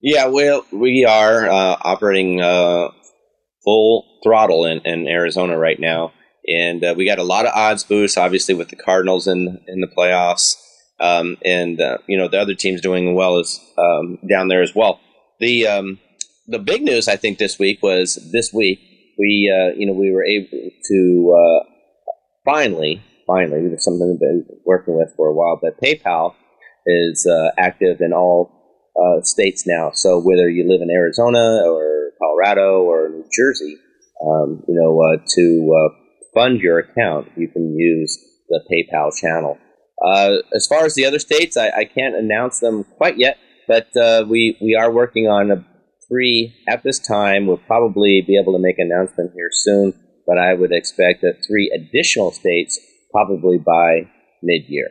Yeah, 0.00 0.26
well, 0.26 0.66
we 0.72 1.04
are 1.04 1.48
uh, 1.48 1.76
operating 1.80 2.40
uh, 2.40 2.88
full 3.62 4.04
throttle 4.24 4.64
in, 4.66 4.80
in 4.80 5.06
Arizona 5.06 5.56
right 5.56 5.78
now, 5.78 6.12
and 6.48 6.84
uh, 6.84 6.94
we 6.96 7.06
got 7.06 7.18
a 7.20 7.24
lot 7.24 7.46
of 7.46 7.52
odds 7.54 7.84
boosts. 7.84 8.16
Obviously, 8.16 8.54
with 8.54 8.70
the 8.70 8.76
Cardinals 8.76 9.28
in 9.28 9.60
in 9.68 9.80
the 9.80 9.86
playoffs, 9.86 10.56
um, 11.00 11.36
and 11.44 11.80
uh, 11.80 11.98
you 12.06 12.16
know 12.16 12.28
the 12.28 12.40
other 12.40 12.54
teams 12.54 12.80
doing 12.80 13.14
well 13.14 13.38
as 13.38 13.60
um, 13.78 14.18
down 14.28 14.48
there 14.48 14.62
as 14.62 14.74
well. 14.74 15.00
The 15.40 15.66
um, 15.66 16.00
the 16.46 16.58
big 16.58 16.82
news 16.82 17.08
I 17.08 17.16
think 17.16 17.38
this 17.38 17.58
week 17.58 17.82
was 17.82 18.18
this 18.32 18.52
week 18.52 18.80
we 19.18 19.52
uh, 19.52 19.74
you 19.76 19.86
know 19.86 19.92
we 19.92 20.12
were 20.12 20.24
able 20.24 20.70
to 20.90 21.36
uh, 21.36 21.64
finally 22.44 23.02
finally. 23.26 23.60
It's 23.72 23.84
something 23.84 24.08
we've 24.08 24.20
been 24.20 24.46
working 24.64 24.96
with 24.96 25.08
for 25.16 25.28
a 25.28 25.34
while. 25.34 25.58
But 25.60 25.80
PayPal 25.80 26.34
is 26.86 27.26
uh, 27.26 27.50
active 27.58 28.00
in 28.00 28.12
all 28.12 28.90
uh, 28.96 29.22
states 29.22 29.64
now. 29.66 29.90
So 29.94 30.20
whether 30.20 30.48
you 30.48 30.68
live 30.68 30.82
in 30.82 30.90
Arizona 30.90 31.62
or 31.66 32.12
Colorado 32.20 32.82
or 32.82 33.08
New 33.08 33.24
Jersey, 33.32 33.76
um, 34.24 34.62
you 34.68 34.74
know, 34.74 35.00
uh, 35.00 35.24
to 35.34 35.90
fund 36.34 36.60
your 36.60 36.78
account, 36.80 37.28
you 37.36 37.48
can 37.48 37.76
use 37.76 38.18
the 38.48 38.60
PayPal 38.70 39.10
channel. 39.16 39.58
Uh, 40.02 40.38
as 40.54 40.66
far 40.66 40.84
as 40.84 40.94
the 40.94 41.04
other 41.04 41.18
states, 41.18 41.56
I, 41.56 41.68
I, 41.68 41.84
can't 41.84 42.16
announce 42.16 42.58
them 42.58 42.84
quite 42.96 43.16
yet, 43.16 43.38
but 43.68 43.96
uh, 43.96 44.24
we 44.28 44.58
we 44.60 44.74
are 44.74 44.90
working 44.90 45.28
on 45.28 45.50
a 45.50 45.64
three 46.08 46.54
at 46.68 46.82
this 46.82 46.98
time. 46.98 47.46
We'll 47.46 47.58
probably 47.58 48.22
be 48.26 48.38
able 48.38 48.52
to 48.54 48.58
make 48.58 48.78
an 48.78 48.90
announcement 48.92 49.30
here 49.34 49.50
soon, 49.52 49.94
but 50.26 50.36
I 50.36 50.54
would 50.54 50.72
expect 50.72 51.22
that 51.22 51.44
three 51.46 51.70
additional 51.74 52.32
states 52.32 52.78
probably 53.12 53.58
by 53.58 54.10
mid 54.42 54.62
year. 54.68 54.88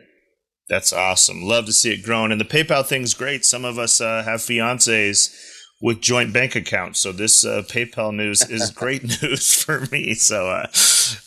That's 0.68 0.92
awesome. 0.92 1.42
Love 1.42 1.66
to 1.66 1.72
see 1.72 1.92
it 1.92 2.02
growing. 2.02 2.32
And 2.32 2.40
the 2.40 2.46
PayPal 2.46 2.86
thing's 2.86 3.12
great. 3.12 3.44
Some 3.44 3.66
of 3.66 3.78
us 3.78 4.00
uh, 4.00 4.22
have 4.22 4.40
fiancés 4.40 5.28
with 5.84 6.00
joint 6.00 6.32
bank 6.32 6.56
accounts. 6.56 6.98
So 6.98 7.12
this 7.12 7.44
uh, 7.44 7.62
PayPal 7.66 8.14
news 8.14 8.40
is 8.48 8.70
great 8.74 9.02
news 9.22 9.62
for 9.62 9.80
me. 9.92 10.14
So 10.14 10.48
uh, 10.48 10.66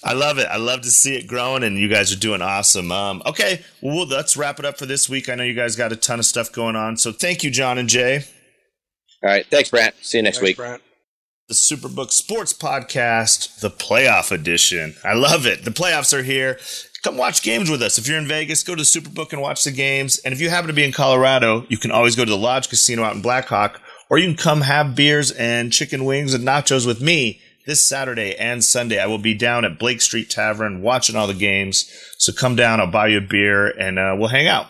I 0.03 0.13
love 0.13 0.39
it. 0.39 0.47
I 0.49 0.57
love 0.57 0.81
to 0.81 0.89
see 0.89 1.15
it 1.15 1.27
growing, 1.27 1.61
and 1.61 1.77
you 1.77 1.87
guys 1.87 2.11
are 2.11 2.17
doing 2.17 2.41
awesome. 2.41 2.91
Um, 2.91 3.21
okay, 3.27 3.61
well, 3.81 4.07
let's 4.07 4.35
wrap 4.35 4.57
it 4.57 4.65
up 4.65 4.79
for 4.79 4.87
this 4.87 5.07
week. 5.07 5.29
I 5.29 5.35
know 5.35 5.43
you 5.43 5.53
guys 5.53 5.75
got 5.75 5.91
a 5.91 5.95
ton 5.95 6.17
of 6.17 6.25
stuff 6.25 6.51
going 6.51 6.75
on. 6.75 6.97
So 6.97 7.11
thank 7.11 7.43
you, 7.43 7.51
John 7.51 7.77
and 7.77 7.87
Jay. 7.87 8.23
All 9.23 9.29
right. 9.29 9.45
Thanks, 9.45 9.69
Brant. 9.69 9.93
See 10.01 10.17
you 10.17 10.23
next 10.23 10.37
Thanks, 10.37 10.47
week. 10.47 10.57
Brant. 10.57 10.81
The 11.49 11.53
Superbook 11.53 12.09
Sports 12.09 12.51
Podcast, 12.51 13.59
the 13.59 13.69
playoff 13.69 14.31
edition. 14.31 14.95
I 15.05 15.13
love 15.13 15.45
it. 15.45 15.65
The 15.65 15.71
playoffs 15.71 16.17
are 16.17 16.23
here. 16.23 16.59
Come 17.03 17.15
watch 17.15 17.43
games 17.43 17.69
with 17.69 17.83
us. 17.83 17.99
If 17.99 18.07
you're 18.07 18.17
in 18.17 18.27
Vegas, 18.27 18.63
go 18.63 18.73
to 18.73 18.81
the 18.81 18.85
Superbook 18.85 19.33
and 19.33 19.41
watch 19.41 19.63
the 19.63 19.71
games. 19.71 20.17
And 20.25 20.33
if 20.33 20.41
you 20.41 20.49
happen 20.49 20.67
to 20.67 20.73
be 20.73 20.83
in 20.83 20.91
Colorado, 20.91 21.67
you 21.69 21.77
can 21.77 21.91
always 21.91 22.15
go 22.15 22.25
to 22.25 22.31
the 22.31 22.35
Lodge 22.35 22.69
Casino 22.69 23.03
out 23.03 23.15
in 23.15 23.21
Blackhawk, 23.21 23.81
or 24.09 24.17
you 24.17 24.27
can 24.27 24.37
come 24.37 24.61
have 24.61 24.95
beers 24.95 25.31
and 25.31 25.71
chicken 25.71 26.05
wings 26.05 26.33
and 26.33 26.45
nachos 26.45 26.85
with 26.85 27.01
me 27.01 27.41
this 27.65 27.83
Saturday 27.83 28.35
and 28.35 28.63
Sunday. 28.63 28.99
I 28.99 29.07
will 29.07 29.17
be 29.17 29.33
down 29.33 29.65
at 29.65 29.77
Blake 29.77 30.01
Street 30.01 30.29
Tavern 30.29 30.81
watching 30.81 31.15
all 31.15 31.27
the 31.27 31.33
games. 31.33 31.91
So 32.17 32.31
come 32.31 32.55
down, 32.55 32.79
I'll 32.79 32.87
buy 32.87 33.07
you 33.07 33.17
a 33.17 33.21
beer, 33.21 33.67
and 33.67 33.99
uh, 33.99 34.15
we'll 34.17 34.29
hang 34.29 34.47
out 34.47 34.67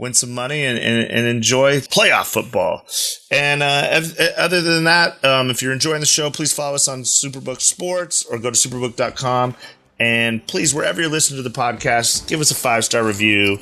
win 0.00 0.14
some 0.14 0.32
money 0.32 0.64
and, 0.64 0.78
and, 0.78 1.10
and 1.10 1.26
enjoy 1.26 1.78
playoff 1.80 2.24
football. 2.24 2.86
And 3.30 3.62
uh, 3.62 4.00
other 4.36 4.62
than 4.62 4.84
that, 4.84 5.22
um, 5.22 5.50
if 5.50 5.62
you're 5.62 5.74
enjoying 5.74 6.00
the 6.00 6.06
show, 6.06 6.30
please 6.30 6.52
follow 6.52 6.74
us 6.74 6.88
on 6.88 7.02
Superbook 7.02 7.60
Sports 7.60 8.24
or 8.24 8.38
go 8.38 8.50
to 8.50 8.56
superbook.com. 8.56 9.54
And 10.00 10.44
please, 10.46 10.74
wherever 10.74 10.98
you're 10.98 11.10
listening 11.10 11.42
to 11.42 11.48
the 11.48 11.54
podcast, 11.54 12.26
give 12.26 12.40
us 12.40 12.50
a 12.50 12.54
five 12.54 12.86
star 12.86 13.04
review, 13.04 13.58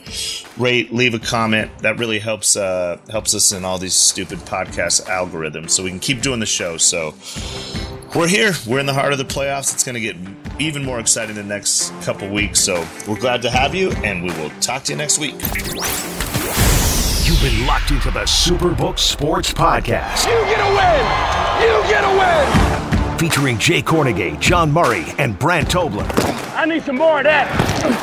rate, 0.57 0.95
leave 0.95 1.13
a 1.13 1.19
comment. 1.19 1.77
That 1.81 1.99
really 1.99 2.21
helps 2.21 2.55
uh, 2.55 3.01
helps 3.11 3.35
us 3.35 3.51
in 3.51 3.65
all 3.65 3.77
these 3.77 3.95
stupid 3.95 4.39
podcast 4.41 5.05
algorithms, 5.07 5.71
so 5.71 5.83
we 5.83 5.91
can 5.91 5.99
keep 5.99 6.23
doing 6.23 6.39
the 6.39 6.47
show. 6.47 6.77
So 6.77 7.15
we're 8.15 8.29
here. 8.29 8.53
We're 8.69 8.79
in 8.79 8.87
the 8.87 8.95
heart 8.95 9.11
of 9.13 9.19
the 9.19 9.25
playoffs. 9.25 9.75
It's 9.75 9.83
going 9.83 9.97
to 9.97 10.01
get 10.01 10.17
even 10.61 10.85
more 10.85 11.01
exciting 11.01 11.35
the 11.35 11.43
next 11.43 11.91
couple 12.03 12.29
weeks. 12.31 12.61
So 12.61 12.87
we're 13.09 13.19
glad 13.19 13.43
to 13.43 13.51
have 13.51 13.75
you, 13.75 13.91
and 14.05 14.23
we 14.23 14.31
will 14.41 14.51
talk 14.61 14.85
to 14.85 14.93
you 14.93 14.97
next 14.97 15.19
week. 15.19 15.35
You've 17.27 17.43
been 17.43 17.67
locked 17.67 17.91
into 17.91 18.13
the 18.13 18.21
Superbook 18.21 18.99
Sports 19.01 19.53
Podcast. 19.53 20.25
You 20.25 20.39
get 20.47 20.61
a 20.61 20.71
win! 20.71 21.05
You 21.63 21.91
get 21.91 22.05
a 22.05 22.17
win! 22.17 22.78
Featuring 23.19 23.59
Jay 23.59 23.83
Kornegay, 23.83 24.39
John 24.39 24.71
Murray, 24.71 25.05
and 25.19 25.37
Brant 25.37 25.69
Tobler. 25.69 26.38
I 26.59 26.67
need 26.67 26.83
some 26.83 26.97
more 26.97 27.19
of 27.19 27.25
that. 27.25 27.47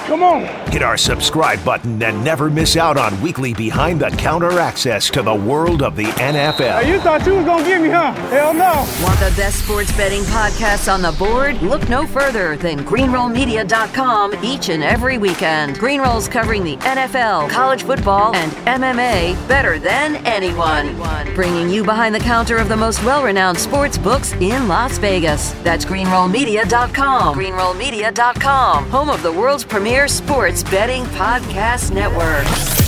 Come 0.07 0.23
on. 0.23 0.45
Hit 0.71 0.81
our 0.81 0.95
subscribe 0.95 1.61
button 1.65 2.01
and 2.01 2.23
never 2.23 2.49
miss 2.49 2.77
out 2.77 2.95
on 2.95 3.19
weekly 3.21 3.53
behind 3.53 3.99
the 3.99 4.09
counter 4.11 4.59
access 4.59 5.09
to 5.09 5.21
the 5.21 5.35
world 5.35 5.83
of 5.83 5.97
the 5.97 6.05
NFL. 6.05 6.81
Hey, 6.81 6.89
you 6.89 7.01
thought 7.01 7.25
you 7.25 7.35
was 7.35 7.43
going 7.43 7.65
to 7.65 7.69
get 7.69 7.81
me, 7.81 7.89
huh? 7.89 8.13
Hell 8.29 8.53
no. 8.53 8.87
Want 9.03 9.19
the 9.19 9.33
best 9.35 9.65
sports 9.65 9.91
betting 9.97 10.21
podcasts 10.23 10.91
on 10.91 11.01
the 11.01 11.11
board? 11.11 11.61
Look 11.61 11.89
no 11.89 12.07
further 12.07 12.55
than 12.55 12.85
greenrollmedia.com 12.85 14.35
each 14.41 14.69
and 14.69 14.83
every 14.83 15.17
weekend. 15.17 15.77
Greenroll's 15.77 16.29
covering 16.29 16.63
the 16.63 16.77
NFL, 16.77 17.49
college 17.49 17.83
football, 17.83 18.33
and 18.35 18.53
MMA 18.81 19.35
better 19.49 19.79
than 19.79 20.15
anyone. 20.25 20.95
Bringing 21.35 21.69
you 21.69 21.83
behind 21.83 22.15
the 22.15 22.19
counter 22.19 22.55
of 22.55 22.69
the 22.69 22.77
most 22.77 23.03
well 23.03 23.21
renowned 23.21 23.57
sports 23.57 23.97
books 23.97 24.31
in 24.33 24.69
Las 24.69 24.97
Vegas. 24.97 25.51
That's 25.63 25.83
greenrollmedia.com. 25.83 27.37
Greenrollmedia.com 27.37 28.44
home 28.45 29.09
of 29.09 29.23
the 29.23 29.31
world's 29.31 29.63
premier 29.63 30.07
sports 30.07 30.63
betting 30.63 31.03
podcast 31.05 31.91
network. 31.91 32.84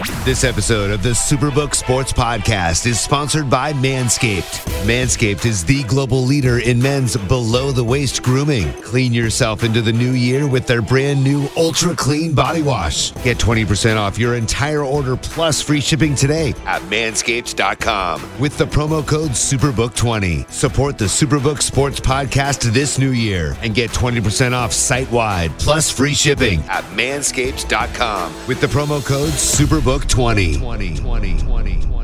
This 0.00 0.44
episode 0.44 0.90
of 0.90 1.02
the 1.02 1.10
Superbook 1.10 1.74
Sports 1.74 2.10
Podcast 2.10 2.86
is 2.86 2.98
sponsored 2.98 3.50
by 3.50 3.74
Manscaped. 3.74 4.64
Manscaped 4.86 5.44
is 5.44 5.62
the 5.62 5.82
global 5.82 6.22
leader 6.22 6.58
in 6.58 6.80
men's 6.80 7.18
below 7.18 7.70
the 7.70 7.84
waist 7.84 8.22
grooming. 8.22 8.72
Clean 8.80 9.12
yourself 9.12 9.62
into 9.62 9.82
the 9.82 9.92
new 9.92 10.12
year 10.12 10.46
with 10.46 10.66
their 10.66 10.80
brand 10.80 11.22
new 11.22 11.48
Ultra 11.54 11.94
Clean 11.94 12.32
Body 12.32 12.62
Wash. 12.62 13.12
Get 13.24 13.36
20% 13.36 13.96
off 13.96 14.18
your 14.18 14.36
entire 14.36 14.82
order 14.82 15.16
plus 15.16 15.60
free 15.60 15.80
shipping 15.80 16.14
today 16.14 16.54
at 16.64 16.80
manscaped.com 16.82 18.40
with 18.40 18.56
the 18.56 18.66
promo 18.66 19.06
code 19.06 19.32
SUPERBOOK20. 19.32 20.50
Support 20.50 20.96
the 20.96 21.06
Superbook 21.06 21.60
Sports 21.60 22.00
Podcast 22.00 22.62
this 22.72 22.98
new 22.98 23.10
year 23.10 23.54
and 23.60 23.74
get 23.74 23.90
20% 23.90 24.52
off 24.52 24.72
site 24.72 25.10
wide 25.10 25.50
plus 25.58 25.90
free 25.90 26.14
shipping 26.14 26.60
at 26.70 26.84
manscaped.com 26.94 28.32
with 28.46 28.62
the 28.62 28.66
promo 28.66 29.04
code 29.04 29.32
SUPERBOOK20. 29.90 30.58
20, 30.58 30.94
20, 30.94 31.34
20. 31.38 31.99